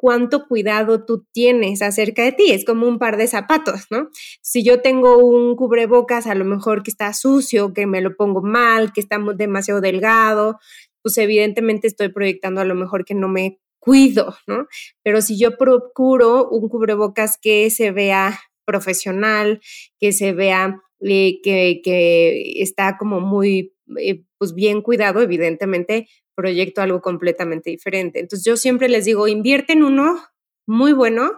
cuánto 0.00 0.48
cuidado 0.48 1.04
tú 1.04 1.26
tienes 1.30 1.82
acerca 1.82 2.24
de 2.24 2.32
ti. 2.32 2.52
Es 2.52 2.64
como 2.64 2.88
un 2.88 2.98
par 2.98 3.18
de 3.18 3.26
zapatos, 3.26 3.84
¿no? 3.90 4.08
Si 4.40 4.64
yo 4.64 4.80
tengo 4.80 5.18
un 5.18 5.56
cubrebocas, 5.56 6.26
a 6.26 6.34
lo 6.34 6.46
mejor 6.46 6.82
que 6.82 6.90
está 6.90 7.12
sucio, 7.12 7.74
que 7.74 7.86
me 7.86 8.00
lo 8.00 8.16
pongo 8.16 8.40
mal, 8.40 8.94
que 8.94 9.02
está 9.02 9.18
demasiado 9.36 9.82
delgado, 9.82 10.58
pues 11.02 11.18
evidentemente 11.18 11.86
estoy 11.86 12.08
proyectando 12.08 12.62
a 12.62 12.64
lo 12.64 12.74
mejor 12.74 13.04
que 13.04 13.14
no 13.14 13.28
me 13.28 13.58
cuido, 13.78 14.34
¿no? 14.46 14.68
Pero 15.02 15.20
si 15.20 15.38
yo 15.38 15.58
procuro 15.58 16.48
un 16.48 16.70
cubrebocas 16.70 17.36
que 17.38 17.68
se 17.68 17.90
vea 17.90 18.40
profesional, 18.64 19.60
que 19.98 20.12
se 20.12 20.32
vea 20.32 20.80
eh, 21.00 21.42
que, 21.42 22.62
está 22.62 22.96
como 22.96 23.20
muy, 23.20 23.74
eh, 23.98 24.24
pues 24.38 24.54
bien 24.54 24.80
cuidado, 24.80 25.20
evidentemente 25.20 26.08
proyecto 26.40 26.80
algo 26.80 27.02
completamente 27.02 27.68
diferente. 27.68 28.18
Entonces 28.18 28.44
yo 28.46 28.56
siempre 28.56 28.88
les 28.88 29.04
digo, 29.04 29.28
invierte 29.28 29.74
en 29.74 29.82
uno 29.82 30.18
muy 30.66 30.94
bueno 30.94 31.32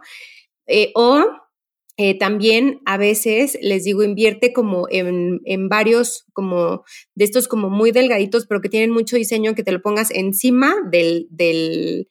eh, 0.66 0.92
o 0.94 1.26
eh, 1.96 2.16
también 2.18 2.80
a 2.86 2.96
veces 2.96 3.58
les 3.60 3.84
digo, 3.84 4.04
invierte 4.04 4.52
como 4.52 4.86
en, 4.90 5.40
en, 5.44 5.68
varios, 5.68 6.24
como 6.32 6.84
de 7.14 7.24
estos 7.24 7.48
como 7.48 7.68
muy 7.68 7.90
delgaditos, 7.90 8.46
pero 8.46 8.60
que 8.60 8.68
tienen 8.68 8.90
mucho 8.90 9.16
diseño, 9.16 9.54
que 9.54 9.64
te 9.64 9.72
lo 9.72 9.82
pongas 9.82 10.10
encima 10.10 10.74
del, 10.90 11.26
del, 11.30 12.08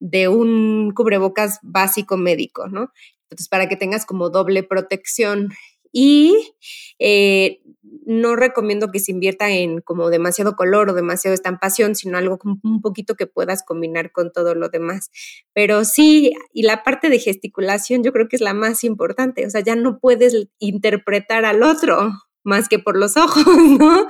de 0.00 0.28
un 0.28 0.92
cubrebocas 0.94 1.58
básico 1.62 2.16
médico, 2.16 2.68
¿no? 2.68 2.92
Entonces, 3.24 3.48
para 3.48 3.68
que 3.68 3.76
tengas 3.76 4.06
como 4.06 4.30
doble 4.30 4.62
protección. 4.62 5.48
Y 5.96 6.56
eh, 6.98 7.60
no 8.04 8.34
recomiendo 8.34 8.90
que 8.90 8.98
se 8.98 9.12
invierta 9.12 9.48
en 9.50 9.80
como 9.80 10.10
demasiado 10.10 10.56
color 10.56 10.90
o 10.90 10.92
demasiado 10.94 11.34
estampación, 11.34 11.94
sino 11.94 12.18
algo 12.18 12.40
un 12.64 12.80
poquito 12.80 13.14
que 13.14 13.28
puedas 13.28 13.62
combinar 13.62 14.10
con 14.10 14.32
todo 14.32 14.56
lo 14.56 14.70
demás. 14.70 15.12
Pero 15.52 15.84
sí, 15.84 16.32
y 16.52 16.64
la 16.64 16.82
parte 16.82 17.10
de 17.10 17.20
gesticulación 17.20 18.02
yo 18.02 18.12
creo 18.12 18.26
que 18.28 18.34
es 18.34 18.42
la 18.42 18.54
más 18.54 18.82
importante, 18.82 19.46
o 19.46 19.50
sea, 19.50 19.60
ya 19.60 19.76
no 19.76 20.00
puedes 20.00 20.48
interpretar 20.58 21.44
al 21.44 21.62
otro 21.62 22.12
más 22.42 22.68
que 22.68 22.80
por 22.80 22.96
los 22.96 23.16
ojos, 23.16 23.44
¿no? 23.78 24.08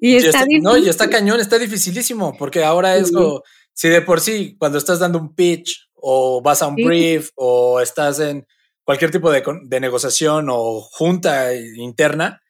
Y 0.00 0.16
está, 0.16 0.46
no, 0.62 0.78
y 0.78 0.88
está 0.88 1.10
cañón, 1.10 1.38
está 1.38 1.58
dificilísimo, 1.58 2.34
porque 2.38 2.64
ahora 2.64 2.96
es 2.96 3.12
lo, 3.12 3.42
si 3.74 3.90
de 3.90 4.00
por 4.00 4.20
sí, 4.20 4.56
cuando 4.58 4.78
estás 4.78 5.00
dando 5.00 5.18
un 5.18 5.34
pitch 5.34 5.90
o 5.92 6.40
vas 6.40 6.62
a 6.62 6.68
un 6.68 6.76
brief 6.76 7.28
o 7.34 7.80
estás 7.80 8.20
en 8.20 8.46
cualquier 8.84 9.10
tipo 9.10 9.30
de, 9.30 9.42
de 9.64 9.80
negociación 9.80 10.48
o 10.50 10.80
junta 10.80 11.54
interna, 11.54 12.40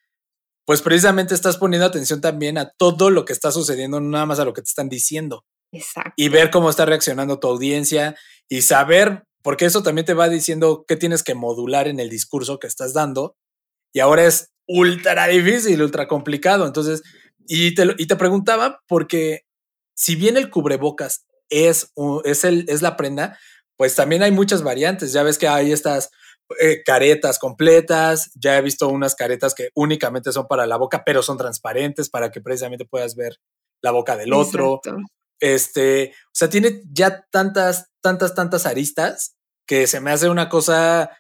pues 0.67 0.83
precisamente 0.83 1.35
estás 1.35 1.57
poniendo 1.57 1.87
atención 1.87 2.21
también 2.21 2.59
a 2.59 2.71
todo 2.77 3.11
lo 3.11 3.25
que 3.25 3.33
está 3.33 3.53
sucediendo, 3.53 4.01
no 4.01 4.11
nada 4.11 4.27
más 4.27 4.41
a 4.41 4.45
lo 4.45 4.53
que 4.53 4.63
te 4.63 4.69
están 4.69 4.89
diciendo. 4.89 5.45
Exacto. 5.73 6.13
Y 6.17 6.29
ver 6.29 6.51
cómo 6.51 6.71
está 6.71 6.87
reaccionando 6.87 7.39
tu 7.39 7.49
audiencia 7.49 8.17
y 8.49 8.63
saber, 8.63 9.25
porque 9.43 9.67
eso 9.67 9.83
también 9.83 10.07
te 10.07 10.15
va 10.15 10.29
diciendo 10.29 10.85
qué 10.87 10.97
tienes 10.97 11.23
que 11.23 11.35
modular 11.35 11.89
en 11.89 12.01
el 12.01 12.09
discurso 12.09 12.59
que 12.59 12.67
estás 12.67 12.95
dando. 12.95 13.37
Y 13.93 14.01
ahora 14.01 14.25
es 14.25 14.53
ultra 14.67 15.27
difícil, 15.27 15.83
ultra 15.83 16.09
complicado. 16.09 16.67
Entonces, 16.67 17.03
y 17.47 17.75
te, 17.75 17.95
y 17.99 18.07
te 18.07 18.17
preguntaba, 18.17 18.81
porque 18.89 19.43
si 19.95 20.17
bien 20.17 20.37
el 20.37 20.51
cubrebocas 20.51 21.27
es, 21.51 21.93
es, 22.25 22.45
el, 22.45 22.65
es 22.69 22.81
la 22.81 22.97
prenda, 22.97 23.39
pues 23.77 23.95
también 23.95 24.23
hay 24.23 24.31
muchas 24.31 24.63
variantes. 24.63 25.13
Ya 25.13 25.23
ves 25.23 25.39
que 25.39 25.49
hay 25.49 25.73
estas 25.73 26.11
eh, 26.61 26.83
caretas 26.85 27.39
completas, 27.39 28.31
ya 28.35 28.59
he 28.59 28.63
visto 28.63 28.89
unas 28.89 29.15
caretas 29.15 29.55
que 29.55 29.71
únicamente 29.75 30.33
son 30.33 30.47
para 30.47 30.67
la 30.67 30.77
boca, 30.77 31.03
pero 31.05 31.23
son 31.23 31.39
transparentes 31.39 32.11
para 32.11 32.31
que 32.31 32.41
precisamente 32.41 32.85
puedas 32.85 33.17
ver 33.17 33.39
la 33.83 33.91
boca 33.91 34.17
del 34.17 34.33
otro. 34.33 34.81
Este, 35.41 36.13
o 36.27 36.31
sea, 36.33 36.49
tiene 36.49 36.83
ya 36.91 37.27
tantas, 37.31 37.91
tantas, 38.01 38.35
tantas 38.35 38.67
aristas 38.67 39.37
que 39.67 39.87
se 39.87 40.01
me 40.01 40.11
hace 40.11 40.29
una 40.29 40.49
cosa, 40.49 41.11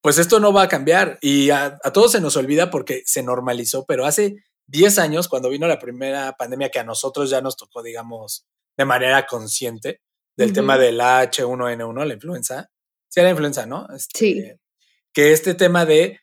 pues 0.00 0.18
esto 0.18 0.40
no 0.40 0.52
va 0.52 0.62
a 0.62 0.68
cambiar 0.68 1.18
y 1.20 1.50
a, 1.50 1.78
todos 1.92 2.12
se 2.12 2.20
nos 2.20 2.36
olvida 2.36 2.70
porque 2.70 3.02
se 3.04 3.22
normalizó, 3.22 3.84
pero 3.86 4.06
hace 4.06 4.36
10 4.66 4.98
años, 4.98 5.28
cuando 5.28 5.48
vino 5.50 5.66
la 5.66 5.78
primera 5.78 6.32
pandemia 6.36 6.70
que 6.70 6.78
a 6.78 6.84
nosotros 6.84 7.30
ya 7.30 7.40
nos 7.40 7.56
tocó, 7.56 7.82
digamos, 7.82 8.46
de 8.76 8.84
manera 8.84 9.26
consciente, 9.26 10.00
del 10.36 10.52
tema 10.52 10.78
del 10.78 11.00
H1N1, 11.00 12.04
la 12.04 12.14
influenza, 12.14 12.70
sí 13.08 13.20
era 13.20 13.30
influenza, 13.30 13.66
¿no? 13.66 13.86
sí. 14.14 14.38
Este, 14.38 14.58
que 15.12 15.32
este 15.32 15.54
tema 15.54 15.84
de 15.84 16.20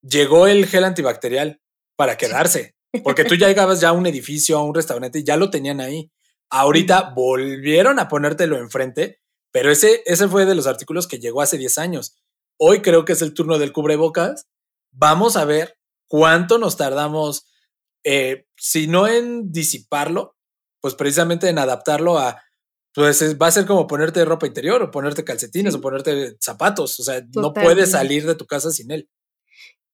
llegó 0.00 0.46
el 0.46 0.66
gel 0.66 0.84
antibacterial 0.84 1.60
para 1.96 2.16
quedarse, 2.16 2.76
porque 3.02 3.24
tú 3.24 3.34
ya 3.36 3.48
llegabas 3.48 3.80
ya 3.80 3.90
a 3.90 3.92
un 3.92 4.06
edificio, 4.06 4.58
a 4.58 4.64
un 4.64 4.74
restaurante 4.74 5.18
y 5.18 5.24
ya 5.24 5.36
lo 5.36 5.50
tenían 5.50 5.80
ahí. 5.80 6.10
Ahorita 6.50 7.12
volvieron 7.14 7.98
a 7.98 8.08
ponértelo 8.08 8.56
enfrente, 8.58 9.20
pero 9.50 9.70
ese, 9.70 10.02
ese 10.06 10.28
fue 10.28 10.46
de 10.46 10.54
los 10.54 10.66
artículos 10.66 11.06
que 11.06 11.18
llegó 11.18 11.42
hace 11.42 11.58
10 11.58 11.78
años. 11.78 12.16
Hoy 12.58 12.80
creo 12.80 13.04
que 13.04 13.12
es 13.12 13.22
el 13.22 13.34
turno 13.34 13.58
del 13.58 13.72
cubrebocas. 13.72 14.46
Vamos 14.92 15.36
a 15.36 15.44
ver 15.44 15.76
cuánto 16.06 16.58
nos 16.58 16.76
tardamos, 16.76 17.46
eh, 18.04 18.46
si 18.56 18.86
no 18.86 19.06
en 19.06 19.52
disiparlo, 19.52 20.36
pues 20.80 20.94
precisamente 20.94 21.48
en 21.48 21.58
adaptarlo 21.58 22.18
a 22.18 22.42
pues 22.98 23.38
va 23.40 23.46
a 23.46 23.50
ser 23.52 23.64
como 23.64 23.86
ponerte 23.86 24.24
ropa 24.24 24.48
interior 24.48 24.82
o 24.82 24.90
ponerte 24.90 25.22
calcetines 25.22 25.72
o 25.72 25.80
ponerte 25.80 26.36
zapatos. 26.40 26.98
O 26.98 27.04
sea, 27.04 27.22
no 27.36 27.52
puedes 27.52 27.92
salir 27.92 28.26
de 28.26 28.34
tu 28.34 28.44
casa 28.44 28.72
sin 28.72 28.90
él. 28.90 29.08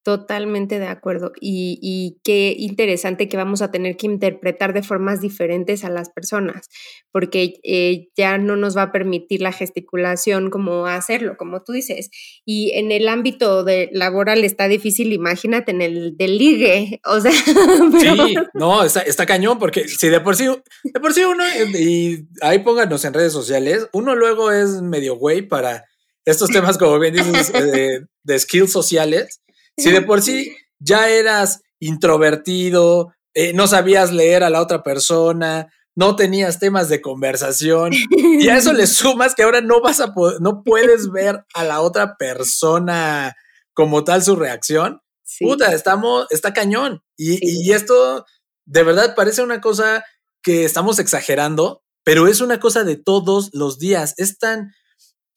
Totalmente 0.05 0.79
de 0.79 0.87
acuerdo. 0.87 1.33
Y, 1.41 2.19
qué 2.25 2.55
interesante 2.59 3.27
que 3.27 3.39
vamos 3.39 3.63
a 3.63 3.71
tener 3.71 3.97
que 3.97 4.07
interpretar 4.07 4.75
de 4.75 4.83
formas 4.83 5.23
diferentes 5.23 5.83
a 5.83 5.89
las 5.89 6.11
personas, 6.11 6.69
porque 7.11 7.55
eh, 7.63 8.09
ya 8.15 8.37
no 8.37 8.55
nos 8.55 8.77
va 8.77 8.83
a 8.83 8.93
permitir 8.93 9.41
la 9.41 9.51
gesticulación 9.51 10.51
como 10.51 10.85
hacerlo, 10.85 11.39
como 11.39 11.63
tú 11.63 11.73
dices. 11.73 12.11
Y 12.45 12.73
en 12.73 12.93
el 12.93 13.09
ámbito 13.09 13.65
de 13.65 13.89
laboral 13.93 14.45
está 14.45 14.69
difícil, 14.69 15.11
imagínate 15.11 15.71
en 15.73 15.81
el 15.81 16.19
del 16.19 16.37
ligue. 16.37 17.01
O 17.07 17.19
sea, 17.19 17.33
sí, 17.99 18.35
no, 18.53 18.85
está, 18.85 19.01
está, 19.01 19.25
cañón, 19.25 19.59
porque 19.59 19.89
si 19.89 20.11
de 20.11 20.21
por 20.21 20.37
sí, 20.37 20.45
de 20.85 21.01
por 21.01 21.15
sí 21.15 21.25
uno, 21.25 21.45
y 21.79 22.29
ahí 22.43 22.59
pónganos 22.59 23.07
en 23.07 23.15
redes 23.15 23.33
sociales, 23.33 23.89
uno 23.95 24.15
luego 24.15 24.53
es 24.53 24.83
medio 24.83 25.17
güey 25.17 25.41
para 25.41 25.85
estos 26.27 26.51
temas, 26.51 26.77
como 26.77 26.99
bien 26.99 27.15
dices, 27.15 27.53
de, 27.53 28.05
de 28.23 28.39
skills 28.39 28.71
sociales 28.71 29.41
si 29.77 29.91
de 29.91 30.03
por 30.03 30.23
sí 30.23 30.55
ya 30.79 31.09
eras 31.09 31.63
introvertido, 31.81 33.13
eh, 33.35 33.53
no 33.53 33.67
sabías 33.67 34.13
leer 34.13 34.45
a 34.45 34.51
la 34.51 34.61
otra 34.61 34.83
persona, 34.83 35.69
no 35.97 36.17
tenías 36.17 36.59
temas 36.59 36.89
de 36.89 37.01
conversación 37.01 37.93
y 37.93 38.49
a 38.49 38.57
eso 38.57 38.73
le 38.73 38.87
sumas 38.89 39.35
que 39.35 39.43
ahora 39.43 39.61
no 39.61 39.81
vas 39.81 40.01
a 40.01 40.13
poder, 40.13 40.41
no 40.41 40.63
puedes 40.63 41.11
ver 41.11 41.45
a 41.55 41.65
la 41.65 41.81
otra 41.81 42.17
persona 42.17 43.35
como 43.73 44.05
tal 44.05 44.23
su 44.23 44.37
reacción. 44.37 45.01
Puta, 45.41 45.73
estamos, 45.73 46.27
está 46.31 46.53
cañón. 46.53 47.03
Y, 47.17 47.39
y 47.43 47.73
esto 47.73 48.25
de 48.67 48.83
verdad 48.83 49.15
parece 49.17 49.43
una 49.43 49.61
cosa 49.61 50.05
que 50.43 50.65
estamos 50.65 50.99
exagerando, 50.99 51.83
pero 52.05 52.29
es 52.29 52.41
una 52.41 52.61
cosa 52.61 52.85
de 52.85 52.97
todos 52.97 53.51
los 53.53 53.79
días. 53.79 54.15
Es 54.17 54.39
tan, 54.39 54.73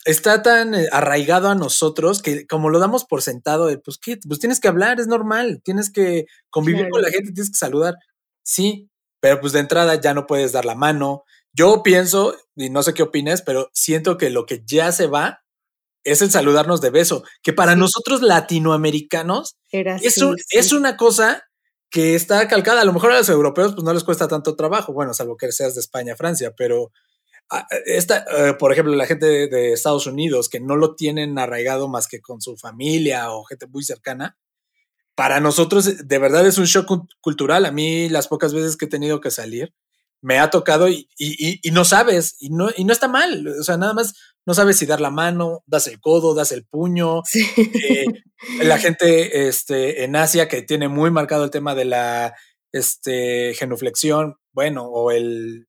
está 0.08 0.41
tan 0.41 0.74
eh, 0.74 0.88
arraigado 0.91 1.49
a 1.49 1.55
nosotros 1.55 2.22
que 2.22 2.47
como 2.47 2.70
lo 2.70 2.80
damos 2.80 3.05
por 3.05 3.22
sentado, 3.22 3.68
de, 3.68 3.78
pues, 3.78 3.97
¿qué? 3.97 4.18
pues 4.26 4.39
tienes 4.39 4.60
que 4.60 4.70
hablar, 4.70 4.99
es 4.99 5.08
normal, 5.08 5.62
tienes 5.64 5.91
que 5.91 6.26
convivir 6.49 6.89
con 6.89 7.01
la 7.01 7.10
gente, 7.10 7.34
tienes 7.34 7.51
que 7.51 7.58
saludar. 7.58 7.95
Sí, 8.41 8.89
pero 9.20 9.41
pues 9.41 9.53
de 9.53 9.60
entrada 9.60 9.99
ya 9.99 10.14
no 10.14 10.26
puedes 10.26 10.53
dar 10.53 10.64
la 10.64 10.76
mano. 10.76 11.24
Yo 11.53 11.84
pienso, 11.84 12.36
y 12.55 12.70
no 12.70 12.84
sé 12.84 12.93
qué 12.93 13.03
opines, 13.03 13.41
pero 13.41 13.70
siento 13.74 14.18
que 14.18 14.30
lo 14.30 14.45
que 14.45 14.64
ya 14.66 14.91
se 14.91 15.08
va 15.08 15.43
es 16.05 16.22
el 16.22 16.32
saludarnos 16.32 16.80
de 16.80 16.89
beso, 16.89 17.24
que 17.43 17.51
para 17.51 17.76
nosotros 17.76 18.22
latinoamericanos 18.22 19.58
es, 19.72 20.24
es 20.51 20.72
una 20.72 20.95
cosa 20.95 21.43
que 21.89 22.16
está 22.16 22.47
calcada. 22.47 22.82
A 22.82 22.86
lo 22.86 22.93
mejor 22.93 23.12
a 23.12 23.18
los 23.18 23.28
europeos 23.28 23.74
pues 23.74 23.84
no 23.84 23.93
les 23.93 24.05
cuesta 24.05 24.30
tanto 24.30 24.55
trabajo, 24.55 24.93
bueno, 24.93 25.14
salvo 25.14 25.36
que 25.36 25.51
seas 25.51 25.76
de 25.76 25.82
España, 25.82 26.16
Francia, 26.16 26.53
pero 26.55 26.91
esta, 27.86 28.26
eh, 28.36 28.54
por 28.54 28.72
ejemplo, 28.72 28.93
la 28.95 29.06
gente 29.06 29.48
de, 29.48 29.74
Estados 29.74 30.08
Unidos 30.08 30.50
que 30.50 30.60
no 30.60 30.76
lo 30.76 30.95
tienen 30.95 31.39
arraigado 31.39 31.88
más 31.88 32.08
que 32.08 32.22
con 32.22 32.41
su 32.41 32.58
familia 32.58 33.32
o 33.32 33.43
gente 33.43 33.68
muy 33.68 33.84
cercana, 33.84 34.38
para 35.16 35.39
nosotros 35.39 36.08
de 36.08 36.20
verdad 36.20 36.45
es 36.45 36.58
un 36.58 36.66
shock 36.66 37.08
cultural. 37.22 37.66
A 37.66 37.72
mí 37.72 38.10
las 38.10 38.28
pocas 38.28 38.54
veces 38.54 38.78
que 38.78 38.86
he 38.86 38.89
tenido 38.89 39.22
que 39.22 39.32
salir, 39.32 39.74
me 40.22 40.39
ha 40.39 40.50
tocado 40.50 40.89
y, 40.89 41.08
no 41.72 41.86
sabes, 41.86 42.36
y 42.39 42.50
no, 42.50 42.70
y 42.76 42.84
no 42.84 42.93
está 42.93 43.08
mal. 43.08 43.48
O 43.48 43.64
sea, 43.64 43.78
nada 43.78 43.93
más 43.93 44.14
no 44.45 44.54
sabes 44.54 44.78
si 44.78 44.86
dar 44.86 45.02
la 45.02 45.12
mano, 45.12 45.64
das 45.66 45.88
el 45.88 46.00
codo, 46.00 46.34
das 46.34 46.52
el 46.52 46.66
puño. 46.66 47.24
Eh, 47.89 48.06
la 48.64 48.78
gente 48.78 49.48
este, 49.48 50.04
en 50.04 50.16
Asia 50.16 50.48
que 50.48 50.62
tiene 50.62 50.88
muy 50.88 51.10
marcado 51.12 51.43
el 51.43 51.52
tema 51.52 51.74
de 51.74 51.86
la 51.86 52.36
este, 52.72 53.54
genuflexión, 53.56 54.38
bueno, 54.52 54.86
o, 54.86 55.12
el, 55.12 55.66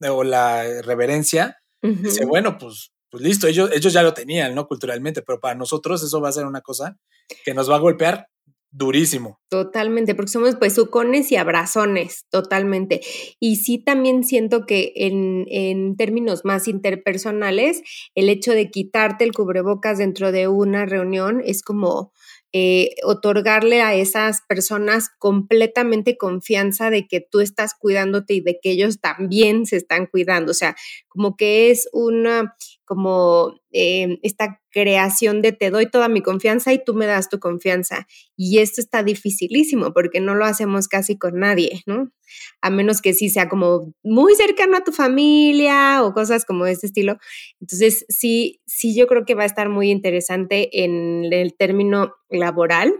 o 0.00 0.24
la 0.24 0.82
reverencia, 0.82 1.58
dice, 1.82 2.24
bueno, 2.24 2.58
pues, 2.58 2.92
pues 3.10 3.22
listo, 3.22 3.46
ellos, 3.46 3.70
ellos 3.72 3.92
ya 3.92 4.02
lo 4.02 4.14
tenían, 4.14 4.54
¿no? 4.54 4.66
Culturalmente, 4.66 5.22
pero 5.22 5.40
para 5.40 5.54
nosotros 5.54 6.02
eso 6.02 6.20
va 6.20 6.28
a 6.28 6.32
ser 6.32 6.46
una 6.46 6.60
cosa 6.60 6.98
que 7.44 7.54
nos 7.54 7.70
va 7.70 7.76
a 7.76 7.80
golpear 7.80 8.28
durísimo. 8.70 9.40
Totalmente, 9.48 10.14
porque 10.14 10.30
somos 10.30 10.56
pues 10.56 10.74
sucones 10.74 11.32
y 11.32 11.36
abrazones, 11.36 12.26
totalmente. 12.30 13.00
Y 13.40 13.56
sí 13.56 13.78
también 13.78 14.24
siento 14.24 14.66
que 14.66 14.92
en, 14.94 15.46
en, 15.48 15.96
términos 15.96 16.44
más 16.44 16.68
interpersonales, 16.68 17.82
el 18.14 18.28
hecho 18.28 18.52
de 18.52 18.70
quitarte 18.70 19.24
el 19.24 19.32
cubrebocas 19.32 19.98
dentro 19.98 20.32
de 20.32 20.48
una 20.48 20.84
reunión 20.84 21.40
es 21.44 21.62
como 21.62 22.12
eh, 22.52 22.90
otorgarle 23.04 23.82
a 23.82 23.94
esas 23.94 24.40
personas 24.48 25.10
completamente 25.18 26.16
confianza 26.16 26.88
de 26.88 27.06
que 27.06 27.20
tú 27.20 27.40
estás 27.40 27.74
cuidándote 27.74 28.34
y 28.34 28.40
de 28.40 28.58
que 28.62 28.70
ellos 28.70 29.00
también 29.00 29.66
se 29.66 29.76
están 29.76 30.06
cuidando. 30.06 30.52
O 30.52 30.54
sea, 30.54 30.74
como 31.18 31.36
que 31.36 31.72
es 31.72 31.88
una, 31.92 32.54
como 32.84 33.58
eh, 33.72 34.20
esta 34.22 34.60
creación 34.70 35.42
de 35.42 35.50
te 35.50 35.70
doy 35.70 35.90
toda 35.90 36.08
mi 36.08 36.22
confianza 36.22 36.72
y 36.72 36.84
tú 36.84 36.94
me 36.94 37.06
das 37.06 37.28
tu 37.28 37.40
confianza. 37.40 38.06
Y 38.36 38.58
esto 38.58 38.80
está 38.80 39.02
dificilísimo 39.02 39.92
porque 39.92 40.20
no 40.20 40.36
lo 40.36 40.44
hacemos 40.44 40.86
casi 40.86 41.18
con 41.18 41.40
nadie, 41.40 41.82
¿no? 41.86 42.12
A 42.60 42.70
menos 42.70 43.02
que 43.02 43.14
sí 43.14 43.30
sea 43.30 43.48
como 43.48 43.92
muy 44.04 44.36
cercano 44.36 44.76
a 44.76 44.84
tu 44.84 44.92
familia 44.92 46.04
o 46.04 46.14
cosas 46.14 46.44
como 46.44 46.66
este 46.66 46.86
estilo. 46.86 47.18
Entonces, 47.60 48.06
sí, 48.08 48.60
sí, 48.64 48.96
yo 48.96 49.08
creo 49.08 49.24
que 49.24 49.34
va 49.34 49.42
a 49.42 49.46
estar 49.46 49.68
muy 49.68 49.90
interesante 49.90 50.84
en 50.84 51.32
el 51.32 51.56
término 51.56 52.14
laboral 52.28 52.94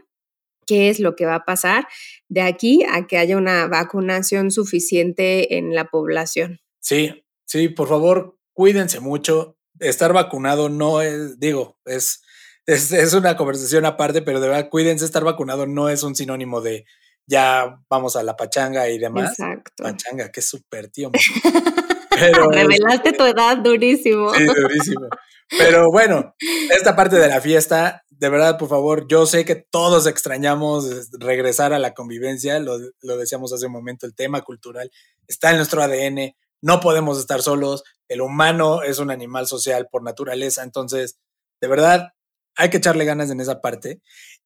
qué 0.67 0.89
es 0.89 0.99
lo 0.99 1.15
que 1.15 1.25
va 1.25 1.37
a 1.37 1.45
pasar 1.45 1.87
de 2.29 2.41
aquí 2.41 2.83
a 2.83 3.07
que 3.07 3.17
haya 3.17 3.37
una 3.37 3.69
vacunación 3.69 4.51
suficiente 4.51 5.57
en 5.57 5.73
la 5.73 5.85
población. 5.85 6.59
Sí, 6.81 7.13
sí, 7.49 7.69
por 7.69 7.89
favor, 7.89 8.39
cuídense 8.53 9.01
mucho 9.01 9.57
estar 9.81 10.13
vacunado 10.13 10.69
no 10.69 11.03
es, 11.03 11.39
digo, 11.41 11.79
es, 11.85 12.23
es, 12.67 13.15
una 13.15 13.37
conversación 13.37 13.87
aparte, 13.87 14.23
pero 14.23 14.41
de 14.41 14.49
verdad, 14.49 14.69
cuídense, 14.69 15.05
estar 15.05 15.25
vacunado 15.25 15.67
no 15.67 15.89
es 15.89 16.03
un 16.03 16.15
sinónimo 16.15 16.61
de 16.61 16.85
ya 17.27 17.81
vamos 17.91 18.17
a 18.17 18.23
la 18.23 18.37
pachanga 18.37 18.89
y 18.89 18.99
demás. 18.99 19.39
Exacto. 19.39 19.83
Pachanga, 19.83 20.31
que 20.31 20.41
súper 20.41 20.89
tío. 20.89 21.11
Pero, 22.11 22.51
Revelaste 22.51 23.13
tu 23.13 23.23
edad 23.25 23.59
durísimo. 23.59 24.35
Sí, 24.35 24.45
durísimo. 24.45 25.09
Pero 25.57 25.91
bueno, 25.93 26.35
esta 26.75 26.97
parte 26.97 27.17
de 27.17 27.29
la 27.29 27.41
fiesta, 27.41 28.03
de 28.11 28.29
verdad, 28.29 28.59
por 28.59 28.69
favor, 28.69 29.07
yo 29.09 29.25
sé 29.25 29.45
que 29.45 29.55
todos 29.55 30.07
extrañamos 30.07 31.11
regresar 31.13 31.73
a 31.73 31.79
la 31.79 31.95
convivencia, 31.95 32.59
lo, 32.59 32.79
lo 33.03 33.17
decíamos 33.19 33.53
hace 33.53 33.67
un 33.67 33.73
momento, 33.73 34.05
el 34.05 34.17
tema 34.17 34.41
cultural 34.43 34.91
está 35.29 35.51
en 35.51 35.59
nuestro 35.59 35.81
ADN, 35.81 36.35
no 36.63 36.81
podemos 36.81 37.19
estar 37.19 37.43
solos, 37.43 37.85
el 38.09 38.21
humano 38.21 38.83
es 38.83 38.99
un 38.99 39.11
animal 39.11 39.47
social 39.47 39.89
por 39.91 40.03
naturaleza, 40.03 40.63
entonces, 40.63 41.19
de 41.61 41.69
verdad, 41.69 42.13
hay 42.57 42.71
que 42.71 42.79
echarle 42.79 43.05
ganas 43.05 43.31
en 43.31 43.41
esa 43.41 43.61
parte. 43.61 44.01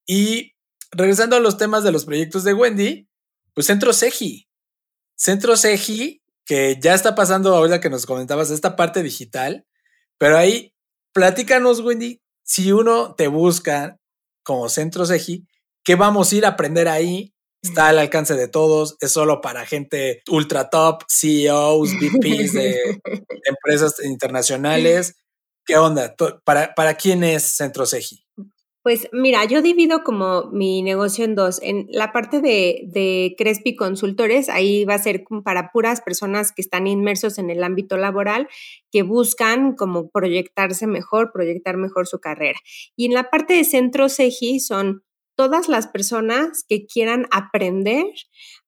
Y 0.07 0.53
regresando 0.91 1.37
a 1.37 1.41
los 1.41 1.57
temas 1.57 1.85
de 1.85 1.93
los 1.93 2.05
proyectos 2.05 2.45
de 2.45 2.55
Wendy, 2.55 3.09
pues 3.55 3.67
Centro 3.67 3.93
Seji. 3.93 4.49
Centro 5.17 5.57
Seji, 5.57 6.23
que 6.45 6.79
ya 6.81 6.95
está 6.95 7.15
pasando 7.15 7.55
ahora 7.55 7.81
que 7.81 7.91
nos 7.91 8.07
comentabas 8.07 8.51
esta 8.51 8.77
parte 8.77 9.03
digital, 9.03 9.67
pero 10.19 10.37
ahí 10.37 10.75
platícanos, 11.13 11.81
Wendy, 11.81 12.21
si 12.43 12.73
uno 12.73 13.15
te 13.15 13.29
busca 13.29 13.99
como 14.43 14.69
Centro 14.69 15.07
Seji, 15.07 15.47
¿qué 15.85 15.95
vamos 15.95 16.33
a 16.33 16.37
ir 16.37 16.45
a 16.45 16.51
aprender 16.51 16.89
ahí? 16.89 17.32
Está 17.63 17.89
al 17.89 17.99
alcance 17.99 18.35
de 18.35 18.49
todos, 18.49 18.97
es 19.01 19.13
solo 19.13 19.41
para 19.41 19.65
gente 19.65 20.23
ultra 20.29 20.69
top, 20.69 21.05
CEOs, 21.09 21.95
VPs 22.01 22.53
de 22.53 23.01
empresas 23.45 24.05
internacionales. 24.05 25.17
¿Qué 25.65 25.77
onda? 25.77 26.15
¿Para, 26.45 26.75
para 26.75 26.95
quién 26.95 27.23
es 27.23 27.45
Centro 27.45 27.87
Seji? 27.87 28.27
Pues 28.83 29.09
mira, 29.13 29.45
yo 29.45 29.63
divido 29.63 30.03
como 30.03 30.51
mi 30.51 30.83
negocio 30.83 31.25
en 31.25 31.37
dos. 31.37 31.61
En 31.63 31.87
la 31.91 32.11
parte 32.11 32.41
de, 32.41 32.83
de 32.89 33.37
Crespi 33.39 33.77
Consultores, 33.77 34.49
ahí 34.49 34.85
va 34.85 34.95
a 34.95 34.99
ser 34.99 35.23
para 35.45 35.71
puras 35.71 36.01
personas 36.01 36.51
que 36.51 36.63
están 36.63 36.89
inmersos 36.89 37.39
en 37.39 37.49
el 37.49 37.63
ámbito 37.63 37.97
laboral, 37.97 38.49
que 38.91 39.05
buscan 39.05 39.77
como 39.77 40.11
proyectarse 40.11 40.89
mejor, 40.89 41.31
proyectar 41.33 41.77
mejor 41.77 42.09
su 42.09 42.19
carrera. 42.19 42.59
Y 42.97 43.07
en 43.07 43.15
la 43.15 43.31
parte 43.31 43.55
de 43.55 43.63
Centro 43.63 44.09
Seji 44.09 44.59
son 44.59 45.05
todas 45.37 45.69
las 45.69 45.87
personas 45.89 46.65
que 46.69 46.87
quieran 46.87 47.27
aprender 47.31 48.07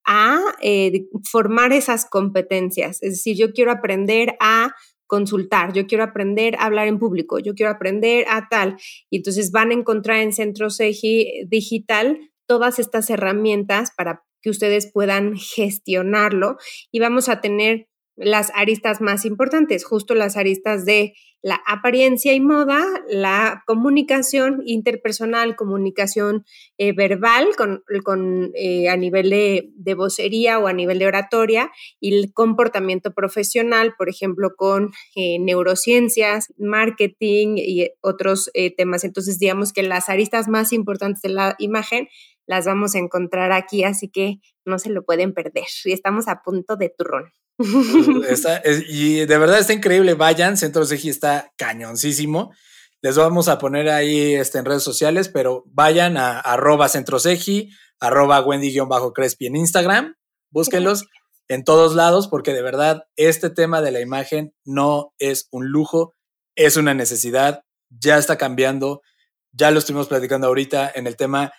a 0.07 0.41
eh, 0.61 1.07
formar 1.31 1.73
esas 1.73 2.09
competencias. 2.09 3.03
Es 3.03 3.13
decir, 3.13 3.37
yo 3.37 3.53
quiero 3.53 3.71
aprender 3.71 4.37
a 4.41 4.75
consultar, 5.07 5.73
yo 5.73 5.87
quiero 5.87 6.05
aprender 6.05 6.57
a 6.57 6.65
hablar 6.65 6.89
en 6.89 6.99
público, 6.99 7.39
yo 7.39 7.55
quiero 7.55 7.71
aprender 7.71 8.27
a 8.29 8.49
tal. 8.49 8.77
Y 9.11 9.19
entonces 9.19 9.51
van 9.51 9.71
a 9.71 9.75
encontrar 9.75 10.19
en 10.19 10.33
Centro 10.33 10.71
SEGI 10.71 11.47
Digital 11.49 12.19
todas 12.47 12.79
estas 12.79 13.11
herramientas 13.11 13.91
para 13.97 14.25
que 14.43 14.51
ustedes 14.51 14.91
puedan 14.93 15.37
gestionarlo 15.37 16.57
y 16.93 17.01
vamos 17.01 17.29
a 17.29 17.41
tener 17.41 17.89
las 18.17 18.53
aristas 18.55 19.01
más 19.01 19.25
importantes, 19.25 19.85
justo 19.85 20.15
las 20.15 20.37
aristas 20.37 20.85
de 20.85 21.15
la 21.45 21.61
apariencia 21.67 22.33
y 22.33 22.41
moda, 22.41 22.83
la 23.07 23.65
comunicación 23.67 24.63
interpersonal, 24.65 25.57
comunicación 25.57 26.47
eh, 26.79 26.93
verbal 26.95 27.49
con, 27.55 28.51
eh, 28.55 28.89
a 28.89 28.97
nivel 28.97 29.29
de, 29.29 29.95
vocería 29.95 30.59
o 30.59 30.69
a 30.69 30.73
nivel 30.73 30.99
de 30.99 31.07
oratoria 31.07 31.71
y 32.01 32.15
el 32.15 32.33
comportamiento 32.33 33.13
profesional, 33.13 33.93
por 33.99 34.09
ejemplo, 34.09 34.57
con 34.57 34.93
eh, 35.17 35.39
neurociencias, 35.39 36.51
marketing 36.57 37.57
y 37.59 37.91
otros 38.01 38.51
temas. 38.79 39.05
Entonces, 39.05 39.39
digamos 39.39 39.75
que 39.75 39.83
las 39.83 40.09
aristas 40.09 40.49
más 40.49 40.73
importantes 40.73 41.21
de 41.21 41.29
la 41.29 41.57
imagen 41.59 42.09
las 42.47 42.67
vamos 42.67 42.95
a 42.95 42.99
encontrar 42.99 43.53
aquí, 43.53 43.85
así 43.85 44.09
que 44.09 44.41
no 44.65 44.79
se 44.79 44.91
lo 44.91 45.05
pueden 45.05 45.35
perder. 45.35 45.65
Y 45.85 45.93
estamos 45.93 46.29
a 46.29 46.43
punto 46.43 46.77
de 46.77 46.95
turrón. 46.97 47.33
y 48.89 49.27
de 49.27 49.39
verdad 49.39 49.59
está 49.59 49.73
increíble. 49.73 50.15
Vayan, 50.15 50.57
Centro 50.57 50.85
Seji 50.85 51.09
está 51.09 51.53
cañoncísimo. 51.57 52.53
Les 53.01 53.17
vamos 53.17 53.49
a 53.49 53.59
poner 53.59 53.91
ahí 53.91 54.35
este, 54.35 54.59
en 54.59 54.65
redes 54.65 54.83
sociales, 54.83 55.29
pero 55.29 55.65
vayan 55.67 56.17
a 56.17 56.41
arroba 56.41 56.89
Centro 56.89 57.19
Seji, 57.19 57.71
arroba 58.01 58.41
Wendy-Crespi 58.41 59.47
en 59.47 59.57
Instagram. 59.57 60.15
Búsquenlos 60.51 61.07
en 61.49 61.65
todos 61.65 61.95
lados, 61.95 62.29
porque 62.29 62.53
de 62.53 62.63
verdad 62.63 63.05
este 63.17 63.51
tema 63.51 63.83
de 63.83 63.91
la 63.91 64.01
imagen 64.01 64.55
no 64.65 65.13
es 65.19 65.49
un 65.51 65.69
lujo, 65.69 66.15
es 66.57 66.77
una 66.77 66.95
necesidad. 66.95 67.63
Ya 67.91 68.17
está 68.17 68.39
cambiando. 68.39 69.03
Ya 69.53 69.71
lo 69.71 69.79
estuvimos 69.79 70.09
platicando 70.09 70.47
ahorita 70.47 70.91
en 70.95 71.07
el 71.07 71.17
tema 71.17 71.53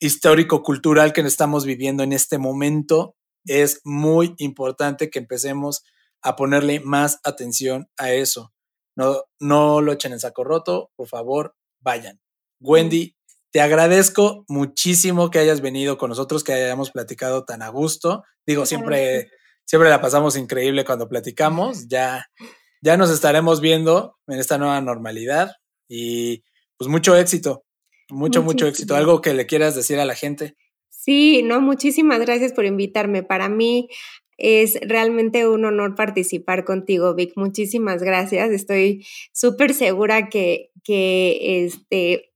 histórico-cultural 0.00 1.12
que 1.12 1.20
estamos 1.20 1.64
viviendo 1.64 2.02
en 2.02 2.12
este 2.12 2.38
momento 2.38 3.14
es 3.44 3.80
muy 3.84 4.34
importante 4.38 5.10
que 5.10 5.18
empecemos 5.18 5.84
a 6.22 6.36
ponerle 6.36 6.80
más 6.80 7.20
atención 7.24 7.88
a 7.96 8.12
eso. 8.12 8.52
No, 8.96 9.22
no 9.38 9.80
lo 9.80 9.92
echen 9.92 10.12
en 10.12 10.20
saco 10.20 10.44
roto, 10.44 10.90
por 10.96 11.08
favor, 11.08 11.54
vayan. 11.80 12.20
Wendy, 12.60 13.14
te 13.52 13.60
agradezco 13.60 14.44
muchísimo 14.48 15.30
que 15.30 15.38
hayas 15.38 15.60
venido 15.60 15.98
con 15.98 16.10
nosotros, 16.10 16.44
que 16.44 16.52
hayamos 16.52 16.90
platicado 16.90 17.44
tan 17.44 17.62
a 17.62 17.68
gusto. 17.68 18.24
Digo, 18.46 18.66
siempre, 18.66 19.30
siempre 19.64 19.90
la 19.90 20.00
pasamos 20.00 20.36
increíble 20.36 20.84
cuando 20.84 21.08
platicamos. 21.08 21.86
Ya, 21.88 22.26
ya 22.82 22.96
nos 22.96 23.10
estaremos 23.10 23.60
viendo 23.60 24.16
en 24.26 24.38
esta 24.38 24.56
nueva 24.56 24.80
normalidad 24.80 25.52
y 25.88 26.44
pues 26.78 26.88
mucho 26.88 27.16
éxito, 27.16 27.64
mucho, 28.10 28.42
mucho 28.42 28.66
éxito. 28.66 28.94
Algo 28.94 29.20
que 29.20 29.34
le 29.34 29.46
quieras 29.46 29.74
decir 29.74 29.98
a 29.98 30.04
la 30.04 30.14
gente. 30.14 30.56
Sí, 30.88 31.42
no, 31.42 31.60
muchísimas 31.60 32.20
gracias 32.20 32.52
por 32.52 32.66
invitarme. 32.66 33.22
Para 33.22 33.48
mí 33.48 33.88
es 34.36 34.78
realmente 34.82 35.46
un 35.46 35.64
honor 35.64 35.94
participar 35.94 36.64
contigo, 36.64 37.14
Vic. 37.14 37.32
Muchísimas 37.36 38.02
gracias. 38.02 38.50
Estoy 38.50 39.06
súper 39.32 39.74
segura 39.74 40.28
que, 40.28 40.70
que 40.84 41.64
este, 41.64 42.32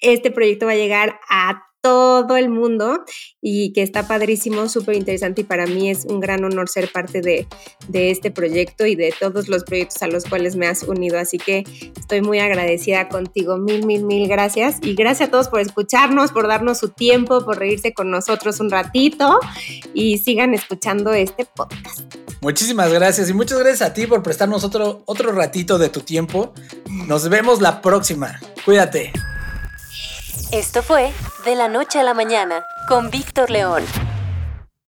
este 0.00 0.30
proyecto 0.30 0.66
va 0.66 0.72
a 0.72 0.76
llegar 0.76 1.20
a 1.30 1.67
todo 1.80 2.36
el 2.36 2.48
mundo 2.48 3.04
y 3.40 3.72
que 3.72 3.82
está 3.82 4.08
padrísimo, 4.08 4.68
súper 4.68 4.96
interesante 4.96 5.42
y 5.42 5.44
para 5.44 5.66
mí 5.66 5.90
es 5.90 6.04
un 6.04 6.20
gran 6.20 6.44
honor 6.44 6.68
ser 6.68 6.90
parte 6.90 7.20
de, 7.20 7.46
este 7.92 8.30
proyecto 8.30 8.86
y 8.86 8.96
de 8.96 9.14
todos 9.18 9.48
los 9.48 9.64
proyectos 9.64 10.02
a 10.02 10.08
los 10.08 10.24
cuales 10.24 10.56
me 10.56 10.66
has 10.66 10.82
unido. 10.82 11.18
Así 11.18 11.38
que 11.38 11.64
estoy 11.96 12.20
muy 12.20 12.38
agradecida 12.40 13.08
contigo. 13.08 13.58
Mil, 13.58 13.86
mil, 13.86 14.04
mil 14.04 14.28
gracias. 14.28 14.78
Y 14.82 14.94
gracias 14.94 15.28
a 15.28 15.30
todos 15.30 15.48
por 15.48 15.60
escucharnos, 15.60 16.32
por 16.32 16.48
darnos 16.48 16.78
su 16.78 16.88
tiempo, 16.90 17.44
por 17.44 17.58
reírse 17.58 17.92
con 17.92 18.10
nosotros 18.10 18.60
un 18.60 18.70
ratito 18.70 19.38
y 19.94 20.18
sigan 20.18 20.54
escuchando 20.54 21.12
este 21.12 21.44
podcast. 21.44 22.00
Muchísimas 22.40 22.92
gracias 22.92 23.28
y 23.30 23.34
muchas 23.34 23.58
gracias 23.58 23.82
a 23.82 23.92
ti 23.92 24.06
por 24.06 24.22
prestarnos 24.22 24.62
otro, 24.64 25.02
otro 25.06 25.32
ratito 25.32 25.78
de 25.78 25.88
tu 25.88 26.00
tiempo. 26.00 26.52
Nos 27.06 27.28
vemos 27.28 27.60
la 27.60 27.82
próxima. 27.82 28.40
Cuídate. 28.64 29.12
Esto 30.52 30.82
fue 30.82 31.12
De 31.44 31.54
la 31.54 31.68
Noche 31.68 32.00
a 32.00 32.02
la 32.02 32.14
Mañana 32.14 32.66
con 32.88 33.10
Víctor 33.10 33.50
León. 33.50 33.84